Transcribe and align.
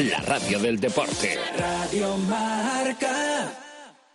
la 0.00 0.20
radio 0.20 0.58
del 0.60 0.78
deporte. 0.78 1.36
Radio 1.56 2.16
Marca. 2.18 3.52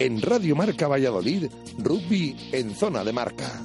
En 0.00 0.22
Radio 0.22 0.56
Marca 0.56 0.88
Valladolid, 0.88 1.50
rugby 1.78 2.34
en 2.52 2.74
zona 2.74 3.04
de 3.04 3.12
marca. 3.12 3.60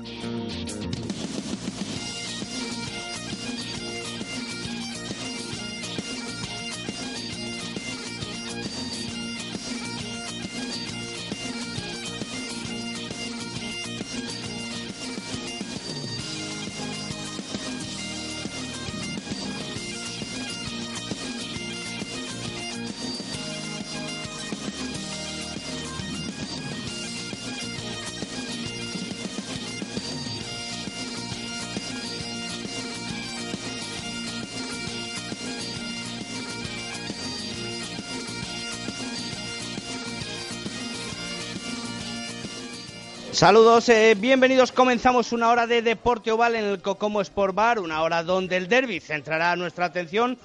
Saludos, 43.35 43.89
eh, 43.89 44.15
bienvenidos. 44.17 44.71
Comenzamos 44.71 45.33
una 45.33 45.49
hora 45.49 45.67
de 45.67 45.81
deporte 45.81 46.31
oval 46.31 46.55
en 46.55 46.63
el 46.63 46.81
Cocomo 46.81 47.19
Sport 47.19 47.53
Bar, 47.53 47.79
una 47.79 48.01
hora 48.01 48.23
donde 48.23 48.55
el 48.55 48.69
derby 48.69 49.01
centrará 49.01 49.57
nuestra 49.57 49.83
atención. 49.83 50.37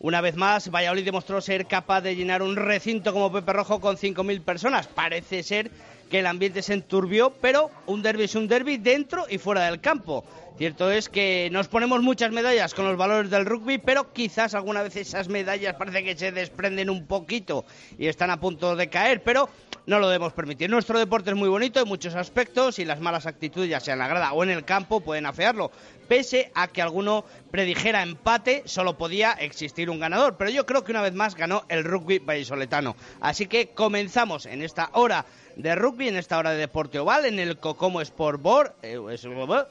Una 0.00 0.22
vez 0.22 0.34
más, 0.34 0.70
Valladolid 0.70 1.04
demostró 1.04 1.42
ser 1.42 1.66
capaz 1.66 2.00
de 2.00 2.16
llenar 2.16 2.40
un 2.40 2.56
recinto 2.56 3.12
como 3.12 3.30
Pepe 3.30 3.52
Rojo 3.52 3.80
con 3.80 3.98
5.000 3.98 4.40
personas. 4.40 4.86
Parece 4.86 5.42
ser 5.42 5.70
que 6.10 6.20
el 6.20 6.26
ambiente 6.26 6.62
se 6.62 6.72
enturbió, 6.72 7.34
pero 7.38 7.70
un 7.84 8.00
derby 8.00 8.24
es 8.24 8.34
un 8.34 8.48
derby 8.48 8.78
dentro 8.78 9.26
y 9.28 9.36
fuera 9.36 9.66
del 9.66 9.82
campo. 9.82 10.24
Cierto 10.56 10.90
es 10.90 11.10
que 11.10 11.50
nos 11.52 11.68
ponemos 11.68 12.00
muchas 12.00 12.32
medallas 12.32 12.72
con 12.72 12.86
los 12.86 12.96
valores 12.96 13.30
del 13.30 13.44
rugby, 13.44 13.76
pero 13.76 14.12
quizás 14.14 14.54
alguna 14.54 14.82
vez 14.82 14.96
esas 14.96 15.28
medallas 15.28 15.74
parece 15.74 16.02
que 16.02 16.16
se 16.16 16.32
desprenden 16.32 16.88
un 16.88 17.06
poquito 17.06 17.66
y 17.98 18.06
están 18.06 18.30
a 18.30 18.40
punto 18.40 18.74
de 18.74 18.88
caer, 18.88 19.22
pero 19.22 19.50
no 19.88 19.98
lo 19.98 20.08
debemos 20.08 20.34
permitir. 20.34 20.68
Nuestro 20.68 20.98
deporte 20.98 21.30
es 21.30 21.36
muy 21.36 21.48
bonito 21.48 21.80
en 21.80 21.88
muchos 21.88 22.14
aspectos 22.14 22.78
y 22.78 22.84
las 22.84 23.00
malas 23.00 23.24
actitudes, 23.24 23.70
ya 23.70 23.80
sea 23.80 23.94
en 23.94 24.00
la 24.00 24.06
grada 24.06 24.34
o 24.34 24.44
en 24.44 24.50
el 24.50 24.66
campo, 24.66 25.00
pueden 25.00 25.24
afearlo. 25.24 25.70
Pese 26.08 26.52
a 26.54 26.68
que 26.68 26.82
alguno 26.82 27.24
predijera 27.50 28.02
empate, 28.02 28.62
solo 28.66 28.98
podía 28.98 29.32
existir 29.32 29.88
un 29.88 29.98
ganador. 29.98 30.36
Pero 30.36 30.50
yo 30.50 30.66
creo 30.66 30.84
que 30.84 30.92
una 30.92 31.00
vez 31.00 31.14
más 31.14 31.34
ganó 31.34 31.64
el 31.70 31.84
rugby 31.84 32.18
vallisoletano. 32.18 32.96
Así 33.22 33.46
que 33.46 33.68
comenzamos 33.68 34.44
en 34.44 34.60
esta 34.60 34.90
hora 34.92 35.24
de 35.56 35.74
rugby 35.74 36.08
en 36.08 36.16
esta 36.16 36.36
hora 36.36 36.50
de 36.50 36.58
deporte 36.58 36.98
oval 36.98 37.24
en 37.24 37.38
el 37.38 37.56
Cocomo 37.56 38.02
Sport 38.02 38.42
Bar, 38.42 38.74
eh, 38.82 39.00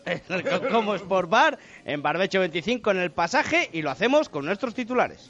en 0.06 0.36
el 0.36 0.44
Cocomo 0.44 0.96
Sport 0.96 1.30
Bar 1.30 1.60
en 1.86 2.02
Barbecho 2.02 2.40
25 2.40 2.90
en 2.90 2.98
el 2.98 3.12
pasaje 3.12 3.70
y 3.72 3.84
lo 3.84 3.92
hacemos 3.92 4.30
con 4.30 4.46
nuestros 4.46 4.74
titulares. 4.74 5.30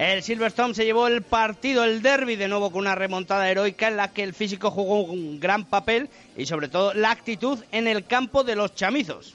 El 0.00 0.22
Silverstone 0.22 0.72
se 0.72 0.86
llevó 0.86 1.08
el 1.08 1.20
partido, 1.20 1.84
el 1.84 2.00
derby, 2.00 2.34
de 2.34 2.48
nuevo 2.48 2.70
con 2.70 2.80
una 2.80 2.94
remontada 2.94 3.50
heroica 3.50 3.88
en 3.88 3.98
la 3.98 4.10
que 4.10 4.22
el 4.22 4.32
físico 4.32 4.70
jugó 4.70 5.02
un 5.02 5.38
gran 5.38 5.66
papel 5.66 6.08
y 6.38 6.46
sobre 6.46 6.68
todo 6.68 6.94
la 6.94 7.10
actitud 7.10 7.58
en 7.70 7.86
el 7.86 8.06
campo 8.06 8.42
de 8.42 8.56
los 8.56 8.74
chamizos. 8.74 9.34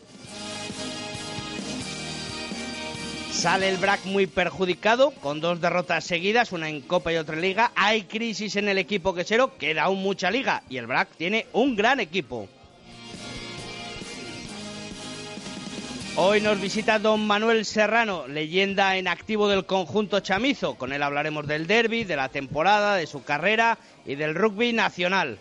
Sale 3.31 3.69
el 3.69 3.77
BRAC 3.77 4.05
muy 4.05 4.25
perjudicado, 4.25 5.11
con 5.11 5.39
dos 5.39 5.61
derrotas 5.61 6.03
seguidas, 6.03 6.51
una 6.51 6.67
en 6.67 6.81
Copa 6.81 7.13
y 7.13 7.17
otra 7.17 7.35
en 7.35 7.41
Liga. 7.41 7.71
Hay 7.75 8.05
crisis 8.05 8.55
en 8.55 8.67
el 8.67 8.79
equipo 8.79 9.13
quesero, 9.13 9.55
queda 9.59 9.83
aún 9.83 10.01
mucha 10.01 10.31
liga 10.31 10.63
y 10.67 10.77
el 10.77 10.87
BRAC 10.87 11.09
tiene 11.15 11.45
un 11.53 11.75
gran 11.75 11.99
equipo. 11.99 12.49
Hoy 16.17 16.39
nos 16.39 16.61
visita 16.61 16.97
don 16.97 17.27
Manuel 17.27 17.65
Serrano, 17.65 18.25
leyenda 18.25 18.95
en 18.95 19.09
activo 19.09 19.49
del 19.49 19.65
conjunto 19.65 20.21
chamizo. 20.21 20.75
Con 20.75 20.93
él 20.93 21.03
hablaremos 21.03 21.45
del 21.45 21.67
derby, 21.67 22.05
de 22.05 22.15
la 22.15 22.29
temporada, 22.29 22.95
de 22.95 23.05
su 23.05 23.25
carrera 23.25 23.77
y 24.05 24.15
del 24.15 24.33
rugby 24.33 24.71
nacional. 24.71 25.37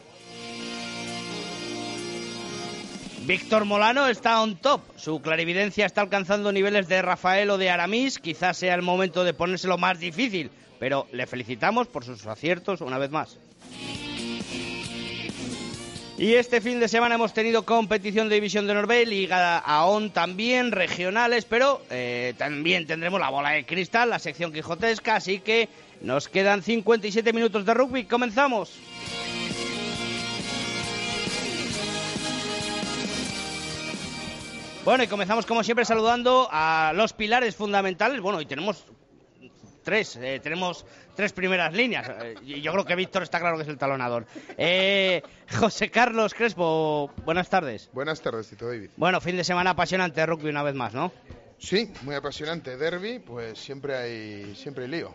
Víctor 3.25 3.67
Molano 3.67 4.09
está 4.09 4.43
on 4.43 4.57
top. 4.57 4.81
Su 4.97 5.23
clarividencia 5.23 5.87
está 5.87 6.01
alcanzando 6.01 6.51
niveles 6.51 6.89
de 6.89 7.03
Rafael 7.03 7.51
o 7.51 7.59
de 7.59 7.71
Aramis. 7.71 8.19
Quizás 8.19 8.57
sea 8.57 8.75
el 8.75 8.83
momento 8.83 9.23
de 9.23 9.33
ponérselo 9.33 9.79
más 9.79 10.01
difícil, 10.01 10.51
pero 10.81 11.07
le 11.13 11.29
felicitamos 11.29 11.87
por 11.87 12.05
sus 12.05 12.27
aciertos 12.27 12.81
una 12.81 12.99
vez 12.99 13.13
más. 13.13 13.39
Y 16.17 16.35
este 16.35 16.61
fin 16.61 16.79
de 16.79 16.87
semana 16.87 17.17
hemos 17.17 17.35
tenido 17.35 17.65
competición 17.65 18.29
de 18.29 18.37
División 18.37 18.69
de 18.69 18.75
Norbe, 18.75 19.05
Liga 19.05 19.59
AON 19.59 20.11
también, 20.11 20.71
regionales, 20.71 21.45
pero 21.45 21.83
eh, 21.91 22.35
también 22.39 22.87
tendremos 22.87 23.19
la 23.19 23.31
bola 23.31 23.51
de 23.51 23.67
cristal, 23.67 24.11
la 24.11 24.21
sección 24.21 24.53
quijotesca, 24.53 25.17
así 25.17 25.41
que 25.41 25.69
nos 26.03 26.29
quedan 26.29 26.63
57 26.63 27.33
minutos 27.33 27.67
de 27.67 27.75
rugby. 27.75 28.05
¡Comenzamos! 28.05 28.79
Bueno, 34.85 35.03
y 35.03 35.09
comenzamos 35.09 35.47
como 35.47 35.65
siempre 35.65 35.85
saludando 35.85 36.47
a 36.53 36.93
los 36.95 37.13
pilares 37.13 37.57
fundamentales. 37.57 38.21
Bueno, 38.21 38.41
y 38.41 38.47
tenemos 38.47 38.85
tres, 39.85 40.17
eh, 40.17 40.41
tenemos 40.43 40.85
tres 41.15 41.33
primeras 41.33 41.73
líneas. 41.73 42.11
Eh, 42.23 42.35
y 42.43 42.61
yo 42.61 42.73
creo 42.73 42.85
que 42.85 42.97
Víctor 42.97 43.23
está 43.23 43.39
claro 43.39 43.57
que 43.57 43.63
es 43.63 43.69
el 43.69 43.79
talonador. 43.79 44.27
Eh, 44.59 45.23
José 45.59 45.91
Carlos 45.91 46.35
Crespo, 46.35 47.13
buenas 47.25 47.49
tardes. 47.49 47.91
Buenas 47.93 48.21
tardes, 48.21 48.49
Tito 48.49 48.67
David. 48.67 48.91
Bueno, 48.97 49.21
fin 49.21 49.37
de 49.37 49.45
semana 49.45 49.71
apasionante 49.71 50.21
de 50.21 50.27
rugby 50.27 50.49
una 50.49 50.63
vez 50.63 50.75
más, 50.75 50.95
¿no? 50.95 51.13
Sí, 51.59 51.93
muy 52.03 52.15
apasionante. 52.15 52.77
Derby, 52.77 53.21
pues 53.21 53.59
siempre 53.59 53.97
hay, 53.97 54.55
siempre 54.57 54.85
hay 54.85 54.91
lío. 54.91 55.15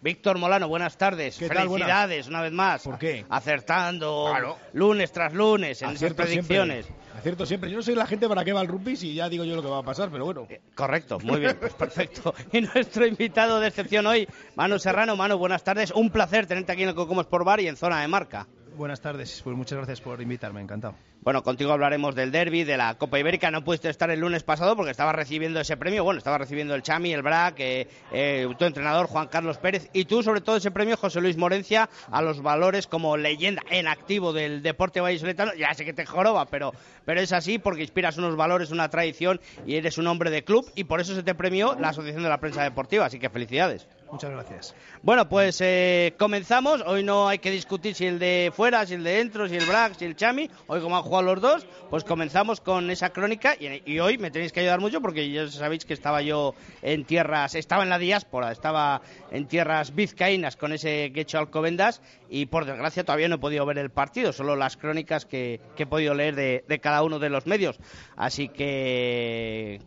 Víctor 0.00 0.38
Molano, 0.38 0.68
buenas 0.68 0.96
tardes. 0.98 1.36
¿Qué 1.38 1.48
tal? 1.48 1.68
Felicidades 1.68 2.28
una 2.28 2.42
vez 2.42 2.52
más. 2.52 2.82
¿Por 2.82 2.98
qué? 2.98 3.24
Acertando 3.28 4.26
Claro. 4.30 4.56
lunes 4.72 5.10
tras 5.10 5.32
lunes 5.32 5.80
en 5.82 5.88
esas 5.88 5.96
Acierto 5.96 6.22
predicciones. 6.22 6.86
Siempre. 6.86 7.18
Acierto 7.18 7.46
siempre. 7.46 7.70
Yo 7.70 7.76
no 7.78 7.82
soy 7.82 7.94
la 7.94 8.06
gente 8.06 8.28
para 8.28 8.44
qué 8.44 8.52
va 8.52 8.60
el 8.60 8.68
rugby 8.68 8.94
si 8.96 9.14
ya 9.14 9.28
digo 9.28 9.44
yo 9.44 9.56
lo 9.56 9.62
que 9.62 9.68
va 9.68 9.78
a 9.78 9.82
pasar, 9.82 10.10
pero 10.10 10.26
bueno. 10.26 10.46
Eh, 10.50 10.60
Correcto, 10.74 11.18
muy 11.20 11.40
bien, 11.40 11.56
pues 11.58 11.72
perfecto. 11.74 12.34
Y 12.52 12.60
nuestro 12.60 13.06
invitado 13.06 13.58
de 13.58 13.68
excepción 13.68 14.06
hoy, 14.06 14.28
Manu 14.54 14.78
Serrano. 14.78 15.16
Manu, 15.16 15.38
buenas 15.38 15.64
tardes. 15.64 15.90
Un 15.90 16.10
placer 16.10 16.46
tenerte 16.46 16.72
aquí 16.72 16.82
en 16.82 16.90
el 16.90 16.94
Cocomo 16.94 17.22
Sport 17.22 17.44
Bar 17.44 17.60
y 17.60 17.68
en 17.68 17.76
zona 17.76 18.00
de 18.02 18.08
marca. 18.08 18.46
Buenas 18.76 19.00
tardes, 19.00 19.40
pues 19.42 19.56
muchas 19.56 19.78
gracias 19.78 20.02
por 20.02 20.20
invitarme, 20.20 20.60
encantado. 20.60 20.94
Bueno, 21.22 21.42
contigo 21.42 21.72
hablaremos 21.72 22.14
del 22.14 22.30
derby, 22.30 22.62
de 22.62 22.76
la 22.76 22.94
Copa 22.96 23.18
Ibérica. 23.18 23.50
No 23.50 23.64
pudiste 23.64 23.88
estar 23.88 24.10
el 24.10 24.20
lunes 24.20 24.42
pasado 24.42 24.76
porque 24.76 24.90
estaba 24.90 25.12
recibiendo 25.12 25.58
ese 25.58 25.78
premio. 25.78 26.04
Bueno, 26.04 26.18
estaba 26.18 26.36
recibiendo 26.36 26.74
el 26.74 26.82
Chami, 26.82 27.12
el 27.12 27.22
BRAC, 27.22 27.58
eh, 27.58 27.88
eh, 28.12 28.46
tu 28.58 28.64
entrenador 28.66 29.06
Juan 29.06 29.28
Carlos 29.28 29.56
Pérez 29.56 29.88
y 29.94 30.04
tú, 30.04 30.22
sobre 30.22 30.42
todo, 30.42 30.56
ese 30.56 30.70
premio 30.70 30.98
José 30.98 31.22
Luis 31.22 31.38
Morencia 31.38 31.88
a 32.10 32.20
los 32.20 32.42
valores 32.42 32.86
como 32.86 33.16
leyenda 33.16 33.62
en 33.70 33.88
activo 33.88 34.34
del 34.34 34.62
deporte 34.62 35.00
vallisoletano. 35.00 35.54
Ya 35.54 35.72
sé 35.72 35.86
que 35.86 35.94
te 35.94 36.04
joroba, 36.04 36.44
pero, 36.44 36.72
pero 37.06 37.22
es 37.22 37.32
así 37.32 37.58
porque 37.58 37.80
inspiras 37.80 38.18
unos 38.18 38.36
valores, 38.36 38.72
una 38.72 38.90
tradición 38.90 39.40
y 39.66 39.76
eres 39.76 39.96
un 39.96 40.06
hombre 40.06 40.30
de 40.30 40.44
club 40.44 40.70
y 40.76 40.84
por 40.84 41.00
eso 41.00 41.14
se 41.14 41.22
te 41.22 41.34
premió 41.34 41.76
la 41.80 41.88
Asociación 41.88 42.24
de 42.24 42.28
la 42.28 42.40
Prensa 42.40 42.62
Deportiva. 42.62 43.06
Así 43.06 43.18
que 43.18 43.30
felicidades. 43.30 43.88
Muchas 44.10 44.30
gracias. 44.30 44.74
Bueno, 45.02 45.28
pues 45.28 45.60
eh, 45.60 46.14
comenzamos. 46.18 46.80
Hoy 46.86 47.02
no 47.02 47.28
hay 47.28 47.38
que 47.38 47.50
discutir 47.50 47.94
si 47.94 48.06
el 48.06 48.18
de 48.18 48.52
fuera, 48.54 48.86
si 48.86 48.94
el 48.94 49.02
de 49.02 49.16
dentro, 49.16 49.48
si 49.48 49.56
el 49.56 49.66
Brack, 49.66 49.94
si 49.98 50.04
el 50.04 50.14
Chami. 50.14 50.48
Hoy 50.68 50.80
como 50.80 50.96
han 50.96 51.02
jugado 51.02 51.34
los 51.34 51.40
dos, 51.40 51.66
pues 51.90 52.04
comenzamos 52.04 52.60
con 52.60 52.88
esa 52.90 53.10
crónica 53.10 53.56
y, 53.58 53.98
hoy 53.98 54.18
me 54.18 54.30
tenéis 54.30 54.52
que 54.52 54.60
ayudar 54.60 54.80
mucho 54.80 55.00
porque 55.00 55.30
ya 55.30 55.48
sabéis 55.48 55.84
que 55.84 55.94
estaba 55.94 56.22
yo 56.22 56.54
en 56.82 57.04
tierras, 57.04 57.56
estaba 57.56 57.82
en 57.82 57.90
la 57.90 57.98
diáspora, 57.98 58.52
estaba 58.52 59.02
en 59.32 59.46
tierras 59.46 59.94
vizcaínas 59.94 60.56
con 60.56 60.72
ese 60.72 61.12
quecho 61.12 61.38
Alcobendas 61.38 62.00
y 62.28 62.46
por 62.46 62.64
desgracia 62.64 63.04
todavía 63.04 63.28
no 63.28 63.36
he 63.36 63.38
podido 63.38 63.66
ver 63.66 63.78
el 63.78 63.90
partido, 63.90 64.32
solo 64.32 64.54
las 64.54 64.76
crónicas 64.76 65.26
que, 65.26 65.60
he 65.76 65.86
podido 65.86 66.14
leer 66.14 66.36
de, 66.36 66.64
de 66.68 66.78
cada 66.78 67.02
uno 67.02 67.18
de 67.18 67.30
los 67.30 67.46
medios. 67.46 67.78
Así 68.16 68.48
que 68.48 69.80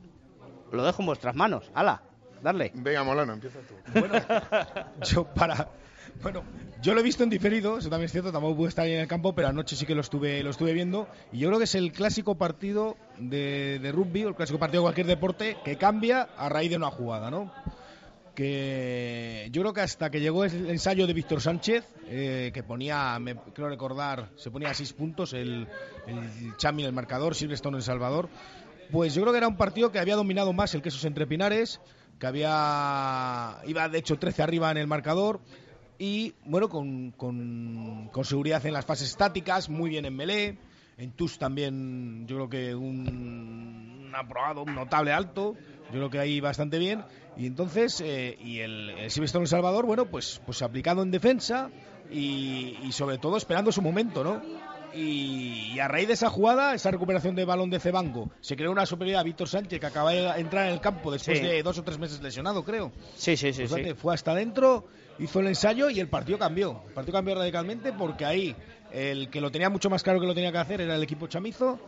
lo 0.71 0.83
dejo 0.83 1.01
en 1.01 1.05
vuestras 1.05 1.35
manos. 1.35 1.71
¡Hala! 1.73 2.08
Darle. 2.41 2.71
Venga, 2.73 3.03
Molano, 3.03 3.33
empieza 3.33 3.59
tú. 3.59 3.75
Bueno, 3.99 4.15
yo 5.05 5.25
para. 5.25 5.69
Bueno, 6.21 6.43
yo 6.81 6.93
lo 6.93 6.99
he 6.99 7.03
visto 7.03 7.23
en 7.23 7.29
diferido, 7.29 7.77
eso 7.77 7.89
también 7.89 8.05
es 8.07 8.11
cierto, 8.11 8.31
tampoco 8.31 8.57
pude 8.57 8.69
estar 8.69 8.85
ahí 8.85 8.93
en 8.93 9.01
el 9.01 9.07
campo, 9.07 9.33
pero 9.33 9.47
anoche 9.47 9.75
sí 9.75 9.85
que 9.85 9.95
lo 9.95 10.01
estuve, 10.01 10.43
lo 10.43 10.49
estuve 10.49 10.73
viendo. 10.73 11.07
Y 11.31 11.39
yo 11.39 11.47
creo 11.47 11.59
que 11.59 11.65
es 11.65 11.75
el 11.75 11.91
clásico 11.91 12.35
partido 12.35 12.97
de, 13.17 13.79
de 13.79 13.91
rugby, 13.91 14.25
o 14.25 14.29
el 14.29 14.35
clásico 14.35 14.59
partido 14.59 14.81
de 14.81 14.85
cualquier 14.85 15.07
deporte, 15.07 15.57
que 15.63 15.77
cambia 15.77 16.27
a 16.37 16.49
raíz 16.49 16.71
de 16.71 16.77
una 16.77 16.89
jugada, 16.89 17.29
¿no? 17.31 17.51
que 18.39 19.49
yo 19.51 19.61
creo 19.63 19.73
que 19.73 19.81
hasta 19.81 20.09
que 20.09 20.21
llegó 20.21 20.45
el 20.45 20.69
ensayo 20.69 21.05
de 21.05 21.11
Víctor 21.11 21.41
Sánchez, 21.41 21.83
eh, 22.07 22.51
que 22.53 22.63
ponía, 22.63 23.19
me 23.19 23.35
creo 23.35 23.67
recordar, 23.67 24.29
se 24.37 24.49
ponía 24.49 24.69
a 24.69 24.73
seis 24.73 24.93
puntos 24.93 25.33
el, 25.33 25.67
el 26.07 26.55
Chami 26.55 26.85
el 26.85 26.93
marcador, 26.93 27.35
Silverstone 27.35 27.75
en 27.75 27.81
Salvador, 27.81 28.29
pues 28.93 29.13
yo 29.13 29.23
creo 29.23 29.33
que 29.33 29.39
era 29.39 29.47
un 29.49 29.57
partido 29.57 29.91
que 29.91 29.99
había 29.99 30.15
dominado 30.15 30.53
más 30.53 30.73
el 30.73 30.81
queso 30.81 31.05
entre 31.05 31.27
Pinares, 31.27 31.81
que 32.19 32.27
había 32.27 33.57
iba 33.65 33.89
de 33.89 33.97
hecho 33.97 34.19
13 34.19 34.43
arriba 34.43 34.71
en 34.71 34.77
el 34.77 34.87
marcador 34.87 35.39
y 35.97 36.33
bueno 36.45 36.69
con, 36.69 37.11
con, 37.11 38.09
seguridad 38.23 38.65
en 38.65 38.73
las 38.73 38.85
fases 38.85 39.09
estáticas, 39.09 39.69
muy 39.69 39.89
bien 39.89 40.05
en 40.05 40.15
melee, 40.15 40.57
en 40.97 41.11
TUS 41.11 41.37
también 41.39 42.25
yo 42.27 42.35
creo 42.35 42.49
que 42.49 42.75
un, 42.75 44.11
aprobado, 44.15 44.63
un 44.63 44.75
notable 44.75 45.11
alto, 45.11 45.55
yo 45.87 45.91
creo 45.91 46.09
que 46.09 46.19
ahí 46.19 46.39
bastante 46.39 46.77
bien 46.77 47.03
y 47.37 47.45
entonces 47.47 48.01
eh, 48.01 48.37
y 48.41 48.59
el, 48.59 48.89
el 48.91 49.11
Silvestre 49.11 49.41
El 49.41 49.47
Salvador, 49.47 49.85
bueno 49.85 50.05
pues 50.05 50.41
pues 50.45 50.61
aplicado 50.61 51.03
en 51.03 51.11
defensa 51.11 51.69
y, 52.11 52.77
y 52.83 52.91
sobre 52.91 53.17
todo 53.17 53.37
esperando 53.37 53.71
su 53.71 53.81
momento, 53.81 54.23
¿no? 54.23 54.41
Y, 54.93 55.79
a 55.79 55.87
raíz 55.87 56.07
de 56.07 56.13
esa 56.13 56.29
jugada, 56.29 56.73
esa 56.73 56.91
recuperación 56.91 57.35
de 57.35 57.45
balón 57.45 57.69
de 57.69 57.79
Cebango, 57.79 58.31
se 58.41 58.55
creó 58.55 58.71
una 58.71 58.85
superioridad 58.85 59.21
a 59.21 59.23
Víctor 59.23 59.47
Sánchez 59.47 59.79
que 59.79 59.85
acaba 59.85 60.11
de 60.11 60.27
entrar 60.39 60.67
en 60.67 60.73
el 60.73 60.81
campo 60.81 61.11
después 61.11 61.41
de 61.41 61.61
dos 61.63 61.77
o 61.77 61.83
tres 61.83 61.97
meses 61.99 62.21
lesionado, 62.21 62.63
creo. 62.63 62.91
Sí, 63.15 63.37
sí, 63.37 63.53
sí, 63.53 63.65
Fue 63.95 64.13
hasta 64.13 64.31
adentro, 64.31 64.87
hizo 65.19 65.39
el 65.39 65.47
ensayo 65.47 65.89
y 65.89 65.99
el 65.99 66.07
partido 66.07 66.37
cambió. 66.37 66.81
El 66.87 66.93
partido 66.93 67.17
cambió 67.17 67.35
radicalmente 67.35 67.93
porque 67.93 68.25
ahí 68.25 68.55
el 68.91 69.29
que 69.29 69.41
lo 69.41 69.51
tenía 69.51 69.69
mucho 69.69 69.89
más 69.89 70.03
claro 70.03 70.19
que 70.19 70.27
lo 70.27 70.33
tenía 70.33 70.51
que 70.51 70.57
hacer 70.57 70.81
era 70.81 70.95
el 70.95 71.03
equipo 71.03 71.27
chamizo. 71.27 71.79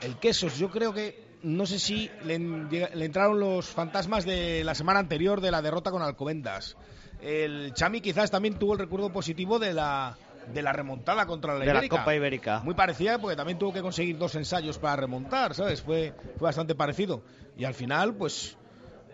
El 0.00 0.16
Quesos, 0.16 0.58
yo 0.58 0.70
creo 0.70 0.92
que 0.92 1.32
no 1.42 1.66
sé 1.66 1.78
si 1.78 2.10
le, 2.24 2.38
le 2.38 3.04
entraron 3.04 3.38
los 3.38 3.66
fantasmas 3.66 4.24
de 4.24 4.64
la 4.64 4.74
semana 4.74 5.00
anterior 5.00 5.40
de 5.40 5.50
la 5.50 5.62
derrota 5.62 5.90
con 5.90 6.02
Alcobendas. 6.02 6.76
El 7.20 7.72
Chami 7.72 8.00
quizás 8.00 8.32
también 8.32 8.58
tuvo 8.58 8.72
el 8.72 8.80
recuerdo 8.80 9.12
positivo 9.12 9.60
de 9.60 9.72
la 9.72 10.16
de 10.52 10.62
la 10.62 10.72
remontada 10.72 11.26
contra 11.26 11.58
la, 11.58 11.64
de 11.64 11.74
la 11.74 11.88
Copa 11.88 12.14
Ibérica. 12.14 12.60
Muy 12.60 12.74
parecida 12.74 13.18
porque 13.18 13.36
también 13.36 13.58
tuvo 13.58 13.72
que 13.72 13.82
conseguir 13.82 14.18
dos 14.18 14.34
ensayos 14.34 14.78
para 14.78 14.96
remontar, 14.96 15.54
¿sabes? 15.54 15.82
Fue, 15.82 16.14
fue 16.38 16.46
bastante 16.46 16.74
parecido. 16.74 17.22
Y 17.56 17.64
al 17.64 17.74
final, 17.74 18.14
pues, 18.14 18.56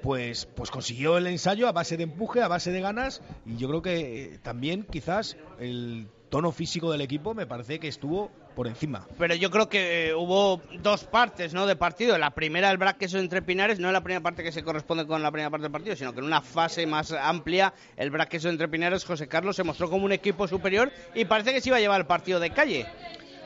pues, 0.03 0.47
pues 0.47 0.71
consiguió 0.71 1.19
el 1.19 1.27
ensayo 1.27 1.69
a 1.69 1.73
base 1.73 1.97
de 1.97 2.05
empuje, 2.05 2.43
a 2.43 2.49
base 2.49 2.71
de 2.71 2.81
ganas. 2.81 3.23
Y 3.45 3.57
yo 3.57 3.69
creo 3.69 3.83
que 3.83 4.25
eh, 4.25 4.39
también 4.39 4.85
quizás 4.85 5.37
el 5.59 6.09
tono 6.29 6.53
físico 6.53 6.93
del 6.93 7.01
equipo 7.01 7.35
me 7.35 7.47
parece 7.47 7.79
que 7.79 7.89
estuvo 7.89 8.31
por 8.59 8.67
encima. 8.67 9.07
Pero 9.17 9.37
yo 9.37 9.53
creo 9.53 9.69
que 9.69 10.09
eh, 10.09 10.15
hubo 10.15 10.61
dos 10.81 11.05
partes 11.05 11.55
¿no? 11.55 11.65
de 11.69 11.77
partido. 11.77 12.19
La 12.19 12.33
primera, 12.33 12.73
el 12.73 12.77
braqueso 12.77 13.21
entre 13.21 13.41
Pinares, 13.41 13.79
no 13.79 13.87
es 13.87 13.93
la 13.93 14.03
primera 14.03 14.21
parte 14.21 14.43
que 14.43 14.51
se 14.51 14.65
corresponde 14.65 15.07
con 15.07 15.23
la 15.23 15.31
primera 15.31 15.49
parte 15.49 15.63
del 15.63 15.71
partido, 15.71 15.95
sino 15.95 16.13
que 16.13 16.19
en 16.19 16.25
una 16.25 16.43
fase 16.43 16.85
más 16.85 17.13
amplia, 17.13 17.73
el 17.97 18.11
braqueso 18.11 18.49
entre 18.49 18.67
Pinares, 18.67 19.05
José 19.05 19.29
Carlos 19.29 19.55
se 19.55 19.63
mostró 19.63 19.89
como 19.89 20.05
un 20.05 20.11
equipo 20.11 20.49
superior 20.49 20.91
y 21.15 21.25
parece 21.27 21.53
que 21.53 21.61
se 21.61 21.69
iba 21.69 21.77
a 21.77 21.81
llevar 21.81 22.01
el 22.01 22.09
partido 22.09 22.41
de 22.41 22.51
calle. 22.51 22.85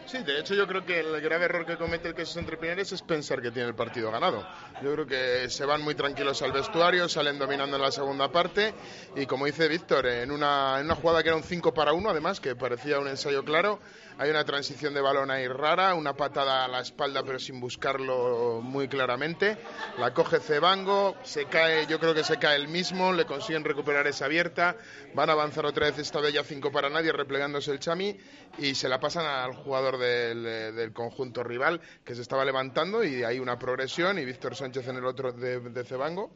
Sí, 0.07 0.19
de 0.19 0.41
hecho 0.41 0.55
yo 0.55 0.67
creo 0.67 0.85
que 0.85 1.01
el 1.01 1.21
grave 1.21 1.45
error 1.45 1.65
que 1.65 1.77
comete 1.77 2.09
el 2.09 2.15
Quesos 2.15 2.37
entre 2.37 2.57
Pinares 2.57 2.93
es 2.93 3.03
pensar 3.03 3.41
que 3.41 3.51
tiene 3.51 3.69
el 3.69 3.75
partido 3.75 4.11
ganado. 4.11 4.47
Yo 4.83 4.93
creo 4.93 5.07
que 5.07 5.49
se 5.49 5.65
van 5.65 5.81
muy 5.81 5.95
tranquilos 5.95 6.43
al 6.43 6.53
vestuario, 6.53 7.09
salen 7.09 7.39
dominando 7.39 7.77
en 7.77 7.83
la 7.83 7.93
segunda 7.93 8.31
parte 8.31 8.75
y 9.17 9.27
como 9.27 9.47
dice 9.47 9.69
Víctor, 9.69 10.07
en 10.07 10.31
una, 10.31 10.81
en 10.81 10.87
una 10.87 10.97
jugada 10.97 11.23
que 11.23 11.29
era 11.29 11.37
un 11.37 11.43
5 11.43 11.73
para 11.73 11.93
1 11.93 12.11
además, 12.11 12.41
que 12.41 12.57
parecía 12.57 12.99
un 12.99 13.09
ensayo 13.09 13.45
claro, 13.45 13.79
hay 14.19 14.31
una 14.31 14.45
transición 14.45 14.95
de 14.95 15.01
balón 15.01 15.31
ahí 15.31 15.47
rara, 15.49 15.95
una 15.95 16.15
patada 16.15 16.65
a 16.65 16.69
la 16.69 16.81
espalda 16.81 17.23
pero 17.23 17.39
sin 17.39 17.61
buscarlo 17.61 18.61
muy 18.63 18.89
claramente, 18.89 19.59
la 19.99 20.15
coge 20.15 20.41
Cebango, 20.41 21.17
se 21.23 21.45
cae, 21.47 21.87
yo 21.87 21.99
creo 21.99 22.15
que 22.15 22.25
se 22.25 22.39
cae 22.39 22.57
el 22.57 22.69
mismo, 22.69 23.13
le 23.13 23.27
consiguen 23.27 23.65
recuperar 23.65 24.07
esa 24.07 24.25
abierta, 24.25 24.77
van 25.15 25.29
a 25.29 25.33
avanzar 25.33 25.67
otra 25.67 25.87
vez 25.87 25.99
esta 25.99 26.23
ya 26.31 26.45
5 26.45 26.71
para 26.71 26.89
nadie, 26.89 27.13
replegándose 27.13 27.71
el 27.71 27.81
Chami 27.81 28.17
y 28.59 28.75
se 28.75 28.89
la 28.89 29.01
pasan 29.01 29.27
al 29.27 29.55
jugador 29.55 29.99
del, 29.99 30.93
conjunto 30.93 31.43
rival 31.43 31.81
que 32.05 32.15
se 32.15 32.23
estaba 32.23 32.45
levantando 32.45 33.03
y 33.03 33.25
hay 33.25 33.39
una 33.39 33.59
progresión 33.59 34.19
y 34.19 34.25
Víctor 34.25 34.55
Sánchez 34.55 34.89
en 34.89 34.97
el 34.97 35.05
otro 35.07 35.33
de, 35.33 35.85
Cebango. 35.85 36.31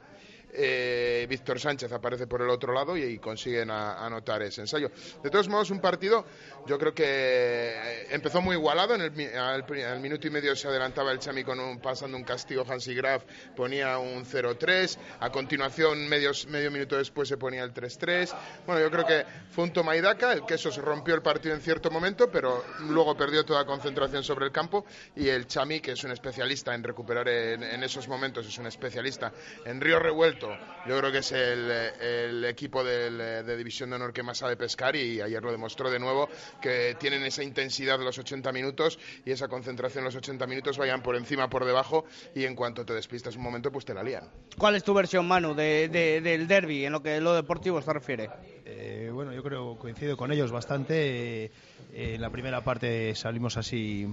Eh, 0.58 1.26
Víctor 1.28 1.61
Sánchez 1.61 1.93
aparece 1.93 2.26
por 2.26 2.40
el 2.40 2.49
otro 2.49 2.73
lado 2.73 2.96
y, 2.96 3.19
consiguen 3.19 3.70
anotar 3.70 4.43
ese 4.43 4.62
ensayo. 4.62 4.90
De 5.23 5.28
todos 5.28 5.49
modos, 5.49 5.70
un 5.70 5.81
partido, 5.81 6.25
yo 6.66 6.78
creo 6.78 6.94
que 6.94 7.04
eh, 7.06 8.06
empezó 8.10 8.40
muy 8.40 8.56
igualado. 8.56 8.94
En 8.94 9.02
el 9.02 9.38
al, 9.38 10.00
minuto 10.00 10.26
y 10.26 10.30
medio 10.30 10.54
se 10.56 10.68
adelantaba 10.68 11.12
el 11.12 11.18
Chami 11.18 11.44
con 11.44 11.58
un, 11.60 11.78
pasando 11.78 12.16
un 12.16 12.24
castigo. 12.24 12.64
Hansi 12.68 12.94
Graf 12.94 13.24
ponía 13.54 13.98
un 13.98 14.24
0-3. 14.24 14.98
A 15.20 15.30
continuación, 15.30 16.08
medio, 16.08 16.32
medio 16.48 16.70
minuto 16.70 16.96
después, 16.96 17.28
se 17.28 17.36
ponía 17.36 17.62
el 17.62 17.72
3-3. 17.72 18.35
Bueno, 18.66 18.80
yo 18.80 18.90
creo 18.90 19.06
que 19.06 19.25
fue 19.50 19.64
un 19.64 19.73
toma 19.73 19.96
y 19.96 20.00
daca. 20.00 20.32
El 20.32 20.44
queso 20.44 20.70
se 20.70 20.80
rompió 20.80 21.14
el 21.14 21.23
partido 21.23 21.54
en 21.54 21.61
cierto 21.61 21.90
momento, 21.90 22.30
pero 22.30 22.64
luego 22.80 23.16
perdió 23.16 23.44
toda 23.44 23.64
concentración 23.64 24.23
sobre 24.23 24.46
el 24.46 24.52
campo. 24.52 24.85
Y 25.14 25.28
el 25.28 25.46
Chami, 25.46 25.80
que 25.80 25.92
es 25.92 26.04
un 26.04 26.12
especialista 26.12 26.75
en 26.75 26.82
recuperar 26.82 27.28
en, 27.28 27.62
en 27.62 27.82
esos 27.85 28.08
momentos, 28.08 28.46
es 28.46 28.58
un 28.58 28.66
especialista 28.66 29.32
en 29.64 29.80
río 29.80 29.99
revuelto 29.99 30.49
yo 30.87 30.99
creo 30.99 31.12
que 31.12 31.18
es 31.18 31.32
el, 31.32 32.44
equipo 32.44 32.85
de 32.85 33.56
División 33.56 33.90
de 33.90 33.96
Honor 33.96 34.12
que 34.12 34.23
más 34.23 34.38
sabe 34.38 34.56
pescar 34.56 34.94
y 34.96 35.20
ayer 35.20 35.42
lo 35.42 35.50
demostró 35.50 35.90
de 35.90 35.99
nuevo 35.99 36.28
que 36.60 36.96
tienen 36.98 37.22
esa 37.25 37.42
intensidad 37.42 37.98
de 37.98 38.04
los 38.04 38.18
80 38.18 38.52
minutos 38.52 38.98
y 39.25 39.30
esa 39.30 39.48
concentración 39.48 40.04
los 40.04 40.14
80 40.14 40.46
minutos 40.46 40.78
vayan 40.78 41.02
por 41.02 41.16
encima, 41.16 41.48
por 41.48 41.64
debajo 41.64 42.04
y 42.34 42.44
en 42.44 42.54
cuanto 42.54 42.84
te 42.84 42.94
despistas 42.94 43.36
un 43.36 43.42
momento 43.42 43.70
pues 43.70 43.84
te 43.84 43.94
la 43.94 44.02
lían. 44.02 44.25
¿Cuál 44.58 44.76
es 44.76 44.84
tu 44.84 44.94
versión, 44.94 45.26
Manu, 45.26 45.54
del 45.54 46.48
derby 46.48 46.84
en 46.84 46.92
lo 46.92 47.02
que 47.02 47.20
lo 47.20 47.34
deportivo 47.34 47.80
se 47.82 47.92
refiere? 47.92 48.30
Eh, 48.64 49.10
bueno, 49.12 49.32
yo 49.32 49.42
creo 49.42 49.78
coincido 49.78 50.16
con 50.16 50.32
ellos 50.32 50.50
bastante. 50.50 51.44
Eh, 51.44 51.50
en 51.92 52.20
la 52.20 52.30
primera 52.30 52.62
parte 52.62 53.14
salimos 53.14 53.56
así, 53.56 54.06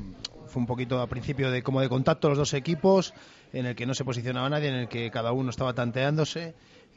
fue 0.48 0.62
un 0.62 0.68
poquito 0.68 1.02
a 1.02 1.08
principio 1.08 1.52
de 1.52 1.64
como 1.64 1.82
de 1.82 1.90
contacto 1.90 2.30
los 2.30 2.38
dos 2.38 2.54
equipos 2.54 3.14
en 3.52 3.66
el 3.66 3.76
que 3.76 3.86
no 3.86 3.94
se 3.94 4.06
posicionaba 4.06 4.50
nadie, 4.50 4.70
en 4.70 4.76
el 4.76 4.88
que 4.88 5.12
cada 5.12 5.32
uno 5.32 5.50
estaba 5.50 5.74
tanteándose 5.74 6.54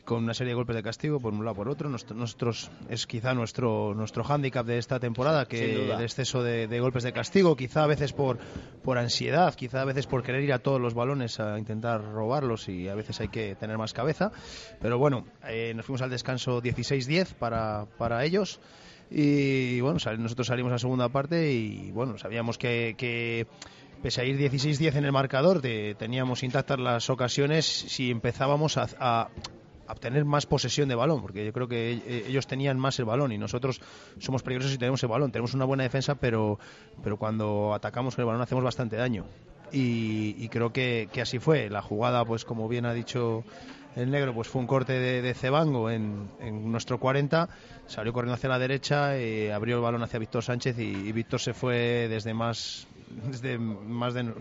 con 0.07 0.25
una 0.25 0.33
serie 0.33 0.53
de 0.53 0.55
golpes 0.55 0.77
de 0.77 0.83
castigo 0.83 1.21
por 1.21 1.35
un 1.35 1.45
lado 1.45 1.57
por 1.57 1.69
otro. 1.69 1.91
Nosotros 1.91 2.71
es 2.89 3.07
quizá 3.07 3.35
nuestro 3.35 3.93
nuestro 3.95 4.25
hándicap 4.25 4.65
de 4.65 4.79
esta 4.79 4.99
temporada, 4.99 5.47
que 5.47 5.93
el 5.93 6.01
exceso 6.01 6.43
de, 6.43 6.81
golpes 6.81 7.03
de 7.03 7.13
castigo, 7.13 7.57
quizá 7.57 7.83
a 7.83 7.87
veces 7.87 8.15
por, 8.15 8.39
por 8.83 8.97
ansiedad, 8.97 9.55
quizá 9.55 9.83
a 9.83 9.85
veces 9.85 10.07
por 10.07 10.23
querer 10.23 10.43
ir 10.43 10.53
a 10.53 10.61
todos 10.61 10.81
los 10.81 10.95
balones 10.95 11.41
a 11.41 11.59
intentar 11.59 12.03
robarlos 12.03 12.69
y 12.69 12.89
a 12.89 12.95
veces 12.95 13.21
hay 13.21 13.29
que 13.29 13.55
tener 13.57 13.77
más 13.77 13.93
cabeza. 13.93 14.33
Pero 14.81 14.97
bueno, 14.97 15.27
eh, 15.47 15.75
nos 15.75 15.85
fuimos 15.85 16.01
al 16.03 16.11
descanso 16.11 16.63
16-10 16.63 17.35
para, 17.35 17.87
para 17.99 18.25
ellos. 18.25 18.61
Y 19.11 19.81
bueno, 19.81 19.99
nosotros 20.19 20.47
salimos 20.47 20.73
a 20.73 20.79
segunda 20.79 21.09
parte 21.09 21.53
y 21.53 21.91
bueno, 21.91 22.17
sabíamos 22.17 22.59
que, 22.59 22.95
que 22.97 23.47
pese 24.03 24.21
a 24.21 24.25
ir 24.25 24.39
16-10 24.39 24.97
en 24.97 25.05
el 25.05 25.13
marcador, 25.13 25.61
teníamos 25.61 26.43
intactas 26.43 26.79
las 26.79 27.11
ocasiones 27.11 27.67
si 27.67 28.11
empezábamos 28.11 28.77
a, 28.77 29.29
obtener 29.89 30.25
más 30.25 30.47
posesión 30.47 30.89
de 30.89 30.95
balón, 30.95 31.21
porque 31.23 31.45
yo 31.45 31.53
creo 31.53 31.69
que 31.69 31.93
e, 31.93 32.29
ellos 32.29 32.47
tenían 32.47 32.79
más 32.79 32.99
el 32.99 33.05
balón 33.05 33.33
y 33.33 33.39
nosotros 33.39 33.81
somos 34.19 34.43
peligrosos 34.43 34.75
y 34.75 34.79
tenemos 34.79 35.03
el 35.03 35.09
balón. 35.09 35.33
Tenemos 35.33 35.55
una 35.55 35.65
buena 35.65 35.83
defensa, 35.83 36.15
pero, 36.15 36.59
pero 37.03 37.17
cuando 37.17 37.75
atacamos 37.75 38.15
con 38.15 38.23
el 38.23 38.27
balón 38.27 38.43
hacemos 38.43 38.65
bastante 38.65 38.97
daño. 38.97 39.27
Y, 39.73 40.49
creo 40.49 40.73
que, 40.73 41.09
así 41.21 41.39
fue. 41.39 41.69
La 41.69 41.83
jugada, 41.83 42.25
pues 42.25 42.45
como 42.45 42.69
bien 42.69 42.87
ha 42.87 42.95
dicho 42.95 43.45
el 43.97 44.11
negro, 44.11 44.35
pues 44.35 44.49
fue 44.49 44.61
un 44.61 44.67
corte 44.67 44.93
de, 44.93 45.35
Cebango 45.35 45.91
en, 45.91 46.31
en, 46.41 46.71
nuestro 46.71 47.01
40, 47.01 47.49
salió 47.87 48.13
corriendo 48.13 48.35
hacia 48.35 48.49
la 48.49 48.59
derecha, 48.59 49.19
y 49.19 49.49
abrió 49.49 49.77
el 49.77 49.83
balón 49.83 50.03
hacia 50.03 50.19
Víctor 50.19 50.43
Sánchez 50.43 50.79
y, 50.79 51.13
Víctor 51.13 51.41
se 51.41 51.55
fue 51.55 52.07
desde 52.09 52.33
más 52.35 52.87
desde 53.29 53.59
más 53.59 54.15
de 54.15 54.33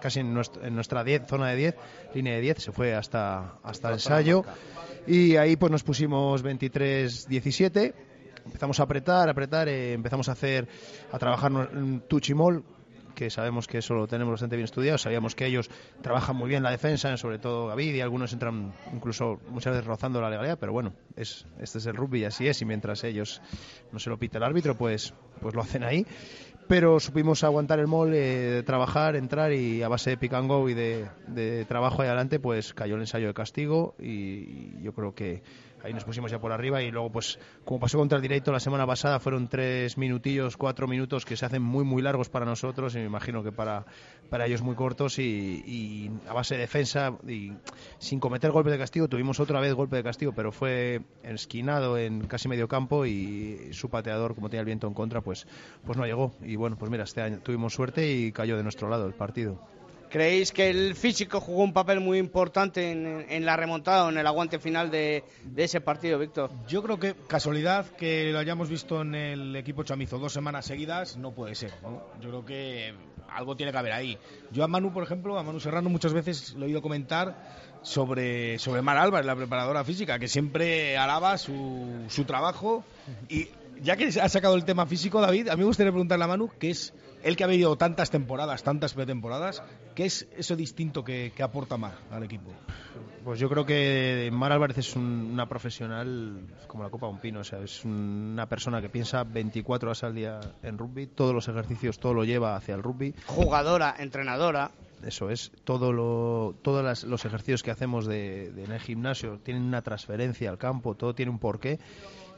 casi 0.00 0.20
en, 0.20 0.34
nuestra 0.34 1.04
zona 1.26 1.48
de 1.48 1.56
10, 1.56 1.74
línea 2.14 2.34
de 2.34 2.40
10, 2.40 2.58
se 2.58 2.72
fue 2.72 2.94
hasta 2.94 3.54
hasta 3.62 3.88
el 3.88 3.94
ensayo. 3.94 4.44
y 5.06 5.36
ahí 5.36 5.56
pues 5.56 5.72
nos 5.72 5.82
pusimos 5.82 6.44
23-17 6.44 7.94
empezamos 8.46 8.78
a 8.80 8.84
apretar, 8.84 9.28
apretar, 9.28 9.68
eh, 9.68 9.92
empezamos 9.92 10.28
a 10.28 10.32
hacer, 10.32 10.68
a 11.12 11.18
trabajar 11.18 11.50
Tuchimol, 12.08 12.64
que 13.16 13.30
sabemos 13.30 13.66
que 13.66 13.78
eso 13.78 13.94
lo 13.94 14.06
tenemos 14.06 14.32
bastante 14.32 14.56
bien 14.56 14.66
estudiado, 14.66 14.98
sabíamos 14.98 15.34
que 15.34 15.46
ellos 15.46 15.70
trabajan 16.02 16.36
muy 16.36 16.48
bien 16.48 16.62
la 16.62 16.70
defensa, 16.70 17.16
sobre 17.16 17.38
todo 17.38 17.68
David, 17.68 17.94
y 17.94 18.00
algunos 18.00 18.32
entran 18.32 18.72
incluso 18.92 19.40
muchas 19.48 19.72
veces 19.72 19.86
rozando 19.86 20.20
la 20.20 20.30
legalidad, 20.30 20.58
pero 20.60 20.72
bueno, 20.72 20.92
es, 21.16 21.46
este 21.58 21.78
es 21.78 21.86
el 21.86 21.96
rugby 21.96 22.20
y 22.20 22.24
así 22.26 22.46
es, 22.46 22.60
y 22.62 22.64
mientras 22.66 23.02
ellos 23.04 23.40
no 23.90 23.98
se 23.98 24.10
lo 24.10 24.18
pite 24.18 24.36
el 24.36 24.44
árbitro, 24.44 24.76
pues, 24.76 25.14
pues 25.40 25.54
lo 25.54 25.62
hacen 25.62 25.82
ahí. 25.82 26.06
Pero 26.68 26.98
supimos 26.98 27.44
aguantar 27.44 27.78
el 27.78 27.86
mol, 27.86 28.12
eh, 28.14 28.62
trabajar, 28.66 29.14
entrar 29.14 29.52
y 29.52 29.82
a 29.82 29.88
base 29.88 30.10
de 30.10 30.16
pick 30.16 30.32
and 30.32 30.48
go 30.48 30.68
y 30.68 30.74
de, 30.74 31.64
trabajo 31.68 32.02
adelante, 32.02 32.40
pues 32.40 32.74
cayó 32.74 32.96
el 32.96 33.02
ensayo 33.02 33.28
de 33.28 33.34
castigo 33.34 33.94
y 34.00 34.80
yo 34.82 34.92
creo 34.92 35.14
que 35.14 35.42
ahí 35.82 35.92
nos 35.92 36.04
pusimos 36.04 36.30
ya 36.30 36.38
por 36.38 36.52
arriba 36.52 36.82
y 36.82 36.90
luego 36.90 37.10
pues 37.10 37.38
como 37.64 37.80
pasó 37.80 37.98
contra 37.98 38.16
el 38.16 38.22
directo 38.22 38.52
la 38.52 38.60
semana 38.60 38.86
pasada 38.86 39.20
fueron 39.20 39.48
tres 39.48 39.98
minutillos, 39.98 40.56
cuatro 40.56 40.86
minutos 40.86 41.24
que 41.24 41.36
se 41.36 41.46
hacen 41.46 41.62
muy 41.62 41.84
muy 41.84 42.02
largos 42.02 42.28
para 42.28 42.44
nosotros 42.44 42.94
y 42.94 42.98
me 42.98 43.04
imagino 43.04 43.42
que 43.42 43.52
para, 43.52 43.84
para 44.30 44.46
ellos 44.46 44.62
muy 44.62 44.74
cortos 44.74 45.18
y, 45.18 46.10
a 46.28 46.32
base 46.32 46.54
de 46.54 46.62
defensa 46.62 47.12
y 47.26 47.52
sin 47.98 48.20
cometer 48.20 48.50
golpe 48.50 48.70
de 48.70 48.78
castigo 48.78 49.08
tuvimos 49.08 49.40
otra 49.40 49.60
vez 49.60 49.74
golpe 49.74 49.96
de 49.96 50.02
castigo 50.02 50.32
pero 50.32 50.52
fue 50.52 51.02
esquinado 51.22 51.98
en 51.98 52.26
casi 52.26 52.48
medio 52.48 52.68
campo 52.68 53.06
y 53.06 53.70
su 53.72 53.90
pateador 53.90 54.34
como 54.34 54.48
tenía 54.48 54.60
el 54.60 54.66
viento 54.66 54.86
en 54.86 54.94
contra 54.94 55.20
pues, 55.20 55.46
pues 55.84 55.98
no 55.98 56.06
llegó 56.06 56.32
y 56.42 56.56
bueno 56.56 56.76
pues 56.76 56.90
mira 56.90 57.04
este 57.04 57.22
año 57.22 57.40
tuvimos 57.42 57.74
suerte 57.74 58.10
y 58.10 58.32
cayó 58.32 58.56
de 58.56 58.62
nuestro 58.62 58.88
lado 58.88 59.06
el 59.06 59.14
partido. 59.14 59.60
¿Creéis 60.16 60.50
que 60.50 60.70
el 60.70 60.94
físico 60.94 61.42
jugó 61.42 61.62
un 61.62 61.74
papel 61.74 62.00
muy 62.00 62.16
importante 62.16 62.90
en, 62.90 63.44
la 63.44 63.54
remontada 63.54 64.06
o 64.06 64.08
en 64.08 64.16
el 64.16 64.26
aguante 64.26 64.58
final 64.58 64.90
de, 64.90 65.22
ese 65.54 65.82
partido, 65.82 66.18
Víctor? 66.18 66.50
Yo 66.66 66.82
creo 66.82 66.98
que 66.98 67.14
casualidad 67.28 67.84
que 67.84 68.32
lo 68.32 68.38
hayamos 68.38 68.70
visto 68.70 69.02
en 69.02 69.14
el 69.14 69.54
equipo 69.56 69.82
chamizo 69.82 70.18
dos 70.18 70.32
semanas 70.32 70.64
seguidas 70.64 71.18
no 71.18 71.32
puede 71.32 71.54
ser. 71.54 71.70
Yo 72.18 72.30
creo 72.30 72.44
que 72.46 72.94
algo 73.28 73.56
tiene 73.56 73.72
que 73.72 73.76
haber 73.76 73.92
ahí. 73.92 74.16
Yo 74.52 74.64
a 74.64 74.68
Manu, 74.68 74.90
por 74.90 75.02
ejemplo, 75.02 75.38
a 75.38 75.42
Manu 75.42 75.60
Serrano 75.60 75.90
muchas 75.90 76.14
veces 76.14 76.54
lo 76.54 76.64
he 76.64 76.68
oído 76.68 76.80
comentar 76.80 77.36
sobre, 77.82 78.58
sobre 78.58 78.80
Mar 78.80 78.96
Álvarez, 78.96 79.26
la 79.26 79.36
preparadora 79.36 79.84
física, 79.84 80.18
que 80.18 80.28
siempre 80.28 80.96
alaba 80.96 81.36
su, 81.36 82.06
su 82.08 82.24
trabajo. 82.24 82.84
Y 83.28 83.48
ya 83.82 83.96
que 83.96 84.06
ha 84.20 84.28
sacado 84.28 84.54
el 84.54 84.64
tema 84.64 84.86
físico, 84.86 85.20
David, 85.20 85.48
a 85.48 85.52
mí 85.56 85.60
me 85.60 85.66
gustaría 85.66 85.92
preguntarle 85.92 86.24
a 86.24 86.28
Manu 86.28 86.50
qué 86.58 86.70
es 86.70 86.92
él 87.22 87.36
que 87.36 87.44
ha 87.44 87.46
vivido 87.46 87.76
tantas 87.76 88.10
temporadas, 88.10 88.62
tantas 88.62 88.94
pretemporadas, 88.94 89.62
¿qué 89.94 90.04
es 90.04 90.28
eso 90.36 90.54
distinto 90.54 91.02
que, 91.02 91.32
aporta 91.40 91.76
Mar 91.76 91.98
al 92.10 92.22
equipo? 92.22 92.50
Pues 93.24 93.40
yo 93.40 93.48
creo 93.48 93.66
que 93.66 94.30
Mar 94.32 94.52
Álvarez 94.52 94.78
es 94.78 94.94
una 94.94 95.48
profesional 95.48 96.46
como 96.68 96.84
la 96.84 96.90
copa 96.90 97.06
de 97.06 97.12
un 97.14 97.20
pino, 97.20 97.40
o 97.40 97.44
sea, 97.44 97.58
es 97.60 97.84
una 97.84 98.46
persona 98.46 98.80
que 98.80 98.88
piensa 98.88 99.24
24 99.24 99.88
horas 99.88 100.04
al 100.04 100.14
día 100.14 100.40
en 100.62 100.78
rugby, 100.78 101.08
todos 101.08 101.34
los 101.34 101.48
ejercicios, 101.48 101.98
todo 101.98 102.14
lo 102.14 102.24
lleva 102.24 102.54
hacia 102.54 102.76
el 102.76 102.82
rugby. 102.82 103.14
Jugadora, 103.26 103.96
entrenadora. 103.98 104.70
Eso 105.04 105.28
es, 105.28 105.52
todo 105.64 105.92
lo, 105.92 106.54
todos 106.62 107.04
los 107.04 107.24
ejercicios 107.24 107.62
que 107.62 107.70
hacemos 107.70 108.06
de, 108.06 108.46
en 108.46 108.72
el 108.72 108.80
gimnasio 108.80 109.38
tienen 109.42 109.64
una 109.64 109.82
transferencia 109.82 110.48
al 110.48 110.56
campo, 110.56 110.94
todo 110.94 111.14
tiene 111.14 111.30
un 111.30 111.38
porqué 111.38 111.78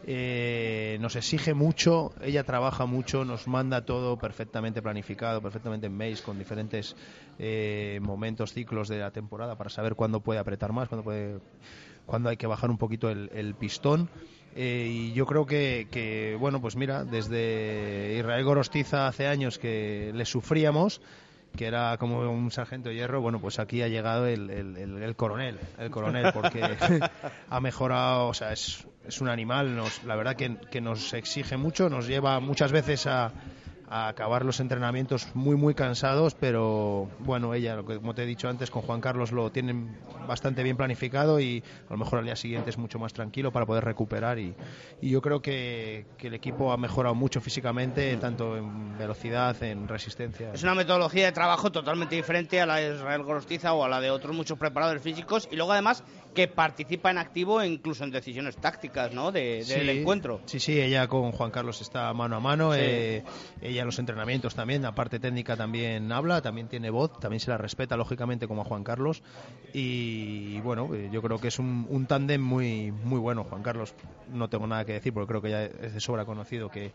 eh, 0.07 0.97
nos 1.01 1.17
exige 1.17 1.55
mucho, 1.55 2.13
ella 2.23 2.45
trabaja 2.45 2.87
mucho, 2.87 3.25
nos 3.25 3.47
manda 3.47 3.85
todo 3.85 4.17
perfectamente 4.17 4.81
planificado, 4.81 5.43
perfectamente 5.43 5.87
en 5.87 5.97
mails, 5.97 6.23
con 6.23 6.39
diferentes 6.39 6.97
eh, 7.39 7.99
momentos, 8.03 8.53
ciclos 8.53 8.89
de 8.89 8.99
la 8.99 9.11
temporada 9.11 9.57
para 9.57 9.71
saber 9.71 9.95
cuándo 9.95 10.21
puede 10.21 10.41
apretar 10.41 10.73
más, 10.73 10.89
cuándo, 10.89 11.05
puede, 11.05 11.41
cuándo 12.07 12.29
hay 12.29 12.37
que 12.37 12.47
bajar 12.47 12.71
un 12.71 12.79
poquito 12.79 13.11
el, 13.11 13.55
pistón. 13.55 14.09
Eh, 14.57 14.89
y 14.91 15.13
yo 15.13 15.27
creo 15.27 15.47
que, 15.47 16.37
bueno, 16.41 16.61
pues 16.61 16.75
mira, 16.75 17.05
desde 17.05 18.17
Israel 18.19 18.45
Gorostiza 18.45 19.09
hace 19.09 19.27
años 19.27 19.59
que 19.59 20.11
le 20.15 20.25
sufríamos, 20.25 21.01
que 21.57 21.67
era 21.67 21.97
como 21.99 22.21
un 22.31 22.51
sargento 22.51 22.89
de 22.89 22.97
hierro, 22.97 23.21
bueno, 23.21 23.41
pues 23.41 23.59
aquí 23.59 23.83
ha 23.83 23.89
llegado 23.89 24.27
el, 24.27 24.51
el, 24.51 25.17
coronel, 25.17 25.59
el 25.79 25.91
coronel, 25.91 26.33
porque 26.35 26.63
ha 27.51 27.61
mejorado, 27.61 28.29
o 28.29 28.35
sea, 28.35 28.53
es, 28.53 28.87
es 29.07 29.21
un 29.21 29.29
animal, 29.29 29.77
nos, 29.77 30.05
la 30.05 30.17
verdad 30.17 30.37
que, 30.37 30.57
que 30.71 30.81
nos 30.81 31.13
exige 31.15 31.57
mucho, 31.57 31.89
nos 31.89 32.07
lleva 32.07 32.41
muchas 32.41 32.73
veces 32.73 33.07
a, 33.07 33.33
a 33.91 34.09
acabar 34.09 34.45
los 34.45 34.61
entrenamientos 34.61 35.29
muy 35.35 35.57
muy 35.57 35.75
cansados, 35.75 36.35
pero 36.35 37.09
bueno, 37.21 37.55
ella, 37.55 37.83
como 37.83 38.15
te 38.15 38.23
he 38.23 38.27
dicho 38.27 38.49
antes, 38.49 38.71
con 38.71 38.83
Juan 38.83 39.01
Carlos 39.01 39.33
lo 39.33 39.51
tienen 39.51 39.97
bastante 40.27 40.63
bien 40.63 40.77
planificado 40.77 41.41
y 41.41 41.63
a 41.89 41.93
lo 41.93 41.99
mejor 41.99 42.19
al 42.19 42.25
día 42.25 42.37
siguiente 42.37 42.71
es 42.71 42.79
mucho 42.79 42.99
más 42.99 43.13
tranquilo 43.13 43.51
para 43.51 43.67
poder 43.67 43.85
recuperar 43.85 44.39
y, 44.39 44.55
y 45.01 45.11
yo 45.11 45.23
creo 45.23 45.41
que, 45.41 46.07
que, 46.19 46.29
el 46.29 46.35
equipo 46.35 46.73
ha 46.73 46.77
mejorado 46.77 47.15
mucho 47.15 47.41
físicamente, 47.41 48.17
tanto 48.19 48.57
en 48.57 48.99
velocidad, 48.99 49.61
en 49.63 49.89
resistencia. 49.89 50.53
Es 50.53 50.63
una 50.63 50.75
metodología 50.75 51.27
de 51.27 51.33
trabajo 51.33 51.73
totalmente 51.73 52.15
diferente 52.15 52.61
a 52.61 52.67
la 52.67 52.77
de 52.77 52.95
Israel 52.95 53.23
Gorostiza 53.23 53.73
o 53.73 53.85
a 53.85 53.89
la 53.89 54.01
de 54.01 54.11
otros 54.11 54.35
muchos 54.35 54.59
preparadores 54.59 55.03
físicos 55.03 55.49
y 55.51 55.57
luego 55.57 55.73
además 55.73 56.05
que 56.35 56.47
participa 56.47 57.11
en 57.11 57.19
activo 57.19 57.65
incluso 57.65 58.05
en 58.05 58.11
decisiones 58.11 58.57
tácticas 58.57 59.13
¿no? 59.13 59.33
De, 59.33 59.65
del 59.65 59.89
encuentro. 59.89 60.41
Sí, 60.47 60.61
sí, 60.61 60.81
ella 60.81 61.07
con 61.09 61.33
Juan 61.33 61.51
Carlos 61.51 61.81
está 61.81 62.13
mano 62.13 62.37
a 62.37 62.41
mano. 62.41 62.75
Eh, 62.75 63.25
ella 63.61 63.78
en 63.83 63.87
los 63.87 63.99
entrenamientos 63.99 64.55
también, 64.55 64.83
la 64.83 64.95
parte 64.95 65.19
técnica 65.19 65.57
también 65.57 66.11
habla, 66.13 66.43
también 66.43 66.69
tiene 66.69 66.91
voz, 66.91 67.19
también 67.19 67.41
se 67.41 67.51
la 67.51 67.59
respeta 67.59 67.97
lógicamente 67.97 68.49
como 68.49 68.63
a 68.63 68.65
Juan 68.65 68.85
Carlos. 68.85 69.23
Y 69.73 70.61
bueno, 70.61 70.95
eh, 70.95 71.09
yo 71.13 71.23
creo 71.23 71.39
que 71.39 71.49
es 71.49 71.59
un, 71.59 71.87
un 71.89 72.07
tándem 72.07 72.41
muy, 72.41 72.93
muy 72.93 73.19
bueno. 73.19 73.45
Juan 73.45 73.63
Carlos, 73.63 73.95
no 74.33 74.49
tengo 74.49 74.67
nada 74.67 74.85
que 74.85 74.95
decir 74.95 75.13
porque 75.13 75.29
creo 75.29 75.43
que 75.43 75.51
ya 75.51 75.65
es 75.65 75.95
de 75.95 76.01
sobra 76.01 76.25
conocido 76.25 76.71
que 76.71 76.93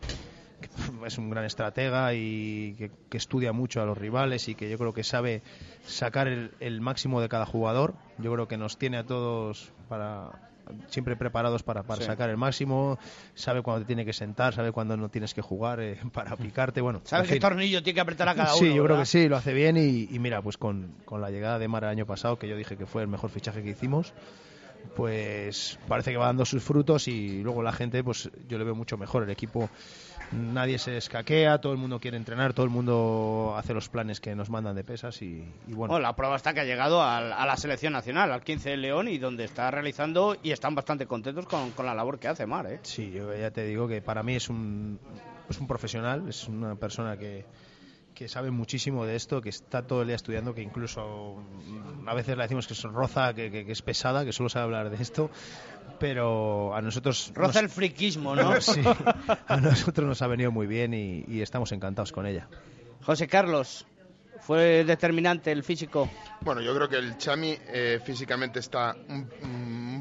es 1.06 1.18
un 1.18 1.30
gran 1.30 1.44
estratega 1.44 2.14
y 2.14 2.74
que, 2.74 3.16
estudia 3.16 3.52
mucho 3.52 3.80
a 3.80 3.86
los 3.86 3.96
rivales 3.96 4.48
y 4.48 4.54
que 4.54 4.68
yo 4.68 4.78
creo 4.78 4.92
que 4.92 5.04
sabe 5.04 5.42
sacar 5.86 6.28
el, 6.28 6.80
máximo 6.80 7.20
de 7.20 7.28
cada 7.28 7.46
jugador. 7.46 7.94
Yo 8.18 8.32
creo 8.32 8.48
que 8.48 8.56
nos 8.56 8.76
tiene 8.76 8.98
a 8.98 9.04
todos 9.04 9.72
para 9.88 10.50
siempre 10.88 11.16
preparados 11.16 11.62
para, 11.62 11.82
para 11.82 12.04
sacar 12.04 12.30
el 12.30 12.36
máximo, 12.36 12.98
sabe 13.34 13.62
cuándo 13.62 13.82
te 13.82 13.86
tiene 13.86 14.04
que 14.04 14.12
sentar, 14.12 14.54
sabe 14.54 14.72
cuándo 14.72 14.96
no 14.96 15.08
tienes 15.08 15.34
que 15.34 15.42
jugar 15.42 15.80
eh, 15.80 15.98
para 16.12 16.36
picarte, 16.36 16.80
bueno. 16.80 17.00
¿Sabes 17.04 17.28
qué 17.28 17.40
tornillo 17.40 17.82
tiene 17.82 17.94
que 17.94 18.00
apretar 18.00 18.28
a 18.28 18.34
cada 18.34 18.54
uno? 18.54 18.66
Sí, 18.66 18.74
yo 18.74 18.84
creo 18.84 18.98
que 18.98 19.06
sí, 19.06 19.28
lo 19.28 19.36
hace 19.36 19.52
bien 19.52 19.76
y, 19.76 20.18
mira, 20.18 20.42
pues 20.42 20.56
con, 20.56 20.94
con, 21.04 21.20
la 21.20 21.30
llegada 21.30 21.58
de 21.58 21.68
Mara 21.68 21.88
el 21.88 21.92
año 21.92 22.06
pasado, 22.06 22.38
que 22.38 22.48
yo 22.48 22.56
dije 22.56 22.76
que 22.76 22.86
fue 22.86 23.02
el 23.02 23.08
mejor 23.08 23.30
fichaje 23.30 23.62
que 23.62 23.70
hicimos, 23.70 24.12
pues 24.96 25.78
parece 25.88 26.10
que 26.12 26.16
va 26.16 26.26
dando 26.26 26.44
sus 26.44 26.62
frutos 26.62 27.08
y 27.08 27.42
luego 27.42 27.62
la 27.62 27.72
gente, 27.72 28.04
pues 28.04 28.30
yo 28.48 28.58
le 28.58 28.64
veo 28.64 28.74
mucho 28.74 28.96
mejor, 28.96 29.24
el 29.24 29.30
equipo 29.30 29.70
nadie 30.32 30.78
se 30.78 30.96
escaquea, 30.96 31.58
todo 31.60 31.72
el 31.72 31.78
mundo 31.78 32.00
quiere 32.00 32.16
entrenar, 32.16 32.52
todo 32.52 32.64
el 32.64 32.70
mundo 32.70 33.54
hace 33.56 33.74
los 33.74 33.88
planes 33.88 34.20
que 34.20 34.34
nos 34.34 34.50
mandan 34.50 34.76
de 34.76 34.84
pesas 34.84 35.20
y, 35.22 35.44
bueno. 35.66 35.98
la 35.98 36.14
prueba 36.16 36.36
está 36.36 36.54
que 36.54 36.60
ha 36.60 36.64
llegado 36.64 37.02
a, 37.02 37.20
la 37.20 37.56
selección 37.56 37.92
nacional, 37.92 38.32
al 38.32 38.42
15 38.42 38.70
de 38.70 38.76
León 38.76 39.08
y 39.08 39.18
donde 39.18 39.44
está 39.44 39.70
realizando 39.70 40.36
y 40.42 40.52
están 40.52 40.74
bastante 40.74 41.06
contentos 41.06 41.46
con, 41.46 41.72
la 41.84 41.94
labor 41.94 42.18
que 42.18 42.28
hace 42.28 42.46
Mar. 42.46 42.66
¿eh? 42.66 42.80
Sí, 42.82 43.10
yo 43.10 43.34
ya 43.34 43.50
te 43.50 43.64
digo 43.64 43.86
que 43.86 44.00
para 44.00 44.22
mí 44.22 44.36
es 44.36 44.48
un, 44.48 44.98
es 45.48 45.58
un 45.58 45.66
profesional, 45.66 46.28
es 46.28 46.48
una 46.48 46.74
persona 46.76 47.16
que, 47.16 47.44
que 48.14 48.28
sabe 48.28 48.50
muchísimo 48.50 49.04
de 49.04 49.16
esto, 49.16 49.42
que 49.42 49.50
está 49.50 49.86
todo 49.86 50.02
el 50.02 50.06
día 50.06 50.16
estudiando, 50.16 50.54
que 50.54 50.62
incluso 50.62 51.42
a 52.06 52.14
veces 52.14 52.36
le 52.36 52.42
decimos 52.44 52.66
que 52.66 52.74
es 52.74 52.82
roza, 52.82 53.34
que, 53.34 53.50
que, 53.50 53.70
es 53.70 53.82
pesada, 53.82 54.24
que 54.24 54.32
solo 54.32 54.48
sabe 54.48 54.64
hablar 54.64 54.90
de 54.90 55.02
esto, 55.02 55.30
pero 55.98 56.74
a 56.74 56.80
nosotros... 56.80 57.32
Roza 57.34 57.60
el 57.60 57.68
friquismo, 57.68 58.34
¿no? 58.34 58.60
sí, 58.60 58.82
a 59.46 59.56
nosotros 59.58 60.06
nos 60.06 60.22
ha 60.22 60.26
venido 60.26 60.50
muy 60.50 60.66
bien 60.66 60.94
y, 60.94 61.40
estamos 61.40 61.72
encantados 61.72 62.12
con 62.12 62.26
ella. 62.26 62.48
José 63.02 63.28
Carlos, 63.28 63.86
¿fue 64.40 64.84
determinante 64.84 65.52
el 65.52 65.62
físico? 65.62 66.10
Bueno, 66.40 66.60
yo 66.60 66.74
creo 66.74 66.88
que 66.88 66.96
el 66.96 67.18
Chami 67.18 67.58
eh, 67.68 68.00
físicamente 68.04 68.60
está 68.60 68.96
un 69.08 69.28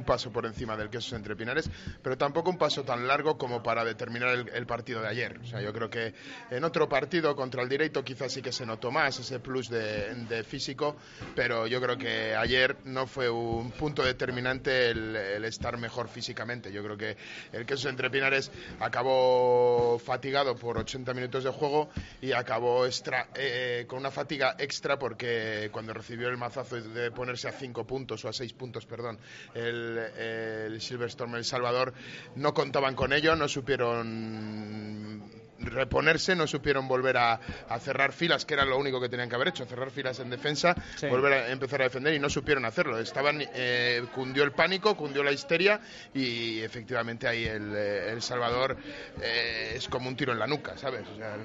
paso 0.04 0.32
por 0.32 0.46
encima 0.46 0.78
del 0.78 0.90
Quesos 0.90 1.14
entre 1.14 1.36
Pinares, 1.36 1.70
pero 2.02 2.18
tampoco 2.18 2.50
un 2.50 2.58
paso 2.58 2.84
tan 2.84 3.08
largo 3.08 3.38
como 3.38 3.62
para 3.62 3.84
determinar 3.84 4.30
el, 4.54 4.66
partido 4.66 5.02
de 5.02 5.08
ayer. 5.08 5.40
O 5.40 5.46
sea, 5.46 5.62
yo 5.62 5.74
creo 5.74 5.90
que 5.90 6.14
en 6.50 6.64
otro 6.64 6.88
partido 6.88 7.36
contra 7.36 7.62
el 7.62 7.70
Directo 7.70 8.04
quizás 8.04 8.32
sí 8.32 8.42
que 8.42 8.52
se 8.52 8.66
notó 8.66 8.92
más 8.92 9.20
ese 9.20 9.40
plus 9.40 9.70
de, 9.70 10.44
físico, 10.44 10.96
pero 11.36 11.68
yo 11.68 11.82
creo 11.82 11.98
que 11.98 12.36
ayer 12.36 12.78
no 12.86 13.08
fue 13.08 13.30
un 13.30 13.72
punto 13.72 14.04
determinante 14.04 14.90
el, 14.90 15.44
estar 15.46 15.78
mejor 15.78 16.08
físicamente. 16.08 16.72
Yo 16.72 16.84
creo 16.84 16.98
que 16.98 17.18
el 17.52 17.66
Quesos 17.66 17.86
entre 17.86 18.10
Pinares 18.10 18.52
acabó 18.80 20.00
fatigado 20.00 20.56
por 20.56 20.78
80 20.78 21.14
minutos 21.14 21.44
de 21.44 21.52
juego 21.52 21.90
y 22.22 22.32
acabó 22.32 22.86
extra, 22.86 23.28
eh, 23.36 23.86
con 23.88 24.00
una 24.00 24.12
fatiga 24.12 24.56
extra 24.58 24.98
porque 24.98 25.70
cuando 25.72 25.94
recibió 25.94 26.30
el 26.30 26.38
mazazo 26.38 26.82
de 26.82 27.12
ponerse 27.12 27.48
a 27.48 27.52
5 27.52 27.86
puntos 27.86 28.24
o 28.26 28.30
a 28.30 28.34
6 28.34 28.54
puntos, 28.54 28.86
perdón, 28.86 29.18
el, 29.54 29.93
el 29.98 30.82
Silverstorm 30.82 31.36
El 31.36 31.46
Salvador, 31.46 31.94
no 32.36 32.54
contaban 32.54 32.96
con 32.96 33.14
ello, 33.14 33.36
no 33.36 33.48
supieron 33.48 35.24
reponerse, 35.66 36.36
no 36.36 36.48
supieron 36.48 36.88
volver 36.88 37.18
a, 37.18 37.40
cerrar 37.80 38.14
filas, 38.14 38.46
que 38.46 38.54
era 38.54 38.66
lo 38.66 38.78
único 38.78 39.02
que 39.02 39.10
tenían 39.10 39.30
que 39.30 39.36
haber 39.36 39.50
hecho, 39.50 39.66
cerrar 39.66 39.90
filas 39.92 40.20
en 40.20 40.30
defensa, 40.30 40.76
volver 41.10 41.34
a 41.34 41.52
empezar 41.52 41.82
a 41.82 41.86
defender 41.86 42.14
y 42.14 42.20
no 42.20 42.30
supieron 42.30 42.66
hacerlo. 42.66 43.00
Estaban, 43.00 43.42
eh, 43.42 44.04
cundió 44.14 44.44
el 44.44 44.52
pánico, 44.52 44.96
cundió 44.96 45.24
la 45.24 45.32
histeria 45.32 45.80
y 46.14 46.62
efectivamente 46.62 47.28
ahí 47.28 47.46
el, 47.46 47.76
el 47.76 48.22
Salvador 48.22 48.78
eh, 49.22 49.74
es 49.76 49.88
como 49.88 50.08
un 50.08 50.16
tiro 50.16 50.32
en 50.34 50.40
la 50.40 50.48
nuca, 50.48 50.78
¿sabes? 50.78 51.08
O 51.08 51.16
sea, 51.16 51.38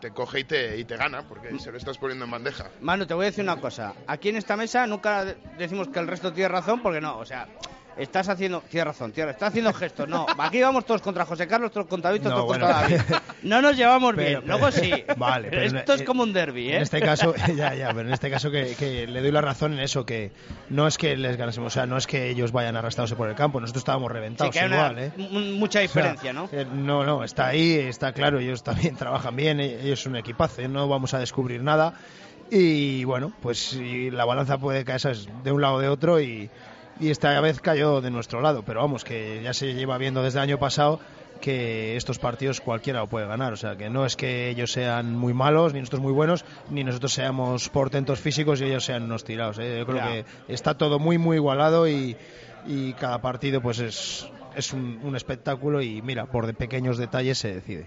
te 0.00 0.10
coge 0.10 0.40
y 0.40 0.44
te, 0.44 0.78
y 0.78 0.84
te 0.84 0.96
gana 0.96 1.28
porque 1.28 1.58
se 1.58 1.70
lo 1.70 1.78
estás 1.78 1.98
poniendo 1.98 2.24
en 2.24 2.30
bandeja. 2.30 2.70
Manu, 2.80 3.06
te 3.06 3.14
voy 3.14 3.26
a 3.26 3.26
decir 3.26 3.44
una 3.44 3.60
cosa. 3.60 3.94
Aquí 4.06 4.30
en 4.30 4.36
esta 4.36 4.56
mesa 4.56 4.86
nunca 4.86 5.24
decimos 5.58 5.88
que 5.88 5.98
el 5.98 6.06
resto 6.06 6.32
tiene 6.32 6.48
razón 6.48 6.82
porque 6.82 7.00
no, 7.00 7.18
o 7.18 7.24
sea, 7.24 7.48
Estás 7.96 8.28
haciendo, 8.28 8.60
tienes 8.68 8.88
razón, 8.88 9.12
tío, 9.12 9.28
estás 9.28 9.50
haciendo 9.50 9.72
gestos. 9.72 10.08
No, 10.08 10.26
aquí 10.38 10.60
vamos 10.60 10.84
todos 10.84 11.00
contra 11.00 11.24
José 11.24 11.46
Carlos, 11.46 11.70
todos 11.70 11.86
contra 11.86 12.10
Víctor, 12.10 12.32
todos 12.32 12.46
contra 12.46 12.68
David. 12.68 13.00
No 13.42 13.62
nos 13.62 13.76
llevamos 13.76 14.16
bien, 14.16 14.42
luego 14.46 14.70
sí. 14.70 14.92
Vale, 15.16 15.48
pero 15.50 15.78
esto 15.78 15.94
es 15.94 16.02
como 16.02 16.22
un 16.22 16.32
derby, 16.32 16.70
¿eh? 16.70 16.76
En 16.76 16.82
este 16.82 17.00
caso, 17.00 17.34
ya, 17.56 17.74
ya, 17.74 17.88
pero 17.88 18.08
en 18.08 18.12
este 18.12 18.30
caso 18.30 18.50
que, 18.50 19.06
le 19.08 19.20
doy 19.20 19.30
la 19.30 19.40
razón 19.40 19.74
en 19.74 19.80
eso, 19.80 20.04
que 20.04 20.32
no 20.70 20.86
es 20.86 20.98
que 20.98 21.16
les 21.16 21.36
ganásemos, 21.36 21.72
o 21.72 21.74
sea, 21.74 21.86
no 21.86 21.96
es 21.96 22.06
que 22.06 22.30
ellos 22.30 22.52
vayan 22.52 22.76
arrastrados 22.76 23.12
por 23.14 23.28
el 23.28 23.34
campo, 23.34 23.60
nosotros 23.60 23.82
estábamos 23.82 24.10
reventados 24.10 24.54
igual, 24.56 24.98
¿eh? 24.98 25.12
Mucha 25.16 25.80
diferencia, 25.80 26.32
¿no? 26.32 26.48
Eh, 26.52 26.66
no, 26.70 27.04
no, 27.04 27.22
está 27.22 27.48
ahí, 27.48 27.74
está 27.74 28.12
claro, 28.12 28.38
ellos 28.38 28.62
también 28.62 28.96
trabajan 28.96 29.36
bien, 29.36 29.60
eh, 29.60 29.80
ellos 29.82 30.00
son 30.00 30.12
un 30.12 30.18
equipazo, 30.18 30.62
¿eh? 30.62 30.68
no 30.68 30.88
vamos 30.88 31.14
a 31.14 31.18
descubrir 31.18 31.62
nada. 31.62 31.94
Y 32.50 33.04
bueno, 33.04 33.32
pues 33.40 33.74
la 33.80 34.24
balanza 34.24 34.58
puede 34.58 34.84
caer 34.84 35.16
de 35.42 35.50
un 35.50 35.62
lado 35.62 35.74
o 35.76 35.80
de 35.80 35.88
otro 35.88 36.20
y 36.20 36.50
y 37.00 37.10
esta 37.10 37.40
vez 37.40 37.60
cayó 37.60 38.00
de 38.00 38.10
nuestro 38.10 38.40
lado, 38.40 38.62
pero 38.64 38.80
vamos, 38.80 39.04
que 39.04 39.42
ya 39.42 39.52
se 39.52 39.74
lleva 39.74 39.98
viendo 39.98 40.22
desde 40.22 40.38
el 40.38 40.44
año 40.44 40.58
pasado 40.58 41.00
que 41.40 41.96
estos 41.96 42.18
partidos 42.18 42.60
cualquiera 42.60 43.00
lo 43.00 43.08
puede 43.08 43.26
ganar, 43.26 43.52
o 43.52 43.56
sea 43.56 43.76
que 43.76 43.90
no 43.90 44.06
es 44.06 44.16
que 44.16 44.48
ellos 44.48 44.72
sean 44.72 45.14
muy 45.14 45.34
malos, 45.34 45.74
ni 45.74 45.80
nosotros 45.80 46.02
muy 46.02 46.12
buenos, 46.12 46.44
ni 46.70 46.84
nosotros 46.84 47.12
seamos 47.12 47.68
portentos 47.68 48.20
físicos 48.20 48.60
y 48.60 48.64
ellos 48.64 48.84
sean 48.84 49.02
unos 49.02 49.24
tirados. 49.24 49.58
¿eh? 49.58 49.76
Yo 49.78 49.86
creo 49.86 50.02
que 50.02 50.24
está 50.48 50.78
todo 50.78 50.98
muy 50.98 51.18
muy 51.18 51.36
igualado 51.36 51.88
y, 51.88 52.16
cada 52.98 53.20
partido 53.20 53.60
pues 53.60 53.78
es, 53.78 54.26
es 54.56 54.72
un, 54.72 55.14
espectáculo 55.14 55.82
y 55.82 56.00
mira, 56.00 56.26
por 56.26 56.46
de 56.46 56.54
pequeños 56.54 56.96
detalles 56.96 57.38
se 57.38 57.54
decide. 57.54 57.86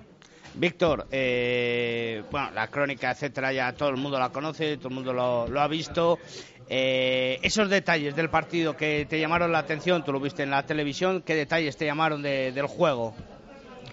Víctor, 0.54 1.08
eh, 1.12 2.24
bueno, 2.32 2.52
la 2.52 2.68
crónica, 2.68 3.12
etcétera, 3.12 3.54
ya 3.54 3.74
todo 3.74 3.90
el 3.90 3.98
mundo 3.98 4.20
la 4.20 4.30
conoce, 4.30 4.78
todo 4.78 4.90
el 4.90 4.96
mundo 4.96 5.14
lo, 5.14 5.48
lo 5.48 5.62
ha 5.62 5.68
visto. 5.68 6.20
Eh, 6.70 7.40
esos 7.44 7.70
detalles 7.70 8.16
del 8.16 8.30
partido 8.30 8.76
que 8.76 9.06
te 9.10 9.20
llamaron 9.20 9.52
la 9.52 9.60
atención, 9.60 10.04
tú 10.04 10.12
lo 10.12 10.20
viste 10.20 10.44
en 10.44 10.52
la 10.52 10.66
televisión, 10.66 11.22
¿qué 11.22 11.36
detalles 11.36 11.78
te 11.78 11.86
llamaron 11.86 12.22
del 12.22 12.68
juego? 12.68 13.14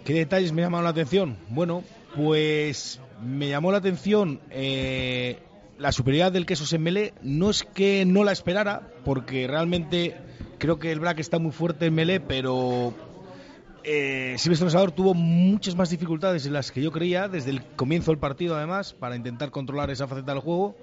¿Qué 0.04 0.14
detalles 0.14 0.52
me 0.52 0.62
llamaron 0.62 0.85
la 0.85 0.90
atención? 0.90 1.37
Bueno, 1.49 1.85
pues 2.16 3.00
me 3.23 3.49
llamó 3.49 3.71
la 3.73 3.78
atención 3.78 4.40
eh, 4.50 5.38
la 5.78 5.93
superioridad 5.93 6.33
del 6.33 6.47
queso 6.47 6.66
Sembelé. 6.66 7.14
No 7.23 7.50
es 7.50 7.62
que 7.62 8.04
no 8.04 8.25
la 8.25 8.33
esperara, 8.33 8.83
porque 9.04 9.47
realmente 9.47 10.16
creo 10.59 10.78
que 10.78 10.93
el 10.93 11.00
Brack 11.00 11.21
está 11.21 11.38
muy 11.38 11.52
fuerte 11.52 11.87
en 11.87 11.95
Melé, 11.95 12.21
pero 12.21 12.95
eh, 13.83 14.35
Silvestre 14.38 14.71
Salvador 14.71 14.93
tuvo 14.93 15.14
muchas 15.14 15.76
más 15.76 15.90
dificultades 15.90 16.45
de 16.45 16.50
las 16.50 16.73
que 16.73 16.83
yo 16.83 16.90
creía 16.90 17.28
desde 17.28 17.50
el 17.50 17.64
comienzo 17.64 18.11
del 18.11 18.19
partido, 18.19 18.57
además, 18.57 18.95
para 18.95 19.16
intentar 19.16 19.50
controlar 19.50 19.90
esa 19.90 20.07
faceta 20.07 20.33
del 20.33 20.40
juego. 20.40 20.76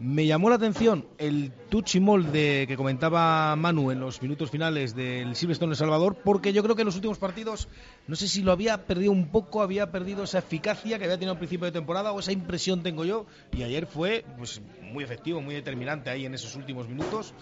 Me 0.00 0.26
llamó 0.26 0.48
la 0.48 0.54
atención 0.54 1.08
el 1.18 1.50
touch 1.70 1.96
y 1.96 2.00
molde 2.00 2.66
que 2.68 2.76
comentaba 2.76 3.56
Manu 3.56 3.90
en 3.90 3.98
los 3.98 4.22
minutos 4.22 4.48
finales 4.48 4.94
del 4.94 5.34
Silverstone 5.34 5.72
El 5.72 5.76
Salvador, 5.76 6.18
porque 6.22 6.52
yo 6.52 6.62
creo 6.62 6.76
que 6.76 6.82
en 6.82 6.86
los 6.86 6.94
últimos 6.94 7.18
partidos, 7.18 7.66
no 8.06 8.14
sé 8.14 8.28
si 8.28 8.42
lo 8.42 8.52
había 8.52 8.86
perdido 8.86 9.10
un 9.10 9.26
poco, 9.26 9.60
había 9.60 9.90
perdido 9.90 10.22
esa 10.22 10.38
eficacia 10.38 10.98
que 10.98 11.04
había 11.04 11.16
tenido 11.16 11.32
al 11.32 11.38
principio 11.38 11.64
de 11.66 11.72
temporada, 11.72 12.12
o 12.12 12.20
esa 12.20 12.30
impresión 12.30 12.84
tengo 12.84 13.04
yo, 13.04 13.26
y 13.50 13.64
ayer 13.64 13.86
fue 13.86 14.24
pues, 14.36 14.62
muy 14.92 15.02
efectivo, 15.02 15.40
muy 15.40 15.56
determinante 15.56 16.10
ahí 16.10 16.26
en 16.26 16.34
esos 16.34 16.54
últimos 16.54 16.88
minutos. 16.88 17.34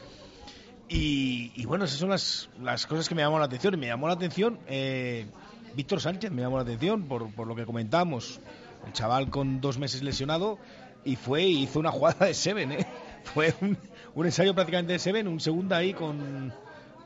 Y, 0.89 1.67
bueno, 1.67 1.85
esas 1.85 1.99
son 1.99 2.09
las, 2.09 2.87
cosas 2.87 3.07
que 3.07 3.15
me 3.15 3.21
llamó 3.21 3.39
la 3.39 3.47
atención. 3.47 3.75
Y 3.75 3.77
me 3.77 3.89
llamó 3.89 4.07
la 4.07 4.15
atención 4.15 4.61
eh, 4.67 5.27
Víctor 5.75 6.01
Sánchez, 6.01 6.31
me 6.31 6.41
llamó 6.41 6.57
la 6.57 6.63
atención 6.63 7.07
por 7.07 7.47
lo 7.47 7.55
que 7.55 7.67
comentamos. 7.67 8.41
El 8.87 8.93
chaval 8.93 9.29
con 9.31 9.61
dos 9.61 9.79
meses 9.79 10.03
lesionado 10.03 10.59
y 11.07 11.17
fue 11.17 11.45
y 11.45 11.63
hizo 11.63 11.79
una 11.79 11.91
jugada 11.91 12.27
de 12.27 12.35
Seven, 12.35 12.73
¿eh? 12.73 12.87
Fue 13.35 13.55
un, 13.61 13.77
ensayo 14.25 14.55
prácticamente 14.55 14.93
de 14.93 14.99
Seven, 14.99 15.27
un 15.27 15.41
segundo 15.41 15.75
ahí 15.75 15.93
con, 15.93 16.53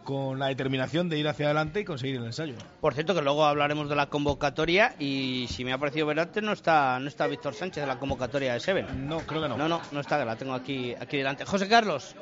con 0.04 0.38
la 0.38 0.48
determinación 0.48 1.08
de 1.08 1.18
ir 1.18 1.26
hacia 1.26 1.46
adelante 1.46 1.80
y 1.80 1.84
conseguir 1.84 2.16
el 2.16 2.24
ensayo. 2.24 2.54
Por 2.80 2.92
cierto, 2.92 3.14
que 3.14 3.22
luego 3.22 3.44
hablaremos 3.46 3.88
de 3.88 3.96
la 3.96 4.06
convocatoria 4.06 4.94
y 4.98 5.46
si 5.48 5.64
me 5.64 5.72
ha 5.72 5.78
parecido 5.78 6.06
ver 6.06 6.20
antes 6.20 6.42
no 6.42 6.52
está 6.52 6.98
no 7.00 7.08
está 7.08 7.26
Víctor 7.26 7.54
Sánchez 7.54 7.82
de 7.82 7.86
la 7.86 7.98
convocatoria 7.98 8.52
de 8.52 8.60
Seven. 8.60 9.08
No, 9.08 9.20
creo 9.20 9.40
que 9.40 9.48
no. 9.48 9.56
No, 9.56 9.66
no, 9.66 9.80
no 9.92 10.00
está, 10.00 10.22
la 10.24 10.36
tengo 10.36 10.52
aquí 10.52 10.94
aquí 11.00 11.16
delante. 11.16 11.46
José 11.46 11.68
Carlos. 11.68 12.14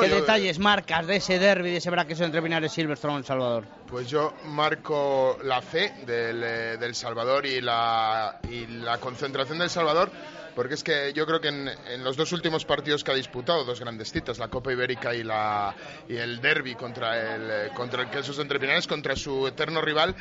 ¿Qué 0.00 0.08
detalles 0.08 0.58
marcas 0.58 1.06
de 1.06 1.16
ese 1.16 1.38
derby, 1.38 1.70
de 1.70 1.76
ese 1.76 1.90
braqueso 1.90 2.24
entre 2.24 2.42
Pinares 2.42 2.72
y 2.72 2.74
Silverstone 2.74 3.18
El 3.18 3.24
Salvador? 3.24 3.64
Pues 3.86 4.08
yo 4.08 4.34
marco 4.46 5.38
la 5.44 5.62
fe 5.62 5.92
del, 6.04 6.42
eh, 6.42 6.76
del 6.78 6.94
Salvador 6.94 7.46
y 7.46 7.60
la, 7.60 8.40
y 8.50 8.66
la 8.66 8.98
concentración 8.98 9.58
del 9.58 9.70
Salvador 9.70 10.10
porque 10.54 10.74
es 10.74 10.84
que 10.84 11.12
yo 11.12 11.26
creo 11.26 11.40
que 11.40 11.48
en, 11.48 12.04
los 12.04 12.16
dos 12.16 12.32
últimos 12.32 12.64
partidos 12.64 13.02
que 13.02 13.10
ha 13.10 13.14
disputado, 13.14 13.64
dos 13.64 13.80
grandes 13.80 14.12
citas, 14.12 14.38
la 14.38 14.48
Copa 14.48 14.72
Ibérica 14.72 15.14
y, 15.14 15.22
la, 15.22 15.74
y 16.08 16.16
el 16.16 16.40
derby 16.40 16.74
contra 16.74 17.34
el, 17.34 17.72
contra 17.72 18.02
el 18.02 18.10
Quesos 18.10 18.38
Entrepinares, 18.38 18.86
contra 18.86 19.16
su 19.16 19.46
eterno 19.46 19.80
rival, 19.80 20.14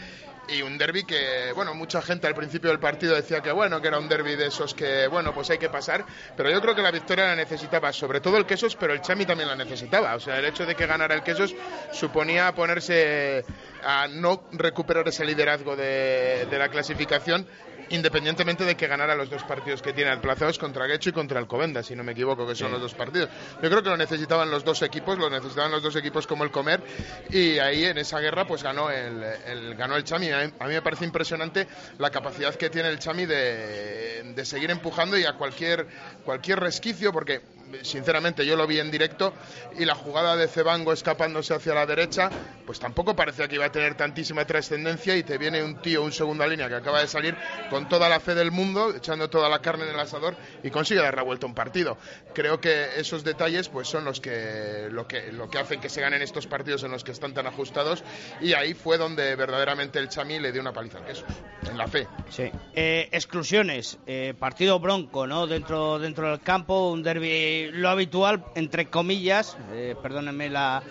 y 0.50 0.62
un 0.62 0.78
derby 0.78 1.04
que, 1.04 1.52
bueno, 1.56 1.74
mucha 1.74 2.02
gente 2.02 2.28
al 2.28 2.36
principio 2.36 2.70
del 2.70 2.80
partido 2.80 3.16
decía 3.16 3.42
que, 3.42 3.52
bueno, 3.52 3.82
que 3.82 3.88
era 3.88 3.98
un 4.00 4.10
derby 4.10 4.36
de 4.36 4.48
esos 4.48 4.74
que, 4.74 5.08
bueno, 5.08 5.34
pues 5.34 5.50
hay 5.50 5.58
que 5.58 5.70
pasar, 5.70 6.06
pero 6.36 6.50
yo 6.50 6.62
creo 6.62 6.76
que 6.76 6.82
la 6.82 6.92
victoria 6.92 7.28
la 7.28 7.36
necesitaba, 7.36 7.92
sobre 7.94 8.20
todo 8.20 8.38
el 8.38 8.46
Quesos, 8.46 8.76
pero 8.76 8.94
el 8.94 9.02
Chami 9.02 9.26
también 9.26 9.50
la 9.50 9.56
necesitaba, 9.56 10.16
o 10.16 10.20
sea, 10.20 10.38
el 10.40 10.46
hecho 10.46 10.66
de 10.66 10.76
que 10.76 10.86
ganara 10.86 11.16
el 11.16 11.24
Quesos 11.24 11.56
suponía 11.92 12.54
ponerse 12.54 13.46
a 13.84 14.08
no 14.08 14.44
recuperar 14.52 15.08
ese 15.08 15.26
liderazgo 15.26 15.76
de, 15.76 16.48
de 16.50 16.58
la 16.58 16.70
clasificación 16.70 17.48
independientemente 17.94 18.66
de 18.66 18.76
que 18.76 18.88
ganara 18.88 19.16
los 19.16 19.30
dos 19.30 19.44
partidos 19.44 19.82
que 19.82 19.94
tiene 19.94 20.10
aplazados 20.10 20.58
contra 20.58 20.88
Guecho 20.88 21.12
y 21.12 21.14
contra 21.14 21.40
Alcobenda, 21.40 21.84
si 21.84 21.96
no 21.96 22.04
me 22.04 22.14
equivoco, 22.14 22.48
que 22.48 22.56
son 22.56 22.72
los 22.72 22.82
dos 22.82 22.96
partidos. 22.96 23.30
Yo 23.62 23.70
creo 23.70 23.84
que 23.84 23.90
lo 23.90 23.98
necesitaban 23.98 24.50
los 24.50 24.64
dos 24.66 24.82
equipos, 24.82 25.18
lo 25.20 25.30
necesitaban 25.30 25.72
los 25.72 25.84
dos 25.84 25.96
equipos 25.96 26.26
como 26.26 26.44
el 26.44 26.50
Comer, 26.50 26.82
y 27.30 27.60
ahí 27.60 27.86
en 27.86 28.00
esa 28.00 28.20
guerra 28.20 28.48
pues 28.48 28.64
ganó 28.64 28.90
el, 28.90 29.76
ganó 29.76 29.96
el 29.96 30.04
Chami. 30.04 30.32
A 30.32 30.48
mí, 30.48 30.74
me 30.74 30.82
parece 30.82 31.06
impresionante 31.06 31.68
la 32.00 32.10
capacidad 32.10 32.56
que 32.56 32.72
tiene 32.72 32.90
el 32.90 32.98
Chami 32.98 33.28
de, 33.28 34.34
de 34.36 34.46
seguir 34.46 34.72
empujando 34.72 35.16
y 35.18 35.26
a 35.26 35.34
cualquier, 35.34 35.88
cualquier 36.26 36.60
resquicio, 36.60 37.14
porque 37.14 37.42
sinceramente 37.82 38.46
yo 38.46 38.56
lo 38.56 38.68
vi 38.68 38.80
en 38.80 38.92
directo 38.92 39.34
y 39.78 39.86
la 39.86 39.96
jugada 39.96 40.36
de 40.36 40.48
Cebango 40.48 40.94
escapándose 40.94 41.54
hacia 41.54 41.74
la 41.74 41.86
derecha, 41.86 42.30
pues 42.66 42.80
tampoco 42.80 43.16
parecía 43.16 43.48
que 43.48 43.56
iba 43.56 43.66
a 43.66 43.72
tener 43.72 43.96
tantísima 43.96 44.46
trascendencia 44.46 45.16
y 45.16 45.24
te 45.24 45.38
viene 45.38 45.64
un 45.64 45.82
tío, 45.82 46.04
un 46.04 46.12
segunda 46.12 46.48
línea 46.48 46.70
que 46.70 46.76
acaba 46.76 47.02
de 47.02 47.08
salir 47.08 47.36
con 47.70 47.88
toda 47.90 48.10
la 48.10 48.20
fe 48.20 48.36
del 48.36 48.52
mundo, 48.52 48.94
echando 48.96 49.30
toda 49.30 49.50
la 49.50 49.60
carne 49.60 49.86
en 49.86 49.92
el 49.92 50.00
asador 50.00 50.36
y 50.64 50.70
consigue 50.70 51.02
dar 51.02 51.16
la 51.16 51.24
vuelta 51.24 51.46
a 51.46 51.50
un 51.50 51.56
partido. 51.56 51.98
Creo 52.34 52.60
que 52.60 52.88
esos 52.98 53.24
detalles 53.24 53.70
pues 53.70 53.88
son 53.88 54.06
los 54.06 54.20
que 54.20 54.88
lo 54.92 55.08
que 55.08 55.32
lo 55.32 55.50
que 55.50 55.60
hacen 55.60 55.82
que 55.82 55.90
se 55.90 56.02
ganen 56.02 56.22
estos 56.22 56.48
partidos 56.48 56.84
en 56.84 56.92
los 56.92 57.04
que 57.04 57.12
están 57.12 57.34
tan 57.34 57.48
ajustados 57.48 58.04
y 58.42 58.54
ahí 58.54 58.74
fue 58.74 58.98
donde 58.98 59.36
verdaderamente 59.36 60.00
el 60.00 60.10
Chami 60.10 60.40
le 60.40 60.52
dio 60.52 60.62
una 60.62 60.74
paliza 60.74 61.00
al 61.00 61.06
queso, 61.06 61.26
en 61.70 61.78
la 61.78 61.88
fe. 61.88 62.08
Sí. 62.30 62.50
Eh, 62.74 63.10
exclusiones, 63.12 63.98
eh, 64.06 64.34
partido 64.38 64.80
bronco, 64.80 65.28
¿no? 65.28 65.48
Dentro 65.48 66.00
dentro 66.00 66.30
del 66.30 66.42
campo, 66.42 66.92
un 66.92 67.04
derby 67.04 67.63
lo 67.72 67.90
habitual, 67.90 68.44
entre 68.56 68.90
comillas, 68.90 69.58
eh, 69.72 69.96
perdónenme 70.02 70.50
la, 70.50 70.84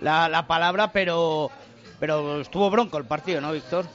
la, 0.00 0.46
palabra, 0.46 0.92
pero, 0.92 1.50
pero 2.00 2.40
estuvo 2.40 2.70
bronco 2.70 2.98
el 2.98 3.04
partido, 3.04 3.40
¿no, 3.40 3.52
Víctor? 3.52 3.86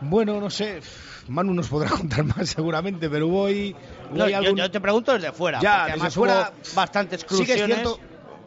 Bueno, 0.00 0.40
no 0.40 0.50
sé. 0.50 0.80
Manu 1.28 1.54
nos 1.54 1.68
podrá 1.68 1.90
contar 1.96 2.24
más 2.24 2.48
seguramente, 2.48 3.08
pero 3.08 3.28
voy. 3.28 3.76
yo, 4.14 4.70
te 4.70 4.80
pregunto 4.80 5.12
desde 5.12 5.32
fuera. 5.32 5.60
Ya, 5.60 5.86
desde 5.94 6.10
fuera. 6.10 6.52
Bastantes 6.74 7.22
exclusiones. 7.22 7.88
Sí 7.88 7.94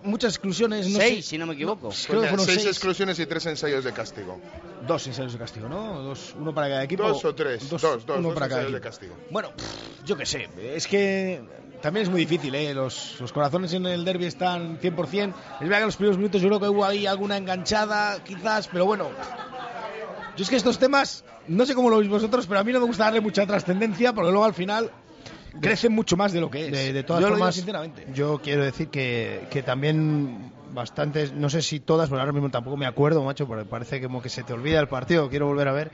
muchas 0.06 0.34
exclusiones. 0.34 0.88
No 0.88 1.00
seis, 1.00 1.26
sé- 1.26 1.32
si 1.32 1.38
no 1.38 1.46
me 1.46 1.54
equivoco. 1.54 1.90
creo 2.08 2.22
que 2.22 2.28
fueron 2.28 2.46
seis, 2.46 2.62
seis. 2.62 2.68
exclusiones 2.68 3.20
y 3.20 3.26
tres 3.26 3.46
ensayos 3.48 3.84
de 3.84 3.92
castigo. 3.92 4.40
Dos 4.88 5.08
ensayos 5.08 5.34
de 5.34 5.40
castigo, 5.40 5.68
¿no? 5.68 6.02
Dos, 6.02 6.36
uno 6.40 6.54
para 6.54 6.70
cada 6.70 6.84
equipo. 6.84 7.08
Dos 7.08 7.26
o 7.26 7.34
tres. 7.36 7.70
Dos, 7.70 7.82
dos, 7.82 8.04
uno 8.08 8.22
dos 8.22 8.34
para 8.34 8.50
cada 8.50 8.62
ensayos 8.62 8.72
de 8.72 8.78
equipo. 8.78 8.90
castigo. 8.90 9.16
Bueno, 9.32 9.52
pff, 9.56 10.06
yo 10.06 10.16
qué 10.16 10.26
sé. 10.26 10.50
Es 10.76 10.88
que 10.88 11.42
también 11.82 12.04
es 12.06 12.10
muy 12.10 12.22
difícil, 12.22 12.54
¿eh? 12.56 12.74
Los, 12.74 13.20
los 13.20 13.32
corazones 13.32 13.74
en 13.74 13.86
el 13.86 14.06
derby 14.06 14.26
están 14.26 14.80
100%. 14.80 14.82
Es 14.82 15.14
verdad 15.14 15.34
que 15.60 15.78
en 15.78 15.86
los 15.86 15.96
primeros 15.96 16.18
minutos 16.18 16.42
yo 16.42 16.48
creo 16.48 16.60
que 16.60 16.70
hubo 16.70 16.86
ahí 16.86 17.06
alguna 17.06 17.38
enganchada, 17.38 18.24
quizás, 18.24 18.68
pero 18.68 18.86
bueno. 18.86 19.10
Yo 20.36 20.44
es 20.44 20.50
que 20.50 20.56
estos 20.58 20.78
temas, 20.80 21.24
no 21.48 21.66
sé 21.66 21.76
cómo 21.76 21.90
lo 21.90 22.00
veis 22.00 22.10
vosotros, 22.10 22.46
pero 22.48 22.60
a 22.60 22.64
mí 22.64 22.74
no 22.74 22.80
me 22.80 22.88
gusta 22.88 23.06
darle 23.06 23.22
mucha 23.22 23.46
trascendencia 23.46 24.14
porque 24.14 24.32
luego 24.32 24.46
al 24.46 24.54
final 24.54 24.92
crecen 25.62 25.94
mucho 25.94 26.18
más 26.18 26.34
de 26.34 26.42
lo 26.42 26.50
que 26.50 26.66
es. 26.66 26.72
De, 26.72 26.92
de 26.92 27.04
todas 27.04 27.22
yo 27.22 27.28
lo 27.30 27.36
digo 27.36 27.40
formas, 27.40 27.56
sinceramente. 27.56 28.08
yo 28.14 28.40
quiero 28.44 28.64
decir 28.64 28.90
que, 28.90 29.48
que 29.50 29.64
también 29.64 30.52
bastantes, 30.76 31.34
no 31.34 31.50
sé 31.50 31.62
si 31.64 31.80
todas, 31.80 32.10
pero 32.10 32.20
ahora 32.22 32.34
mismo 32.34 32.52
tampoco 32.52 32.78
me 32.78 32.86
acuerdo, 32.86 33.24
macho, 33.24 33.48
porque 33.48 33.66
parece 33.66 34.02
como 34.02 34.22
que 34.22 34.30
se 34.30 34.44
te 34.44 34.54
olvida 34.54 34.80
el 34.80 34.88
partido, 34.88 35.30
quiero 35.30 35.48
volver 35.48 35.68
a 35.70 35.72
ver, 35.74 35.92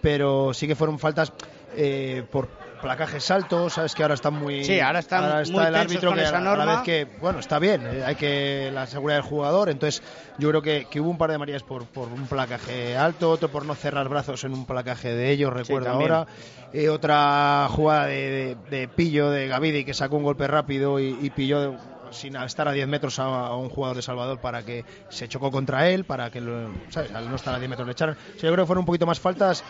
pero 0.00 0.52
sí 0.54 0.66
que 0.66 0.74
fueron 0.76 0.98
faltas 0.98 1.32
eh, 1.76 2.22
por 2.30 2.48
placajes 2.82 3.30
altos, 3.30 3.74
sabes 3.74 3.94
que 3.94 4.02
ahora 4.02 4.14
están 4.14 4.34
muy 4.34 4.64
Sí, 4.64 4.80
ahora 4.80 4.98
están 4.98 5.22
muy 5.52 5.64
el 5.64 5.74
árbitro 5.76 6.10
con 6.10 6.18
que 6.18 6.24
esa 6.24 6.38
a 6.38 6.40
la 6.40 6.56
norma. 6.56 6.72
vez 6.72 6.80
que 6.82 7.06
bueno 7.20 7.38
está 7.38 7.60
bien 7.60 7.86
eh, 7.86 8.02
hay 8.04 8.16
que 8.16 8.70
la 8.74 8.88
seguridad 8.88 9.18
del 9.18 9.22
jugador 9.22 9.68
entonces 9.70 10.02
yo 10.36 10.48
creo 10.48 10.62
que, 10.62 10.88
que 10.90 11.00
hubo 11.00 11.08
un 11.08 11.16
par 11.16 11.30
de 11.30 11.38
marías 11.38 11.62
por, 11.62 11.86
por 11.86 12.08
un 12.08 12.26
placaje 12.26 12.96
alto 12.96 13.30
otro 13.30 13.48
por 13.52 13.64
no 13.64 13.76
cerrar 13.76 14.08
brazos 14.08 14.42
en 14.42 14.52
un 14.52 14.66
placaje 14.66 15.14
de 15.14 15.30
ellos 15.30 15.52
recuerdo 15.52 15.90
ahora 15.90 16.26
Eh, 16.72 16.88
otra 16.88 17.68
jugada 17.70 18.06
de, 18.06 18.56
de- 18.70 18.76
de 18.78 18.88
pillo 18.88 19.30
de 19.30 19.46
Gavidi 19.46 19.84
que 19.84 19.94
sacó 19.94 20.16
un 20.16 20.24
golpe 20.24 20.48
rápido 20.48 20.98
y, 20.98 21.18
y 21.22 21.30
pilló 21.30 21.60
de- 21.60 21.78
sin 22.12 22.36
estar 22.36 22.68
a 22.68 22.72
10 22.72 22.88
metros 22.88 23.18
a, 23.18 23.54
un 23.56 23.68
jugador 23.68 23.96
de 23.96 24.02
Salvador 24.02 24.40
para 24.40 24.64
que 24.64 24.84
se 25.08 25.28
chocó 25.28 25.50
contra 25.50 25.88
él, 25.88 26.04
para 26.04 26.30
que 26.30 26.38
al 26.38 27.28
no 27.28 27.36
estar 27.36 27.54
a 27.54 27.58
10 27.58 27.70
metros 27.70 27.86
le 27.86 27.92
echaron. 27.92 28.16
Yo 28.34 28.52
creo 28.52 28.56
que 28.56 28.66
fueron 28.66 28.82
un 28.82 28.86
poquito 28.86 29.06
más 29.06 29.20
faltas 29.20 29.64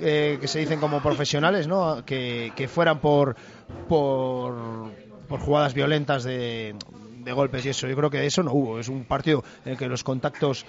eh, 0.00 0.38
que 0.40 0.48
se 0.48 0.58
dicen 0.58 0.80
como 0.80 1.00
profesionales, 1.00 1.66
¿no? 1.66 2.04
Que, 2.04 2.52
que 2.56 2.68
fueran 2.68 3.00
por, 3.00 3.36
por, 3.88 4.92
por 5.28 5.40
jugadas 5.40 5.74
violentas 5.74 6.24
de, 6.24 6.74
de 7.26 7.32
golpes 7.32 7.66
y 7.66 7.70
eso. 7.70 7.86
Yo 7.88 7.96
creo 7.96 8.10
que 8.10 8.24
eso 8.24 8.42
no 8.42 8.52
hubo. 8.52 8.78
Es 8.78 8.88
un 8.88 9.04
partido 9.04 9.44
en 9.64 9.72
el 9.72 9.78
que 9.78 9.86
los 9.86 10.02
contactos 10.04 10.64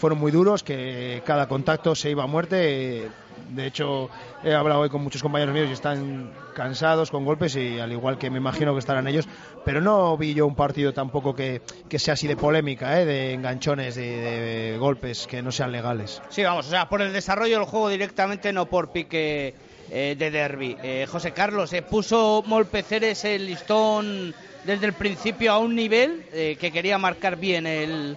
fueron 0.00 0.18
muy 0.18 0.32
duros, 0.32 0.62
que 0.62 1.22
cada 1.26 1.46
contacto 1.46 1.94
se 1.94 2.10
iba 2.10 2.24
a 2.24 2.26
muerte. 2.26 3.08
De 3.50 3.66
hecho, 3.66 4.08
he 4.42 4.54
hablado 4.54 4.80
hoy 4.80 4.88
con 4.88 5.02
muchos 5.02 5.22
compañeros 5.22 5.54
míos 5.54 5.68
y 5.68 5.72
están 5.72 6.32
cansados 6.54 7.10
con 7.10 7.24
golpes 7.24 7.54
y 7.56 7.78
al 7.78 7.92
igual 7.92 8.16
que 8.16 8.30
me 8.30 8.38
imagino 8.38 8.72
que 8.72 8.78
estarán 8.78 9.06
ellos, 9.08 9.28
pero 9.64 9.80
no 9.80 10.16
vi 10.16 10.34
yo 10.34 10.46
un 10.46 10.54
partido 10.54 10.92
tampoco 10.92 11.34
que, 11.34 11.60
que 11.88 11.98
sea 11.98 12.14
así 12.14 12.26
de 12.26 12.36
polémica, 12.36 13.00
¿eh? 13.00 13.04
de 13.04 13.34
enganchones, 13.34 13.94
de, 13.94 14.76
golpes 14.78 15.26
que 15.26 15.42
no 15.42 15.52
sean 15.52 15.72
legales. 15.72 16.22
Sí, 16.30 16.42
vamos, 16.42 16.66
o 16.66 16.70
sea, 16.70 16.88
por 16.88 17.02
el 17.02 17.12
desarrollo 17.12 17.56
del 17.58 17.66
juego 17.66 17.88
directamente, 17.88 18.52
no 18.52 18.66
por 18.66 18.92
pique 18.92 19.54
eh, 19.90 20.16
de 20.18 20.30
derby. 20.30 20.76
Eh, 20.82 21.06
José 21.10 21.32
Carlos, 21.32 21.74
puso 21.90 22.42
Molpeceres 22.46 23.24
el 23.24 23.46
listón 23.46 24.34
desde 24.64 24.86
el 24.86 24.92
principio 24.92 25.52
a 25.52 25.58
un 25.58 25.74
nivel 25.74 26.24
que 26.30 26.70
quería 26.72 26.98
marcar 26.98 27.36
bien 27.36 27.66
el, 27.66 28.16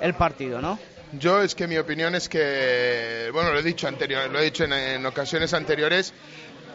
el 0.00 0.14
partido, 0.14 0.60
¿no? 0.60 0.78
Yo 1.18 1.42
es 1.42 1.54
que 1.54 1.66
mi 1.66 1.76
opinión 1.76 2.14
es 2.14 2.28
que, 2.28 3.28
bueno, 3.32 3.52
lo 3.52 3.58
he 3.58 3.62
dicho 3.62 3.86
anterior, 3.86 4.30
lo 4.30 4.38
he 4.38 4.44
dicho 4.44 4.64
en, 4.64 4.72
en 4.72 5.04
ocasiones 5.04 5.52
anteriores. 5.52 6.14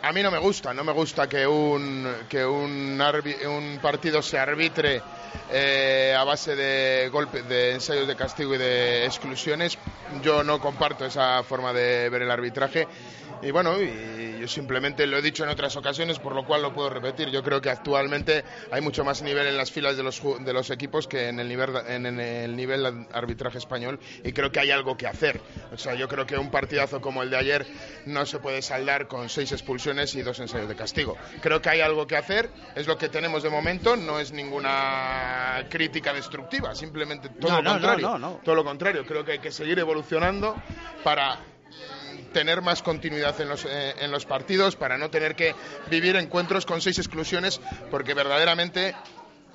A 0.04 0.14
mí 0.14 0.22
no 0.22 0.30
me 0.30 0.38
gusta, 0.38 0.76
no 0.76 0.84
me 0.84 0.92
gusta 0.92 1.28
que 1.28 1.48
un 1.48 2.08
que 2.30 2.46
un, 2.46 3.02
un 3.02 3.80
partido 3.82 4.22
se 4.22 4.38
arbitre 4.38 5.02
eh, 5.52 6.16
a 6.16 6.24
base 6.24 6.56
de 6.56 7.10
golpes, 7.10 7.50
de 7.50 7.74
ensayos 7.74 8.08
de 8.08 8.16
castigo 8.16 8.54
y 8.54 8.60
de 8.60 9.06
exclusiones. 9.06 9.78
Yo 10.22 10.44
no 10.44 10.62
comparto 10.62 11.06
esa 11.06 11.42
forma 11.42 11.74
de 11.74 12.10
ver 12.10 12.22
el 12.22 12.30
arbitraje. 12.30 12.88
Y 13.42 13.52
bueno, 13.52 13.82
y 13.82 14.40
yo 14.40 14.48
simplemente 14.48 15.06
lo 15.06 15.18
he 15.18 15.22
dicho 15.22 15.44
en 15.44 15.50
otras 15.50 15.76
ocasiones, 15.76 16.20
por 16.20 16.34
lo 16.34 16.46
cual 16.46 16.62
lo 16.62 16.74
puedo 16.74 16.90
repetir. 16.90 17.30
Yo 17.30 17.44
creo 17.44 17.62
que 17.62 17.70
actualmente 17.70 18.44
hay 18.72 18.82
mucho 18.82 19.04
más 19.04 19.22
nivel 19.22 19.48
en 19.48 19.58
las 19.58 19.72
filas 19.72 19.96
de 19.96 20.04
los, 20.04 20.22
de 20.40 20.54
los 20.54 20.70
equipos 20.72 21.08
que 21.08 21.28
en 21.30 21.40
el, 21.40 21.48
nivel, 21.48 21.70
en, 21.88 22.06
en 22.06 22.20
el 22.20 22.56
nivel 22.56 23.08
arbitraje 23.14 23.58
español 23.58 24.00
y 24.24 24.34
creo 24.34 24.52
que 24.52 24.60
hay 24.60 24.72
algo 24.72 24.98
que 24.98 25.08
hacer. 25.08 25.40
O 25.72 25.78
sea, 25.78 25.94
yo 25.96 26.08
creo 26.08 26.26
que 26.26 26.38
un 26.38 26.50
partidazo 26.52 27.00
como 27.02 27.24
el 27.24 27.30
de 27.30 27.38
ayer 27.38 27.68
no 28.06 28.26
se 28.26 28.40
puede 28.40 28.62
saldar 28.62 29.08
con 29.08 29.30
seis 29.30 29.52
expulsiones 29.52 30.16
y 30.16 30.22
dos 30.24 30.40
ensayos 30.40 30.68
de 30.68 30.76
castigo. 30.76 31.16
Creo 31.42 31.62
que 31.62 31.70
hay 31.70 31.82
algo 31.82 32.08
que 32.08 32.18
hacer, 32.18 32.50
es 32.76 32.88
lo 32.88 32.98
que 32.98 33.10
tenemos 33.10 33.44
de 33.44 33.50
momento, 33.50 33.96
no 33.96 34.20
es 34.20 34.32
ninguna 34.32 35.66
crítica 35.70 36.14
destructiva, 36.14 36.74
simplemente 36.76 37.30
todo 37.30 37.52
No, 37.52 37.58
lo 37.58 37.64
no, 37.64 37.70
no, 37.70 37.74
contrario. 37.76 38.08
no, 38.10 38.20
no. 38.20 38.42
Todo 38.44 38.56
lo 38.56 38.64
contrario, 38.64 39.06
creo 39.06 39.24
que 39.24 39.34
hay 39.34 39.40
que 39.40 39.52
seguir 39.52 39.78
evolucionando 39.80 40.56
para 41.04 41.40
tener 42.34 42.62
más 42.62 42.82
continuidad 42.84 43.40
en 43.42 43.50
los, 43.50 43.66
eh, 43.66 43.96
en 44.00 44.12
los 44.12 44.26
partidos, 44.26 44.76
para 44.76 44.98
no 44.98 45.10
tener 45.10 45.36
que 45.36 45.56
vivir 45.90 46.16
encuentros 46.16 46.66
con 46.66 46.82
seis 46.82 46.98
exclusiones, 47.00 47.60
porque 47.92 48.14
verdaderamente 48.14 48.96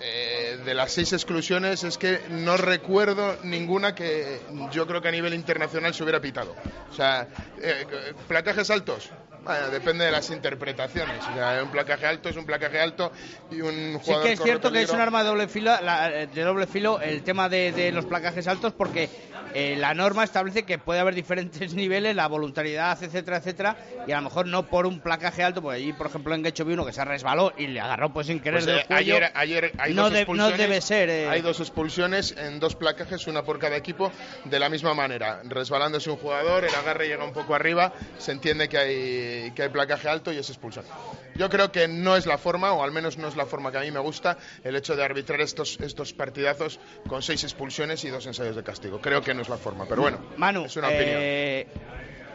eh, 0.01 0.59
de 0.65 0.75
las 0.75 0.91
seis 0.93 1.13
exclusiones 1.13 1.85
es 1.85 1.97
que 1.99 2.21
no 2.31 2.57
recuerdo 2.57 3.37
ninguna 3.45 3.95
que 3.95 4.41
yo 4.73 4.87
creo 4.87 5.01
que 5.01 5.09
a 5.09 5.13
nivel 5.13 5.33
internacional 5.35 5.95
se 5.95 6.03
hubiera 6.03 6.21
pitado. 6.21 6.57
O 6.91 6.95
sea, 6.95 7.29
eh, 7.61 7.87
placajes 8.27 8.69
altos. 8.71 9.11
Bueno, 9.45 9.71
depende 9.71 10.05
de 10.05 10.13
las 10.13 10.31
interpretaciones. 10.31 11.19
O 11.29 11.35
sea, 11.35 11.61
un 11.65 11.71
placaje 11.71 12.07
alto 12.07 12.29
es 12.29 12.37
un 12.37 12.47
placaje 12.47 12.81
alto 12.81 13.11
y 13.51 13.61
un 13.61 13.73
Sí 13.75 13.99
jugador 14.05 14.27
que 14.27 14.33
es 14.35 14.41
cierto 14.41 14.71
que 14.71 14.83
es 14.83 14.91
un 14.91 15.01
arma 15.01 15.23
de 15.25 15.29
doble 15.31 15.49
filo, 15.49 15.73
la- 15.81 16.11
de 16.11 16.43
doble 16.43 16.69
filo 16.69 17.01
el 17.01 17.25
tema 17.25 17.49
de, 17.49 17.73
de 17.73 17.91
los 17.91 18.05
placajes 18.07 18.47
altos 18.47 18.73
porque 18.73 19.09
eh, 19.55 19.77
la 19.79 19.95
norma 19.95 20.25
establece 20.25 20.65
que 20.65 20.79
puede 20.79 21.01
haber 21.01 21.15
diferentes 21.15 21.75
niveles, 21.75 22.15
la 22.17 22.27
voluntariedad, 22.29 22.97
etcétera, 23.03 23.39
etcétera, 23.39 23.77
y 24.07 24.13
a 24.13 24.17
lo 24.17 24.23
mejor 24.23 24.47
no 24.47 24.67
por 24.69 24.87
un 24.87 25.01
placaje 25.01 25.43
alto, 25.43 25.63
porque 25.63 25.77
allí, 25.77 25.93
por 25.93 26.07
ejemplo, 26.07 26.35
en 26.35 26.43
Guecho 26.43 26.65
vi 26.65 26.75
uno 26.75 26.85
que 26.87 26.93
se 26.93 27.05
resbaló 27.05 27.53
y 27.57 27.67
le 27.69 27.81
agarró 27.81 28.13
pues 28.13 28.27
sin 28.27 28.41
querer 28.41 28.61
Pues, 28.61 28.67
del 28.67 28.79
eh, 28.79 28.85
cuello. 28.87 29.17
ayer, 29.17 29.33
ayer 29.35 29.73
hay 29.79 29.95
no, 29.95 30.03
dos 30.05 30.13
de- 30.13 30.17
no 30.17 30.21
expulsiones, 30.21 30.59
debe 30.59 30.81
ser. 30.81 31.09
eh, 31.11 31.29
Hay 31.29 31.41
dos 31.41 31.61
expulsiones 31.61 32.35
en 32.37 32.61
dos 32.61 32.75
placajes, 32.77 33.27
una 33.27 33.43
por 33.43 33.59
cada 33.59 33.77
equipo, 33.77 34.11
de 34.45 34.59
la 34.59 34.69
misma 34.69 34.95
manera. 34.95 35.41
Resbalándose 35.45 36.11
un 36.11 36.17
jugador, 36.17 36.65
el 36.65 36.75
agarre 36.75 37.09
llega 37.09 37.25
un 37.25 37.33
poco 37.33 37.55
arriba, 37.55 37.93
se 38.19 38.33
entiende 38.33 38.69
que 38.69 38.79
hay, 38.79 39.51
que 39.53 39.63
hay 39.65 39.69
placaje 39.69 40.09
alto 40.09 40.33
y 40.33 40.39
es 40.39 40.49
expulsión. 40.49 40.85
Yo 41.35 41.49
creo 41.49 41.73
que 41.73 41.89
no 41.89 42.17
es 42.17 42.27
la 42.27 42.37
forma, 42.39 42.73
o 42.73 42.83
al 42.85 42.93
menos 42.93 43.17
no 43.19 43.27
es 43.29 43.37
la 43.37 43.47
forma 43.47 43.73
que 43.73 43.79
a 43.79 43.81
mí 43.81 43.91
me 43.91 44.01
gusta, 44.01 44.37
el 44.65 44.77
hecho 44.77 44.97
de 44.97 45.03
arbitrar 45.05 45.41
estos, 45.41 45.79
estos 45.81 46.13
partidazos 46.13 46.79
con 47.09 47.23
seis 47.23 47.43
expulsiones 47.45 48.05
y 48.05 48.11
dos 48.11 48.27
ensayos 48.27 48.55
de 48.55 48.63
castigo. 48.63 49.01
Creo 49.01 49.23
que 49.23 49.33
no 49.35 49.42
es 49.43 49.49
la 49.49 49.57
forma, 49.59 49.87
pero 49.87 50.03
bueno, 50.03 50.19
Manu, 50.37 50.65
es 50.65 50.77
una 50.77 50.89
opinión. 50.89 51.19
eh, 51.21 51.67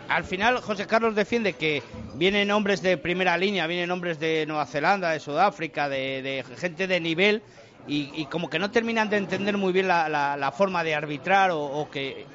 al 0.09 0.23
final 0.23 0.59
José 0.61 0.85
Carlos 0.87 1.15
defiende 1.15 1.53
que 1.53 1.83
vienen 2.13 2.49
hombres 2.51 2.81
de 2.81 2.97
primera 2.97 3.35
línea, 3.37 3.67
vienen 3.67 3.91
hombres 3.91 4.19
de 4.19 4.45
Nueva 4.45 4.65
Zelanda, 4.65 5.11
de 5.11 5.19
Sudáfrica, 5.19 5.89
de, 5.89 6.21
de 6.21 6.45
gente 6.57 6.87
de 6.87 6.99
nivel 6.99 7.41
y, 7.87 8.09
y 8.21 8.25
como 8.27 8.49
que 8.49 8.59
no 8.59 8.71
terminan 8.71 9.09
de 9.09 9.17
entender 9.17 9.57
muy 9.57 9.73
bien 9.73 9.87
la, 9.87 10.07
la- 10.07 10.37
la 10.37 10.51
forma 10.51 10.83
de 10.83 10.95
arbitrar 10.95 11.51
o, 11.51 11.59
o 11.61 11.89
que 11.89 12.25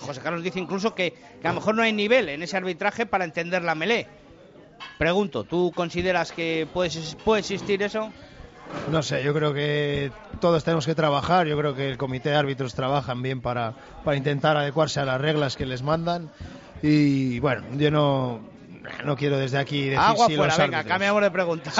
José 0.00 0.20
Carlos 0.20 0.42
dice 0.42 0.58
incluso 0.58 0.94
que, 0.94 1.12
que 1.40 1.46
a 1.46 1.50
lo 1.50 1.56
mejor 1.56 1.74
no 1.74 1.82
hay 1.82 1.92
nivel 1.92 2.28
en 2.28 2.42
ese 2.42 2.56
arbitraje 2.56 3.06
para 3.06 3.24
entender 3.24 3.62
la 3.62 3.74
melé. 3.74 4.06
Pregunto, 4.98 5.44
¿tú 5.44 5.72
consideras 5.74 6.32
que 6.32 6.66
puede, 6.72 6.90
puede 7.24 7.40
existir 7.40 7.82
eso? 7.82 8.12
No 8.90 9.02
sé, 9.02 9.22
yo 9.22 9.34
creo 9.34 9.52
que 9.52 10.10
todos 10.40 10.64
tenemos 10.64 10.86
que 10.86 10.94
trabajar. 10.94 11.46
Yo 11.46 11.56
creo 11.56 11.74
que 11.74 11.88
el 11.88 11.98
comité 11.98 12.30
de 12.30 12.36
árbitros 12.36 12.74
trabajan 12.74 13.22
bien 13.22 13.40
para, 13.40 13.74
para 14.04 14.16
intentar 14.16 14.56
adecuarse 14.56 15.00
a 15.00 15.04
las 15.04 15.20
reglas 15.20 15.56
que 15.56 15.66
les 15.66 15.82
mandan. 15.82 16.30
Y 16.82 17.38
bueno, 17.40 17.62
yo 17.76 17.90
no, 17.90 18.40
no 19.04 19.16
quiero 19.16 19.38
desde 19.38 19.58
aquí 19.58 19.84
decir 19.84 19.98
Agua 19.98 20.26
si 20.26 20.36
fuera, 20.36 20.48
los 20.52 20.58
venga, 20.58 20.78
árbitros. 20.78 20.92
cambiamos 20.92 21.22
de 21.22 21.30
pregunta. 21.30 21.70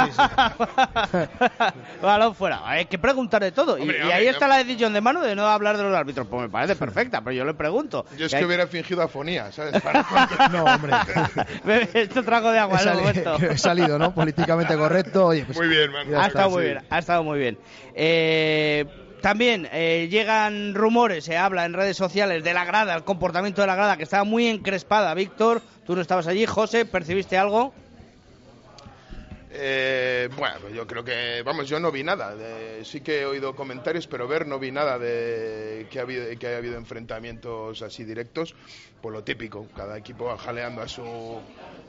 Balón 2.02 2.34
fuera. 2.36 2.60
Hay 2.64 2.86
que 2.86 2.98
preguntar 2.98 3.42
de 3.42 3.52
todo. 3.52 3.78
Y- 3.78 3.82
Hombre, 3.82 3.98
y, 3.98 4.00
hombre, 4.02 4.14
ahí 4.14 4.26
está 4.26 4.48
la 4.48 4.58
decisión 4.58 4.92
de 4.92 5.00
mano 5.00 5.20
de 5.20 5.34
no 5.34 5.46
hablar 5.46 5.76
de 5.76 5.82
los 5.84 5.94
árbitros. 5.94 6.26
Pues 6.28 6.42
me 6.42 6.48
parece 6.48 6.76
perfecta, 6.76 7.20
pero 7.20 7.32
yo 7.32 7.44
le 7.44 7.54
pregunto. 7.54 8.04
Yo 8.16 8.26
es 8.26 8.32
que 8.32 8.38
hay- 8.38 8.44
hubiera 8.44 8.66
fingido 8.66 9.02
afonía, 9.02 9.50
¿sabes? 9.52 9.80
Para- 9.82 10.04
No, 10.50 10.64
hombre. 10.74 10.92
Bebe 11.64 11.88
Esto 11.94 12.22
trago 12.22 12.50
de 12.50 12.58
agua 12.58 12.78
He 12.78 12.82
en 12.82 12.88
el 12.88 12.94
sali- 12.94 13.06
momento. 13.22 13.36
he 13.52 13.58
salido, 13.58 13.98
¿no? 13.98 14.14
Políticamente 14.14 14.76
correcto. 14.76 15.26
Oye, 15.26 15.44
pues 15.44 15.56
Muy 15.58 15.68
bien, 15.68 15.90
man. 15.92 16.06
Ha 16.14 16.26
estado 16.26 16.50
muy 16.50 16.62
sí. 16.62 16.68
bien, 16.68 16.84
ha 16.90 16.98
estado 16.98 17.22
muy 17.24 17.38
bien. 17.38 17.58
Eh, 17.94 18.84
también 19.20 19.68
eh, 19.72 20.08
llegan 20.10 20.74
rumores, 20.74 21.24
se 21.24 21.36
habla 21.36 21.64
en 21.64 21.72
redes 21.72 21.96
sociales 21.96 22.42
de 22.42 22.54
la 22.54 22.64
grada, 22.64 22.94
el 22.94 23.04
comportamiento 23.04 23.60
de 23.60 23.66
la 23.66 23.76
grada, 23.76 23.96
que 23.96 24.04
estaba 24.04 24.24
muy 24.24 24.46
encrespada. 24.46 25.14
Víctor, 25.14 25.62
tú 25.86 25.94
no 25.94 26.02
estabas 26.02 26.26
allí. 26.26 26.46
José, 26.46 26.84
¿percibiste 26.84 27.38
algo? 27.38 27.72
Eh, 29.52 30.28
bueno, 30.36 30.68
yo 30.70 30.86
creo 30.86 31.04
que, 31.04 31.42
vamos, 31.44 31.68
yo 31.68 31.80
no 31.80 31.90
vi 31.90 32.04
nada. 32.04 32.34
sí 32.84 33.00
que 33.00 33.22
he 33.22 33.26
oído 33.26 33.56
comentarios, 33.56 34.06
pero 34.06 34.28
ver 34.28 34.46
no 34.46 34.58
vi 34.58 34.70
nada 34.70 34.98
de 34.98 35.86
que, 35.90 36.00
ha 36.00 36.06
que 36.06 36.46
haya 36.46 36.58
habido 36.58 36.76
enfrentamientos 36.76 37.82
así 37.82 38.04
directos. 38.04 38.54
Por 39.02 39.12
lo 39.12 39.24
típico, 39.24 39.66
cada 39.74 39.98
equipo 39.98 40.26
va 40.26 40.38
jaleando 40.38 40.82
a 40.82 40.88
su, 40.88 41.40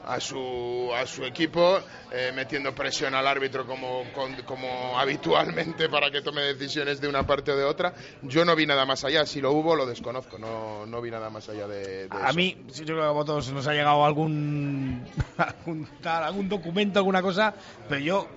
a 0.06 0.20
su, 0.20 0.90
a 0.96 1.06
su 1.06 1.24
equipo, 1.24 1.80
eh, 2.12 2.32
metiendo 2.34 2.74
presión 2.74 3.14
al 3.16 3.28
árbitro 3.28 3.66
como, 3.66 4.04
como 4.46 4.68
habitualmente 5.00 5.90
para 5.90 6.12
que 6.12 6.22
tome 6.22 6.42
decisiones 6.42 7.00
de 7.00 7.08
una 7.08 7.26
parte 7.26 7.52
o 7.52 7.58
de 7.58 7.64
otra. 7.64 7.94
Yo 8.24 8.46
no 8.46 8.56
vi 8.56 8.66
nada 8.66 8.86
más 8.86 9.04
allá, 9.04 9.26
si 9.26 9.42
lo 9.42 9.52
hubo 9.52 9.76
lo 9.76 9.86
desconozco, 9.86 10.38
no, 10.38 10.86
no 10.86 11.02
vi 11.02 11.12
nada 11.12 11.30
más 11.30 11.50
allá 11.50 11.68
de, 11.68 12.08
a 12.10 12.34
mí, 12.34 12.58
yo 12.74 12.86
creo 12.86 12.98
que 12.98 13.04
a 13.04 13.12
vosotros 13.12 13.52
nos 13.52 13.68
ha 13.68 13.74
llegado 13.74 14.06
algún, 14.06 15.04
algún, 15.38 15.88
algún 16.04 16.50
documento, 16.50 17.00
alguna 17.00 17.22
cosa, 17.22 17.54
pero 17.88 18.02
yo 18.02 18.28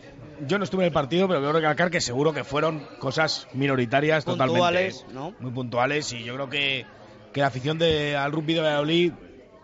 yo 0.47 0.59
no 0.59 0.65
estuve 0.65 0.83
en 0.83 0.87
el 0.87 0.93
partido, 0.93 1.29
pero 1.29 1.41
quiero 1.41 1.53
recalcar 1.53 1.91
que 1.91 2.01
seguro 2.01 2.33
que 2.33 2.45
fueron 2.45 2.87
cosas 2.99 3.47
minoritarias 3.53 4.25
puntuales, 4.25 5.05
totalmente. 5.05 5.15
¿no? 5.15 5.35
Muy 5.41 5.53
puntuales 5.53 6.13
y 6.13 6.25
yo 6.25 6.35
creo 6.35 6.49
que, 6.49 6.87
que 7.33 7.41
la 7.41 7.47
afición 7.47 7.79
de, 7.79 8.17
al 8.17 8.33
rugby 8.33 8.55
de 8.55 8.61
Valladolid, 8.61 9.13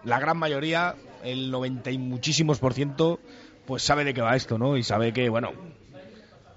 la 0.05 0.19
gran 0.21 0.39
mayoría, 0.39 0.95
el 1.23 1.51
90 1.51 1.91
y 1.91 1.99
muchísimos 1.99 2.59
por 2.59 2.75
ciento, 2.75 3.21
pues 3.67 3.83
sabe 3.83 4.05
de 4.05 4.15
qué 4.15 4.23
va 4.23 4.37
esto, 4.37 4.59
¿no? 4.59 4.77
Y 4.77 4.83
sabe 4.83 5.13
que, 5.13 5.29
bueno, 5.29 5.53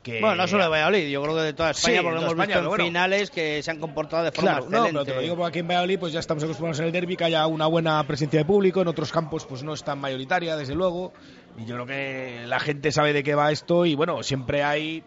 que... 0.04 0.20
Bueno, 0.20 0.36
no 0.36 0.48
solo 0.48 0.64
de 0.64 0.70
Valladolid, 0.70 1.10
yo 1.10 1.22
creo 1.22 1.36
que 1.36 1.42
de 1.42 1.54
toda 1.54 1.72
España, 1.72 2.02
porque 2.02 2.20
hemos 2.20 2.36
visto 2.36 2.60
en 2.60 2.86
finales 2.86 3.32
que 3.32 3.64
se 3.64 3.72
han 3.72 3.80
comportado 3.80 4.24
de 4.24 4.32
forma 4.32 4.52
claro, 4.52 4.66
excelente. 4.66 4.92
No, 4.92 5.00
pero 5.00 5.06
te 5.06 5.16
lo 5.16 5.22
digo 5.22 5.36
porque 5.36 5.50
aquí 5.50 5.60
en 5.60 5.68
Valladolid 5.68 6.00
pues 6.00 6.14
ya 6.14 6.20
estamos 6.20 6.44
acostumbrados 6.44 6.80
en 6.80 6.86
el 6.86 6.92
derby 6.92 7.16
que 7.16 7.24
haya 7.24 7.48
una 7.48 7.68
buena 7.68 8.04
presencia 8.06 8.40
de 8.40 8.46
público, 8.46 8.82
en 8.82 8.88
otros 8.88 9.12
campos 9.12 9.46
pues 9.46 9.64
no 9.64 9.74
es 9.74 9.84
tan 9.84 10.00
mayoritaria, 10.00 10.56
desde 10.56 10.76
luego, 10.76 11.14
y 11.58 11.66
yo 11.66 11.76
creo 11.76 11.86
que 11.86 12.44
la 12.48 12.60
gente 12.60 12.92
sabe 12.92 13.14
de 13.14 13.24
qué 13.24 13.36
va 13.36 13.52
esto 13.52 13.86
y 13.86 13.96
bueno, 13.96 14.24
siempre 14.24 14.64
hay 14.64 15.04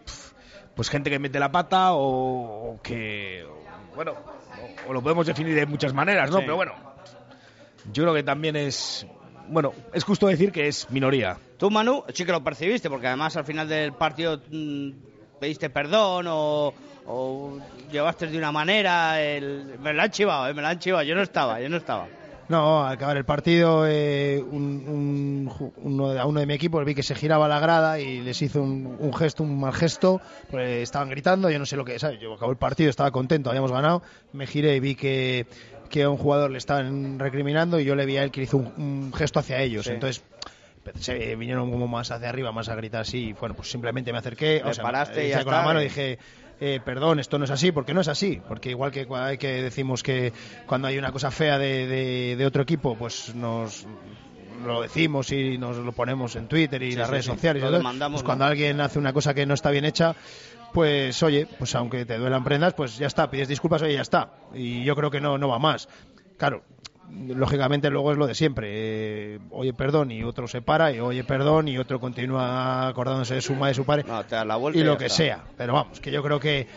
pues 0.77 0.89
gente 0.89 1.09
que 1.09 1.17
mete 1.17 1.39
la 1.39 1.51
pata 1.51 1.93
o, 1.93 2.79
que, 2.83 3.43
bueno, 3.95 4.13
o, 4.87 4.93
lo 4.93 5.01
podemos 5.01 5.25
definir 5.25 5.55
de 5.55 5.65
muchas 5.65 5.91
maneras, 5.91 6.29
¿no? 6.29 6.37
Pero 6.37 6.55
bueno, 6.55 6.73
yo 7.91 8.03
creo 8.03 8.13
que 8.13 8.21
también 8.21 8.55
es 8.55 9.07
bueno, 9.49 9.73
es 9.93 10.03
justo 10.03 10.27
decir 10.27 10.51
que 10.51 10.67
es 10.67 10.89
minoría. 10.89 11.37
Tú, 11.57 11.69
Manu, 11.69 12.03
sí 12.13 12.25
que 12.25 12.31
lo 12.31 12.43
percibiste, 12.43 12.89
porque 12.89 13.07
además 13.07 13.35
al 13.37 13.45
final 13.45 13.67
del 13.67 13.93
partido 13.93 14.41
mm, 14.51 14.91
pediste 15.39 15.69
perdón 15.69 16.25
o, 16.29 16.73
llevaste 17.91 18.27
de 18.27 18.37
una 18.37 18.51
manera. 18.51 19.21
El... 19.21 19.79
Me 19.79 19.93
lo 19.93 20.01
han 20.01 20.11
chivado, 20.11 20.47
eh, 20.47 20.53
me 20.53 20.61
lo 20.61 20.67
han 20.67 20.79
chivado. 20.79 21.03
Yo 21.03 21.15
no 21.15 21.21
estaba, 21.21 21.59
yo 21.61 21.69
no 21.69 21.77
estaba. 21.77 22.07
No, 22.49 22.85
al 22.85 22.93
acabar 22.93 23.17
el 23.17 23.25
partido, 23.25 23.85
eh, 23.85 24.41
un, 24.41 25.51
uno, 25.77 26.13
de, 26.13 26.19
a 26.19 26.25
uno 26.25 26.39
de 26.39 26.45
mi 26.45 26.53
equipo 26.53 26.81
vi 26.85 26.95
que 26.95 27.03
se 27.03 27.13
giraba 27.13 27.49
la 27.49 27.59
grada 27.59 27.99
y 27.99 28.21
les 28.21 28.41
hizo 28.41 28.61
un, 28.61 29.13
gesto, 29.13 29.43
un 29.43 29.59
mal 29.59 29.73
gesto. 29.73 30.21
Pues 30.49 30.83
estaban 30.83 31.09
gritando, 31.09 31.49
yo 31.49 31.59
no 31.59 31.65
sé 31.65 31.75
lo 31.75 31.83
que 31.83 31.99
¿sabes? 31.99 32.21
Yo 32.21 32.33
acabó 32.33 32.51
el 32.51 32.57
partido, 32.57 32.89
estaba 32.89 33.11
contento, 33.11 33.49
habíamos 33.49 33.73
ganado. 33.73 34.01
Me 34.31 34.47
giré 34.47 34.77
y 34.77 34.79
vi 34.79 34.95
que 34.95 35.45
que 35.87 36.03
a 36.03 36.09
un 36.09 36.17
jugador 36.17 36.51
le 36.51 36.57
estaban 36.57 37.19
recriminando 37.19 37.79
y 37.79 37.85
yo 37.85 37.95
le 37.95 38.05
vi 38.05 38.17
a 38.17 38.23
él 38.23 38.31
que 38.31 38.43
hizo 38.43 38.57
un, 38.57 39.11
gesto 39.13 39.39
hacia 39.39 39.61
ellos. 39.61 39.87
Entonces 39.87 40.23
se 40.99 41.35
vinieron 41.35 41.69
como 41.71 41.87
más 41.87 42.11
hacia 42.11 42.29
arriba, 42.29 42.51
más 42.51 42.69
a 42.69 42.75
gritar 42.75 43.01
así. 43.01 43.29
Y 43.29 43.33
bueno, 43.33 43.55
pues 43.55 43.69
simplemente 43.69 44.11
me 44.11 44.19
acerqué, 44.19 44.61
o 44.63 44.73
sea, 44.73 44.83
paraste 44.83 45.29
y 45.29 45.43
con 45.43 45.53
la 45.53 45.61
mano 45.63 45.79
dije. 45.79 46.17
Eh, 46.59 46.79
perdón, 46.83 47.19
esto 47.19 47.37
no 47.37 47.45
es 47.45 47.51
así, 47.51 47.71
porque 47.71 47.93
no 47.93 48.01
es 48.01 48.07
así, 48.07 48.41
porque 48.47 48.71
igual 48.71 48.91
que, 48.91 49.05
que 49.39 49.61
decimos 49.61 50.01
que 50.01 50.33
cuando 50.65 50.87
hay 50.87 50.97
una 50.97 51.11
cosa 51.11 51.29
fea 51.29 51.59
de, 51.59 52.35
de, 52.35 52.45
otro 52.47 52.63
equipo, 52.63 52.95
pues 52.95 53.35
nos 53.35 53.85
lo 54.65 54.81
decimos 54.81 55.31
y 55.31 55.59
nos 55.59 55.77
lo 55.77 55.91
ponemos 55.91 56.35
en 56.35 56.47
Twitter 56.47 56.81
y 56.81 56.93
las 56.93 57.11
redes 57.11 57.25
sociales. 57.25 57.63
Y 57.63 58.09
pues 58.09 58.23
cuando 58.23 58.45
alguien 58.45 58.81
hace 58.81 58.97
una 58.97 59.13
cosa 59.13 59.35
que 59.35 59.45
no 59.45 59.53
está 59.53 59.69
bien 59.69 59.85
hecha, 59.85 60.15
pues 60.77 61.23
oye, 61.23 61.47
pues 61.57 61.73
aunque 61.73 62.05
te 62.05 62.19
duelan 62.19 62.43
prendas, 62.43 62.75
pues 62.75 62.99
ya 62.99 63.07
está, 63.07 63.31
pides 63.31 63.47
disculpas, 63.47 63.81
oye, 63.81 63.95
ya 63.95 64.01
está. 64.01 64.33
Y 64.53 64.83
yo 64.83 64.95
creo 64.95 65.09
que 65.09 65.19
no, 65.19 65.35
no 65.39 65.47
va 65.47 65.57
más. 65.57 65.89
Claro, 66.37 66.61
lógicamente 67.09 67.89
luego 67.89 68.11
es 68.11 68.17
lo 68.19 68.27
de 68.27 68.35
siempre. 68.35 68.67
Eh, 68.73 69.39
oye, 69.49 69.73
perdón, 69.73 70.11
y 70.11 70.21
otro 70.21 70.47
se 70.47 70.61
para, 70.61 70.91
y 70.91 70.99
oye, 70.99 71.23
perdón, 71.23 71.67
y 71.67 71.79
otro 71.79 71.99
continúa 71.99 72.89
acordándose 72.89 73.33
de 73.33 73.41
su 73.41 73.55
madre, 73.55 73.69
de 73.69 73.73
su 73.73 73.85
padre, 73.85 74.05
y 74.75 74.83
lo 74.83 74.99
que 74.99 75.09
sea. 75.09 75.45
Pero 75.57 75.73
vamos, 75.73 75.99
que 75.99 76.11
yo 76.11 76.21
creo 76.21 76.39
que, 76.39 76.67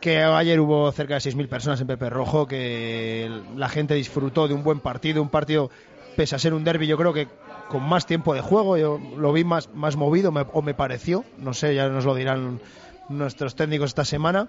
que 0.00 0.22
ayer 0.22 0.58
hubo 0.58 0.90
cerca 0.92 1.12
de 1.12 1.20
6.000 1.20 1.48
personas 1.50 1.82
en 1.82 1.86
Pepe 1.86 2.08
Rojo, 2.08 2.46
que 2.46 3.30
la 3.56 3.68
gente 3.68 3.92
disfrutó 3.92 4.48
de 4.48 4.54
un 4.54 4.62
buen 4.62 4.80
partido, 4.80 5.20
un 5.20 5.28
partido, 5.28 5.70
pese 6.16 6.34
a 6.34 6.38
ser 6.38 6.54
un 6.54 6.64
derby, 6.64 6.86
yo 6.86 6.96
creo 6.96 7.12
que 7.12 7.28
con 7.68 7.82
más 7.82 8.06
tiempo 8.06 8.32
de 8.32 8.40
juego, 8.40 8.78
yo 8.78 8.98
lo 9.18 9.34
vi 9.34 9.44
más, 9.44 9.68
más 9.74 9.96
movido, 9.96 10.32
o 10.54 10.62
me 10.62 10.72
pareció, 10.72 11.26
no 11.36 11.52
sé, 11.52 11.74
ya 11.74 11.90
nos 11.90 12.06
lo 12.06 12.14
dirán 12.14 12.60
nuestros 13.08 13.54
técnicos 13.54 13.90
esta 13.90 14.04
semana, 14.04 14.48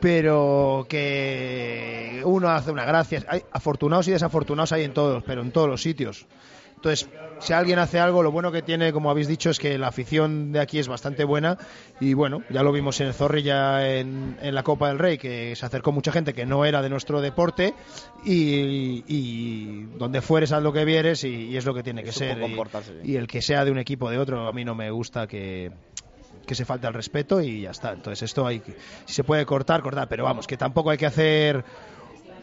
pero 0.00 0.86
que 0.88 2.22
uno 2.24 2.50
hace 2.50 2.70
una 2.70 2.84
gracia. 2.84 3.24
Hay 3.28 3.42
afortunados 3.52 4.08
y 4.08 4.12
desafortunados 4.12 4.72
hay 4.72 4.84
en 4.84 4.92
todos, 4.92 5.22
pero 5.24 5.42
en 5.42 5.50
todos 5.50 5.68
los 5.68 5.82
sitios. 5.82 6.26
Entonces, 6.76 7.08
si 7.38 7.54
alguien 7.54 7.78
hace 7.78 7.98
algo, 7.98 8.22
lo 8.22 8.30
bueno 8.30 8.52
que 8.52 8.60
tiene, 8.60 8.92
como 8.92 9.10
habéis 9.10 9.26
dicho, 9.26 9.48
es 9.48 9.58
que 9.58 9.78
la 9.78 9.88
afición 9.88 10.52
de 10.52 10.60
aquí 10.60 10.78
es 10.78 10.86
bastante 10.86 11.24
buena. 11.24 11.56
Y 11.98 12.12
bueno, 12.12 12.42
ya 12.50 12.62
lo 12.62 12.72
vimos 12.72 13.00
en 13.00 13.06
el 13.06 13.14
Zorrilla 13.14 13.96
en, 13.96 14.36
en 14.42 14.54
la 14.54 14.62
Copa 14.62 14.88
del 14.88 14.98
Rey, 14.98 15.16
que 15.16 15.56
se 15.56 15.64
acercó 15.64 15.92
mucha 15.92 16.12
gente 16.12 16.34
que 16.34 16.44
no 16.44 16.66
era 16.66 16.82
de 16.82 16.90
nuestro 16.90 17.22
deporte. 17.22 17.72
Y, 18.22 19.84
donde 19.96 20.20
fueres, 20.20 20.52
haz 20.52 20.62
lo 20.62 20.74
que 20.74 20.84
vieres 20.84 21.24
y, 21.24 21.56
es 21.56 21.64
lo 21.64 21.72
que 21.72 21.82
tiene 21.82 22.02
que 22.02 22.12
ser. 22.12 22.38
Y, 23.02 23.12
y, 23.12 23.16
el 23.16 23.26
que 23.26 23.40
sea 23.40 23.64
de 23.64 23.70
un 23.70 23.78
equipo 23.78 24.10
de 24.10 24.18
otro, 24.18 24.46
a 24.46 24.52
mí 24.52 24.62
no 24.62 24.74
me 24.74 24.90
gusta 24.90 25.26
que, 25.26 25.72
que 26.44 26.54
se 26.54 26.64
falte 26.64 26.86
al 26.86 26.94
respeto 26.94 27.40
y 27.40 27.62
ya 27.62 27.70
está. 27.70 27.92
Entonces 27.92 28.22
esto 28.22 28.46
hay 28.46 28.60
que, 28.60 28.76
si 29.04 29.14
se 29.14 29.24
puede 29.24 29.44
cortar, 29.46 29.82
cortar, 29.82 30.08
pero 30.08 30.24
vamos, 30.24 30.46
que 30.46 30.56
tampoco 30.56 30.90
hay 30.90 30.98
que 30.98 31.06
hacer 31.06 31.64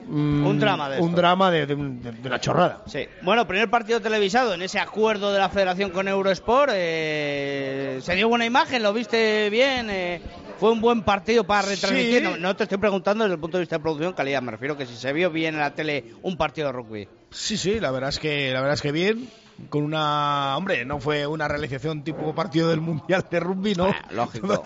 mm, 0.07 0.45
un 0.45 0.59
drama 0.59 0.89
de 0.89 1.01
un 1.01 1.15
drama 1.15 1.51
de, 1.51 1.73
una 1.73 2.39
chorrada. 2.39 2.83
Sí. 2.87 3.07
Bueno, 3.21 3.47
primer 3.47 3.69
partido 3.69 4.01
televisado 4.01 4.53
en 4.53 4.61
ese 4.61 4.79
acuerdo 4.79 5.31
de 5.31 5.39
la 5.39 5.49
Federación 5.49 5.91
con 5.91 6.07
Eurosport. 6.07 6.71
Eh, 6.75 7.99
se 8.01 8.15
dio 8.15 8.29
buena 8.29 8.45
imagen, 8.45 8.83
lo 8.83 8.93
viste 8.93 9.49
bien. 9.49 9.89
Eh, 9.89 10.21
fue 10.59 10.71
un 10.71 10.79
buen 10.79 11.01
partido 11.01 11.43
para 11.43 11.63
retransmitir. 11.63 12.37
No, 12.39 12.55
te 12.55 12.63
estoy 12.63 12.77
preguntando 12.77 13.23
desde 13.23 13.33
el 13.33 13.41
punto 13.41 13.57
de 13.57 13.63
vista 13.63 13.77
de 13.77 13.81
producción, 13.81 14.13
calidad. 14.13 14.43
Me 14.43 14.51
refiero 14.51 14.77
que 14.77 14.85
si 14.85 14.95
se 14.95 15.11
vio 15.11 15.31
bien 15.31 15.55
en 15.55 15.61
la 15.61 15.73
tele 15.73 16.13
un 16.21 16.37
partido 16.37 16.67
de 16.67 16.73
rugby. 16.73 17.07
Sí, 17.31 17.57
sí, 17.57 17.79
la 17.79 17.89
verdad 17.89 18.09
es 18.09 18.19
que 18.19 18.51
la 18.53 18.59
verdad 18.59 18.75
es 18.75 18.81
que 18.81 18.91
bien 18.91 19.27
con 19.69 19.83
una. 19.83 20.57
Hombre, 20.57 20.85
no 20.85 20.99
fue 20.99 21.27
una 21.27 21.47
realización 21.47 22.03
tipo 22.03 22.33
partido 22.33 22.69
del 22.69 22.81
Mundial 22.81 23.25
de 23.29 23.39
Rugby, 23.39 23.75
¿no? 23.75 23.87
Ah, 23.87 24.07
lógico, 24.11 24.63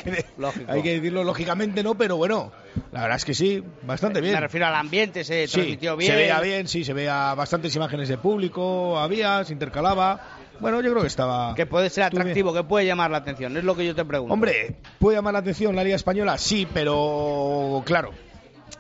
Hay 0.67 0.82
que 0.82 0.95
decirlo 0.95 1.24
lógicamente, 1.24 1.84
no, 1.84 1.95
pero 1.95 2.17
bueno, 2.17 2.52
la 2.91 3.02
verdad 3.02 3.17
es 3.17 3.26
que 3.26 3.34
sí, 3.34 3.63
bastante 3.84 4.21
bien. 4.21 4.34
Me 4.34 4.39
refiero 4.39 4.67
al 4.67 4.76
ambiente, 4.76 5.24
se 5.24 5.48
transmitió 5.48 5.98
bien. 5.98 6.12
Se 6.12 6.17
veía 6.17 6.39
bien, 6.39 6.67
sí, 6.67 6.84
se 6.84 6.93
veía 6.93 7.34
bastantes 7.34 7.76
imágenes 7.76 8.10
de 8.10 8.17
público, 8.17 8.98
había, 8.98 9.43
se 9.43 9.54
intercalaba. 9.54 10.39
Bueno, 10.60 10.82
yo 10.82 10.91
creo 10.91 11.02
que 11.02 11.08
estaba. 11.08 11.54
Que 11.54 11.65
puede 11.65 11.89
ser 11.89 12.06
atractivo, 12.06 12.54
que 12.54 12.63
puede 12.63 12.86
llamar 12.86 13.12
la 13.12 13.17
atención, 13.17 13.58
es 13.58 13.63
lo 13.63 13.76
que 13.76 13.86
yo 13.86 13.95
te 13.95 14.06
pregunto. 14.06 14.34
Hombre, 14.34 14.78
¿puede 15.00 15.17
llamar 15.17 15.34
la 15.34 15.39
atención 15.39 15.76
la 15.76 15.84
Liga 15.84 15.95
Española? 15.95 16.38
Sí, 16.38 16.67
pero 16.74 17.84
claro. 17.86 18.12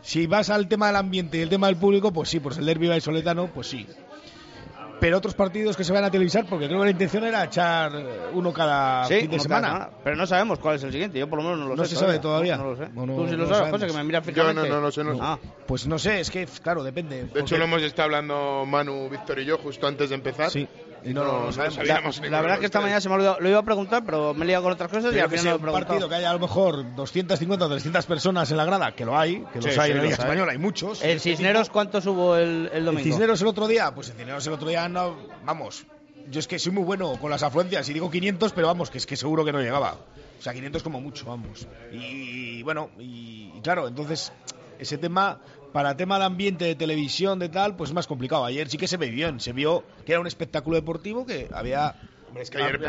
Si 0.01 0.27
vas 0.27 0.49
al 0.49 0.67
tema 0.67 0.87
del 0.87 0.95
ambiente 0.97 1.37
y 1.37 1.41
el 1.41 1.49
tema 1.49 1.67
del 1.67 1.77
público, 1.77 2.13
pues 2.13 2.29
sí, 2.29 2.39
pues 2.39 2.57
el 2.57 2.65
derby 2.65 2.99
soletano, 3.01 3.49
pues 3.53 3.67
sí 3.67 3.87
pero 4.99 5.17
otros 5.17 5.33
partidos 5.33 5.75
que 5.75 5.83
se 5.83 5.93
van 5.93 6.03
a 6.03 6.11
televisar, 6.11 6.45
porque 6.49 6.67
creo 6.67 6.79
que 6.79 6.85
la 6.85 6.91
intención 6.91 7.23
era 7.23 7.43
echar 7.43 7.91
uno 8.33 8.53
cada 8.53 9.05
fin 9.05 9.29
de 9.29 9.39
semana. 9.39 9.89
pero 10.03 10.15
no 10.15 10.25
sabemos 10.25 10.59
cuál 10.59 10.75
es 10.75 10.83
el 10.83 10.91
siguiente, 10.91 11.19
yo 11.19 11.29
por 11.29 11.39
lo 11.39 11.43
menos 11.43 11.59
no 11.59 11.67
lo 11.67 11.75
sé. 11.75 11.81
No 11.81 11.85
se 11.85 11.95
sabe 11.95 12.19
todavía. 12.19 12.57
No, 12.57 12.71
lo 12.71 12.77
sé. 12.77 12.87
Tú 12.87 13.27
sí 13.29 13.35
lo 13.35 13.47
sabes, 13.47 13.71
José, 13.71 13.87
que 13.87 13.93
me 13.93 14.03
miras 14.03 14.25
fijamente. 14.25 14.61
Yo 14.63 14.67
no, 14.67 14.75
no, 14.75 14.81
no 14.81 14.91
sé. 14.91 15.03
No. 15.03 15.17
Ah. 15.21 15.39
Pues 15.65 15.87
no 15.87 15.99
sé, 15.99 16.19
es 16.19 16.29
que, 16.29 16.45
claro, 16.61 16.83
depende. 16.83 17.25
De 17.25 17.41
hecho, 17.41 17.57
lo 17.57 17.65
hemos 17.65 17.81
estado 17.81 18.05
hablando 18.05 18.65
Manu, 18.65 19.09
Víctor 19.09 19.39
y 19.39 19.45
yo 19.45 19.57
justo 19.57 19.87
antes 19.87 20.09
de 20.09 20.15
empezar. 20.15 20.49
Sí. 20.49 20.67
Y 21.05 21.13
no, 21.13 21.23
lo 21.23 21.51
sabíamos. 21.51 22.19
La, 22.21 22.41
verdad 22.41 22.55
es 22.55 22.59
que 22.61 22.65
esta 22.65 22.81
mañana 22.81 22.99
se 22.99 23.09
me 23.09 23.15
olvidó, 23.15 23.37
lo 23.39 23.47
iba 23.47 23.59
a 23.59 23.63
preguntar, 23.63 24.03
pero 24.05 24.33
me 24.33 24.43
he 24.43 24.47
liado 24.47 24.63
con 24.63 24.73
otras 24.73 24.89
cosas 24.89 25.15
y 25.15 25.19
al 25.19 25.29
final 25.29 25.45
no 25.45 25.51
lo 25.51 25.71
he 25.71 25.75
un 25.75 25.85
partido 25.85 26.09
que 26.09 26.15
haya 26.15 26.31
a 26.31 26.33
lo 26.33 26.39
mejor 26.39 26.95
250 26.95 27.65
o 27.65 27.69
300 27.69 28.05
personas 28.05 28.51
en 28.51 28.57
la 28.57 28.65
grada, 28.65 28.93
que 28.93 29.05
lo 29.05 29.17
hay, 29.17 29.45
que 29.53 29.61
los 29.61 29.77
hay 29.77 29.91
en 29.91 29.97
la 29.97 30.03
Liga 30.03 30.15
Española, 30.15 30.51
hay 30.51 30.57
muchos. 30.57 31.03
¿En 31.03 31.19
Cisneros 31.19 31.69
cuántos 31.69 32.05
hubo 32.07 32.35
el, 32.35 32.69
el 32.73 32.85
domingo? 32.85 33.05
¿En 33.05 33.11
Cisneros 33.11 33.41
el 33.41 33.47
otro 33.47 33.67
día? 33.67 33.93
Pues 33.93 34.09
en 34.09 34.17
Cisneros 34.17 34.47
el 34.47 34.53
otro 34.53 34.67
día 34.67 34.89
no, 34.89 35.15
vamos, 35.45 35.85
yo 36.29 36.39
es 36.39 36.47
que 36.47 36.59
soy 36.59 36.71
muy 36.71 36.83
bueno 36.83 37.17
con 37.19 37.29
las 37.29 37.43
afluencias 37.43 37.87
y 37.89 37.93
digo 37.93 38.09
500, 38.09 38.53
pero 38.53 38.67
vamos, 38.67 38.89
que 38.89 38.97
es 38.97 39.05
que 39.05 39.15
seguro 39.15 39.45
que 39.45 39.51
no 39.51 39.61
llegaba. 39.61 39.97
O 40.39 40.41
sea, 40.41 40.53
500 40.53 40.83
como 40.83 41.01
mucho, 41.01 41.25
vamos. 41.25 41.67
Y, 41.91 42.61
bueno, 42.63 42.89
y, 42.99 43.51
claro, 43.61 43.87
entonces 43.87 44.31
ese 44.79 44.97
tema, 44.97 45.39
para 45.73 45.95
tema 45.97 46.19
de 46.19 46.25
ambiente 46.25 46.65
de 46.65 46.75
televisión, 46.75 47.39
de 47.39 47.49
tal, 47.49 47.75
pues 47.75 47.89
es 47.89 47.93
más 47.93 48.07
complicado. 48.07 48.45
Ayer 48.45 48.69
sí 48.69 48.77
que 48.77 48.87
se 48.87 48.97
ve 48.97 49.09
bien, 49.09 49.39
se 49.39 49.53
vio 49.53 49.83
que 50.05 50.13
era 50.13 50.21
un 50.21 50.27
espectáculo 50.27 50.75
deportivo 50.75 51.25
que 51.25 51.49
había 51.53 51.95
es 52.35 52.49
que 52.49 52.57
ayer 52.57 52.79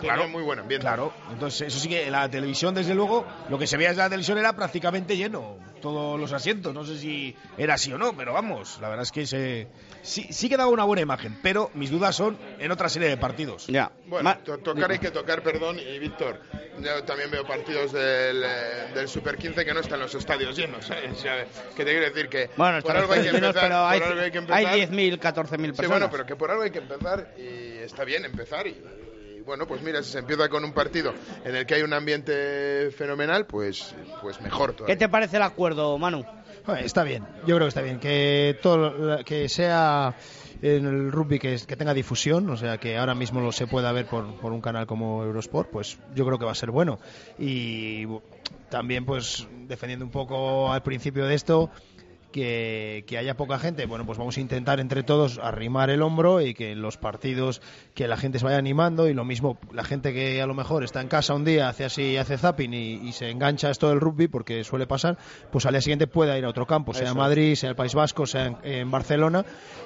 claro, 0.00 0.28
muy 0.28 0.42
Claro, 0.78 1.12
entonces 1.30 1.68
eso 1.68 1.78
sí 1.78 1.88
que 1.88 2.10
la 2.10 2.30
televisión, 2.30 2.74
desde 2.74 2.94
luego, 2.94 3.26
lo 3.50 3.58
que 3.58 3.66
se 3.66 3.76
veía 3.76 3.90
desde 3.90 4.02
la 4.02 4.08
televisión 4.08 4.38
era 4.38 4.54
prácticamente 4.54 5.16
lleno. 5.16 5.56
Todos 5.92 6.18
los 6.20 6.32
asientos. 6.32 6.74
No 6.74 6.84
sé 6.84 6.98
si 6.98 7.34
era 7.56 7.74
así 7.74 7.92
o 7.92 7.98
no, 7.98 8.16
pero 8.16 8.32
vamos, 8.32 8.78
la 8.80 8.88
verdad 8.88 9.02
es 9.04 9.12
que 9.12 9.26
se, 9.26 9.68
sí, 10.02 10.26
sí 10.30 10.48
que 10.48 10.56
daba 10.56 10.70
una 10.70 10.84
buena 10.84 11.02
imagen, 11.02 11.38
pero 11.42 11.70
mis 11.74 11.90
dudas 11.90 12.14
son 12.16 12.36
en 12.58 12.70
otra 12.72 12.88
serie 12.88 13.08
de 13.08 13.16
partidos. 13.16 13.66
Ya. 13.68 13.90
Bueno, 14.06 14.36
to- 14.44 14.58
tocar 14.58 14.90
hay 14.90 14.98
que 14.98 15.10
tocar, 15.10 15.42
perdón, 15.42 15.78
y 15.78 15.98
Víctor, 15.98 16.40
yo 16.80 17.04
también 17.04 17.30
veo 17.30 17.46
partidos 17.46 17.92
del, 17.92 18.42
eh, 18.44 18.88
del 18.94 19.08
Super 19.08 19.36
15 19.38 19.64
que 19.64 19.72
no 19.74 19.80
están 19.80 20.00
los 20.00 20.14
estadios 20.14 20.56
llenos, 20.56 20.86
¿sabes? 20.86 21.12
O 21.12 21.16
sea, 21.16 21.44
que 21.44 21.84
te 21.84 21.90
quiero 21.92 22.06
decir 22.06 22.28
que 22.28 22.50
Bueno, 22.56 22.80
por 22.82 22.96
algo 22.96 23.12
hay 23.12 23.20
que 23.20 23.32
llenos, 23.32 23.42
empezar, 23.48 23.62
pero 23.68 23.82
por 23.82 23.92
hay, 23.92 24.00
algo 24.00 24.20
hay 24.22 24.30
que 24.30 24.38
empezar. 24.38 24.66
hay 24.66 24.80
10.000, 24.86 25.18
14.000 25.18 25.20
personas. 25.20 25.76
Sí, 25.76 25.86
bueno, 25.86 26.08
pero 26.10 26.26
que 26.26 26.36
por 26.36 26.50
algo 26.50 26.62
hay 26.62 26.70
que 26.70 26.78
empezar 26.78 27.34
y 27.38 27.78
está 27.78 28.04
bien 28.04 28.24
empezar 28.24 28.66
y 28.66 28.76
bueno, 29.46 29.66
pues 29.66 29.80
mira, 29.82 30.02
si 30.02 30.10
se 30.12 30.18
empieza 30.18 30.48
con 30.48 30.64
un 30.64 30.72
partido 30.72 31.14
en 31.44 31.54
el 31.54 31.64
que 31.64 31.74
hay 31.76 31.82
un 31.82 31.92
ambiente 31.92 32.90
fenomenal, 32.90 33.46
pues, 33.46 33.94
pues 34.20 34.40
mejor 34.40 34.72
¿Qué 34.72 34.76
todavía. 34.78 34.98
te 34.98 35.08
parece 35.08 35.36
el 35.36 35.42
acuerdo, 35.42 35.96
Manu? 35.98 36.24
Está 36.80 37.04
bien, 37.04 37.24
yo 37.46 37.54
creo 37.54 37.60
que 37.66 37.68
está 37.68 37.80
bien. 37.82 38.00
Que 38.00 38.58
todo 38.60 38.76
lo- 38.90 39.24
que 39.24 39.48
sea 39.48 40.14
en 40.60 40.84
el 40.84 41.12
rugby 41.12 41.38
que, 41.38 41.56
que 41.64 41.76
tenga 41.76 41.94
difusión, 41.94 42.50
o 42.50 42.56
sea, 42.56 42.76
que 42.78 42.96
ahora 42.96 43.14
mismo 43.14 43.40
lo 43.40 43.52
se 43.52 43.68
pueda 43.68 43.92
ver 43.92 44.06
por, 44.06 44.34
por 44.40 44.52
un 44.52 44.60
canal 44.60 44.84
como 44.86 45.22
Eurosport, 45.22 45.70
pues 45.70 45.96
yo 46.12 46.26
creo 46.26 46.38
que 46.40 46.44
va 46.44 46.50
a 46.52 46.56
ser 46.56 46.72
bueno. 46.72 46.98
Y 47.38 48.06
también, 48.68 49.04
pues, 49.04 49.46
defendiendo 49.68 50.04
un 50.04 50.10
poco 50.10 50.72
al 50.72 50.82
principio 50.82 51.24
de 51.26 51.34
esto, 51.36 51.70
que, 52.32 53.04
que 53.06 53.18
haya 53.18 53.36
poca 53.36 53.58
gente, 53.58 53.86
bueno, 53.86 54.04
pues 54.04 54.18
vamos 54.18 54.36
a 54.36 54.40
intentar 54.40 54.80
entre 54.80 55.02
todos 55.02 55.38
arrimar 55.38 55.90
el 55.90 56.02
hombro 56.02 56.40
y 56.40 56.54
que 56.54 56.72
en 56.72 56.82
los 56.82 56.96
partidos 56.96 57.62
que 57.94 58.08
la 58.08 58.16
gente 58.16 58.38
se 58.38 58.44
vaya 58.44 58.58
animando 58.58 59.08
y 59.08 59.14
lo 59.14 59.24
mismo 59.24 59.58
la 59.72 59.84
gente 59.84 60.12
que 60.12 60.40
a 60.42 60.46
lo 60.46 60.54
mejor 60.54 60.84
está 60.84 61.00
en 61.00 61.08
casa 61.08 61.34
un 61.34 61.44
día, 61.44 61.68
hace 61.68 61.84
así, 61.84 62.16
hace 62.16 62.38
zapping 62.38 62.74
y, 62.74 63.08
y 63.08 63.12
se 63.12 63.30
engancha 63.30 63.70
esto 63.70 63.88
del 63.88 64.00
rugby 64.00 64.28
porque 64.28 64.64
suele 64.64 64.86
pasar, 64.86 65.18
pues 65.50 65.66
al 65.66 65.72
día 65.72 65.80
siguiente 65.80 66.06
pueda 66.06 66.38
ir 66.38 66.44
a 66.44 66.48
otro 66.48 66.66
campo, 66.66 66.92
sea 66.94 67.06
Eso. 67.06 67.14
Madrid, 67.14 67.54
sea 67.54 67.70
el 67.70 67.76
País 67.76 67.94
Vasco, 67.94 68.26
sea 68.26 68.46
en, 68.46 68.56
en 68.62 68.90
Barcelona 68.90 69.44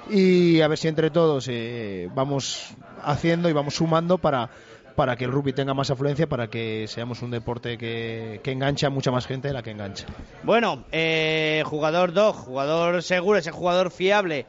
y 0.09 0.61
a 0.61 0.67
ver 0.67 0.77
si 0.77 0.87
entre 0.87 1.09
todos 1.09 1.47
eh, 1.49 2.09
vamos 2.13 2.75
haciendo 3.03 3.49
y 3.49 3.53
vamos 3.53 3.75
sumando 3.75 4.17
para 4.17 4.49
para 4.95 5.15
que 5.15 5.25
el 5.25 5.31
rugby 5.31 5.53
tenga 5.53 5.73
más 5.73 5.89
afluencia, 5.91 6.27
para 6.27 6.47
que 6.49 6.85
seamos 6.87 7.21
un 7.21 7.31
deporte 7.31 7.77
que, 7.77 8.39
que 8.43 8.51
engancha 8.51 8.87
a 8.87 8.89
mucha 8.89 9.11
más 9.11 9.25
gente 9.27 9.47
de 9.47 9.53
la 9.53 9.63
que 9.63 9.71
engancha. 9.71 10.05
Bueno, 10.43 10.85
eh, 10.91 11.63
jugador 11.65 12.13
dog, 12.13 12.35
jugador 12.35 13.01
seguro, 13.03 13.37
ese 13.39 13.51
jugador 13.51 13.91
fiable. 13.91 14.45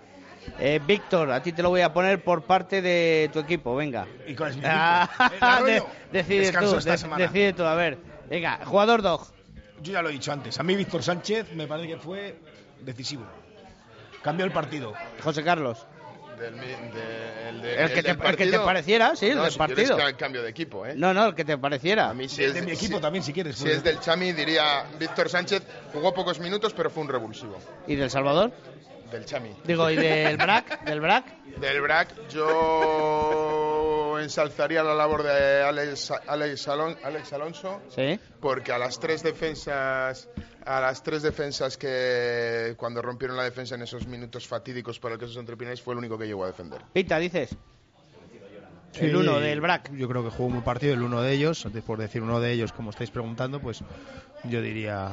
Eh, 0.58 0.80
Víctor, 0.84 1.30
a 1.30 1.40
ti 1.42 1.52
te 1.52 1.62
lo 1.62 1.68
voy 1.70 1.82
a 1.82 1.92
poner 1.92 2.22
por 2.24 2.42
parte 2.42 2.82
de 2.82 3.30
tu 3.32 3.38
equipo, 3.38 3.76
venga. 3.76 4.06
¿Y 4.26 4.34
cuál 4.34 4.50
es 4.50 4.56
mi 4.56 4.62
Ah, 4.66 5.60
de- 5.64 5.82
decide 6.10 6.40
Descanso 6.46 6.72
tú, 6.72 6.78
esta 6.78 6.90
de- 6.92 6.98
semana. 6.98 7.22
decide 7.24 7.52
tú, 7.52 7.62
a 7.62 7.74
ver. 7.76 7.98
Venga, 8.28 8.58
jugador 8.64 9.02
dog. 9.02 9.28
Yo 9.82 9.92
ya 9.92 10.02
lo 10.02 10.08
he 10.08 10.12
dicho 10.12 10.32
antes. 10.32 10.58
A 10.58 10.62
mí 10.64 10.74
Víctor 10.74 11.02
Sánchez 11.02 11.52
me 11.54 11.66
parece 11.68 11.88
que 11.88 11.96
fue 11.96 12.36
decisivo. 12.80 13.24
Cambió 14.22 14.44
el 14.44 14.52
partido. 14.52 14.92
José 15.22 15.42
Carlos. 15.44 15.86
Del, 16.50 16.60
de- 16.60 17.68
de- 17.68 17.82
El 17.84 17.88
que, 17.92 18.02
te, 18.02 18.14
del 18.14 18.26
el 18.26 18.36
que 18.36 18.46
te 18.46 18.58
pareciera, 18.58 19.14
sí, 19.16 19.26
el 19.28 19.36
No, 19.36 19.42
del 19.44 19.52
si 19.52 19.58
partido. 19.58 19.96
ca- 19.96 20.16
cambio 20.16 20.42
de 20.42 20.50
equipo, 20.50 20.84
¿eh? 20.86 20.94
No, 20.96 21.14
no, 21.14 21.26
el 21.28 21.34
que 21.34 21.44
te 21.44 21.56
pareciera. 21.56 22.10
A 22.10 22.14
mí 22.14 22.28
si 22.28 22.42
De- 22.42 22.48
es 22.48 22.54
de 22.54 22.62
mi 22.62 22.72
equipo 22.72 23.00
también, 23.00 23.22
si 23.22 23.32
quieres, 23.32 23.56
Si 23.56 23.64
pues. 23.64 23.76
es 23.76 23.84
del 23.84 24.00
Chami, 24.00 24.32
diría 24.32 24.84
Víctor 24.98 25.28
Sánchez, 25.28 25.62
jugó 25.92 26.12
pocos 26.12 26.38
minutos, 26.40 26.72
pero 26.74 26.90
fue 26.90 27.02
un 27.04 27.08
revulsivo. 27.08 27.58
¿Y 27.86 27.94
del 27.96 28.10
Salvador? 28.10 28.52
Del 29.10 29.24
Chami. 29.26 29.54
Digo, 29.64 29.88
¿y 29.90 29.96
del 29.96 30.36
Brac? 30.38 30.82
¿Del 30.84 31.00
Brac? 31.00 31.24
Del 31.58 31.80
BRAC, 31.82 32.08
yo 32.30 34.18
ensalzaría 34.20 34.82
la 34.82 34.94
labor 34.94 35.22
de 35.22 35.62
Alex, 35.62 36.12
Alex, 36.26 36.68
Alon- 36.68 36.96
Alex 37.04 37.32
Alonso, 37.32 37.82
Sí. 37.94 38.18
porque 38.40 38.72
a 38.72 38.78
las 38.78 38.98
tres 38.98 39.22
defensas, 39.22 40.28
a 40.66 40.80
las 40.80 41.02
tres 41.02 41.22
defensas 41.22 41.76
que 41.76 42.74
cuando 42.76 43.02
rompieron 43.02 43.36
la 43.36 43.44
defensa 43.44 43.74
en 43.74 43.82
esos 43.82 44.06
minutos 44.06 44.46
fatídicos 44.46 44.98
por 44.98 45.12
el 45.12 45.18
que 45.18 45.24
esos 45.24 45.36
entrepines 45.36 45.80
fue 45.80 45.94
el 45.94 45.98
único 45.98 46.18
que 46.18 46.26
llegó 46.26 46.44
a 46.44 46.48
defender. 46.48 46.82
Pita, 46.92 47.18
dices. 47.18 47.56
El 48.98 49.10
Sí, 49.10 49.16
uno 49.16 49.40
del 49.40 49.60
BRAC. 49.60 49.92
Yo 49.94 50.08
creo 50.08 50.22
que 50.22 50.30
jugó 50.30 50.48
un 50.48 50.62
partido, 50.62 50.94
el 50.94 51.02
uno 51.02 51.22
de 51.22 51.32
ellos. 51.32 51.64
Antes 51.64 51.82
por 51.82 51.98
decir 51.98 52.22
uno 52.22 52.40
de 52.40 52.52
ellos, 52.52 52.72
como 52.72 52.90
estáis 52.90 53.10
preguntando, 53.10 53.60
pues 53.60 53.82
yo 54.44 54.60
diría, 54.60 55.10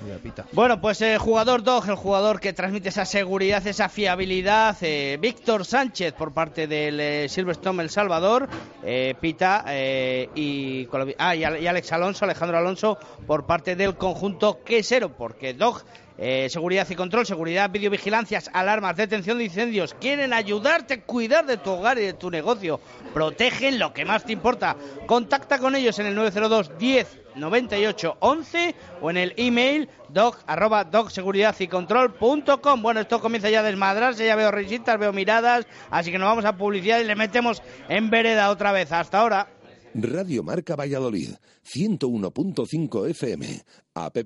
diría 0.00 0.18
Pita. 0.18 0.44
Bueno, 0.52 0.80
pues 0.80 1.00
el 1.00 1.18
jugador 1.18 1.62
dog, 1.62 1.88
el 1.88 1.94
jugador 1.94 2.40
que 2.40 2.52
transmite 2.52 2.90
esa 2.90 3.04
seguridad, 3.04 3.66
esa 3.66 3.88
fiabilidad, 3.88 4.76
eh, 4.82 5.18
Víctor 5.20 5.64
Sánchez 5.64 6.12
por 6.12 6.32
parte 6.32 6.66
del 6.66 7.00
eh, 7.00 7.28
Silverstone 7.28 7.82
El 7.82 7.90
Salvador, 7.90 8.48
eh, 8.84 9.14
Pita 9.20 9.64
eh, 9.68 10.28
y, 10.34 10.88
ah, 11.18 11.34
y 11.34 11.44
Alex 11.44 11.92
Alonso, 11.92 12.24
Alejandro 12.24 12.58
Alonso 12.58 12.98
por 13.26 13.46
parte 13.46 13.76
del 13.76 13.96
conjunto 13.96 14.62
quesero, 14.64 15.10
porque 15.16 15.54
dog 15.54 15.82
eh, 16.16 16.48
seguridad 16.48 16.86
y 16.88 16.94
control, 16.94 17.26
seguridad, 17.26 17.70
videovigilancias, 17.70 18.50
alarmas, 18.52 18.96
detención 18.96 19.38
de 19.38 19.44
incendios, 19.44 19.94
quieren 20.00 20.32
ayudarte 20.32 20.94
a 20.94 21.00
cuidar 21.02 21.46
de 21.46 21.56
tu 21.56 21.70
hogar 21.70 21.98
y 21.98 22.02
de 22.02 22.12
tu 22.12 22.30
negocio, 22.30 22.80
protegen 23.12 23.78
lo 23.78 23.92
que 23.92 24.04
más 24.04 24.24
te 24.24 24.32
importa. 24.32 24.76
Contacta 25.06 25.58
con 25.58 25.74
ellos 25.74 25.98
en 25.98 26.06
el 26.06 26.14
902 26.14 26.78
10 26.78 27.20
98 27.34 28.16
11 28.20 28.74
o 29.00 29.10
en 29.10 29.16
el 29.16 29.34
email 29.36 29.88
doc 30.08 30.38
arroba 30.46 30.84
docseguridad 30.84 31.54
y 31.58 31.66
control.com. 31.66 32.82
Bueno, 32.82 33.00
esto 33.00 33.20
comienza 33.20 33.50
ya 33.50 33.60
a 33.60 33.62
desmadrarse, 33.64 34.26
ya 34.26 34.36
veo 34.36 34.50
risitas, 34.50 34.98
veo 34.98 35.12
miradas, 35.12 35.66
así 35.90 36.12
que 36.12 36.18
nos 36.18 36.28
vamos 36.28 36.44
a 36.44 36.56
publicidad 36.56 37.00
y 37.00 37.04
le 37.04 37.16
metemos 37.16 37.62
en 37.88 38.10
vereda 38.10 38.50
otra 38.50 38.72
vez. 38.72 38.92
Hasta 38.92 39.18
ahora. 39.18 39.48
Radio 39.94 40.42
Marca 40.42 40.74
Valladolid, 40.74 41.30
101.5 41.64 43.08
FM, 43.10 43.64
app 43.94 44.16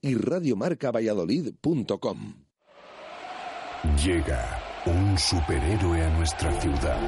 y 0.00 0.14
radiomarcavalladolid.com. 0.14 2.34
Llega 4.02 4.58
un 4.86 5.18
superhéroe 5.18 6.02
a 6.02 6.08
nuestra 6.16 6.58
ciudad. 6.58 6.98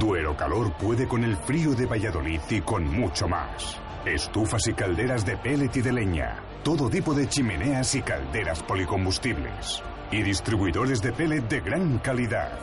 Duero 0.00 0.36
Calor 0.36 0.76
puede 0.76 1.06
con 1.06 1.22
el 1.22 1.36
frío 1.36 1.72
de 1.74 1.86
Valladolid 1.86 2.40
y 2.50 2.60
con 2.60 2.82
mucho 2.84 3.28
más. 3.28 3.76
Estufas 4.04 4.66
y 4.66 4.72
calderas 4.72 5.24
de 5.24 5.36
pellet 5.36 5.76
y 5.76 5.82
de 5.82 5.92
leña. 5.92 6.42
Todo 6.64 6.90
tipo 6.90 7.14
de 7.14 7.28
chimeneas 7.28 7.94
y 7.94 8.02
calderas 8.02 8.60
policombustibles. 8.64 9.84
Y 10.10 10.22
distribuidores 10.22 11.00
de 11.00 11.12
pellet 11.12 11.48
de 11.48 11.60
gran 11.60 11.98
calidad. 11.98 12.58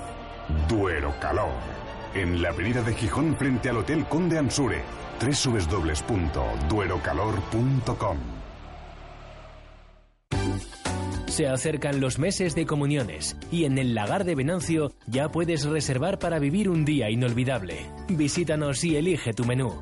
Duero 0.67 1.15
Calor. 1.21 1.84
En 2.15 2.41
la 2.41 2.49
avenida 2.49 2.81
de 2.81 2.93
Gijón 2.93 3.35
frente 3.35 3.69
al 3.69 3.77
Hotel 3.77 4.05
Conde 4.05 4.39
Ansure. 4.39 4.81
www.duerocalor.com 5.19 8.17
Se 11.27 11.47
acercan 11.49 11.99
los 11.99 12.17
meses 12.17 12.55
de 12.55 12.65
comuniones 12.65 13.35
y 13.51 13.65
en 13.65 13.77
el 13.77 13.93
lagar 13.93 14.23
de 14.23 14.35
Venancio 14.35 14.93
ya 15.07 15.29
puedes 15.29 15.65
reservar 15.65 16.17
para 16.17 16.39
vivir 16.39 16.69
un 16.69 16.85
día 16.85 17.09
inolvidable. 17.09 17.91
Visítanos 18.07 18.81
y 18.85 18.95
elige 18.95 19.33
tu 19.33 19.43
menú. 19.43 19.81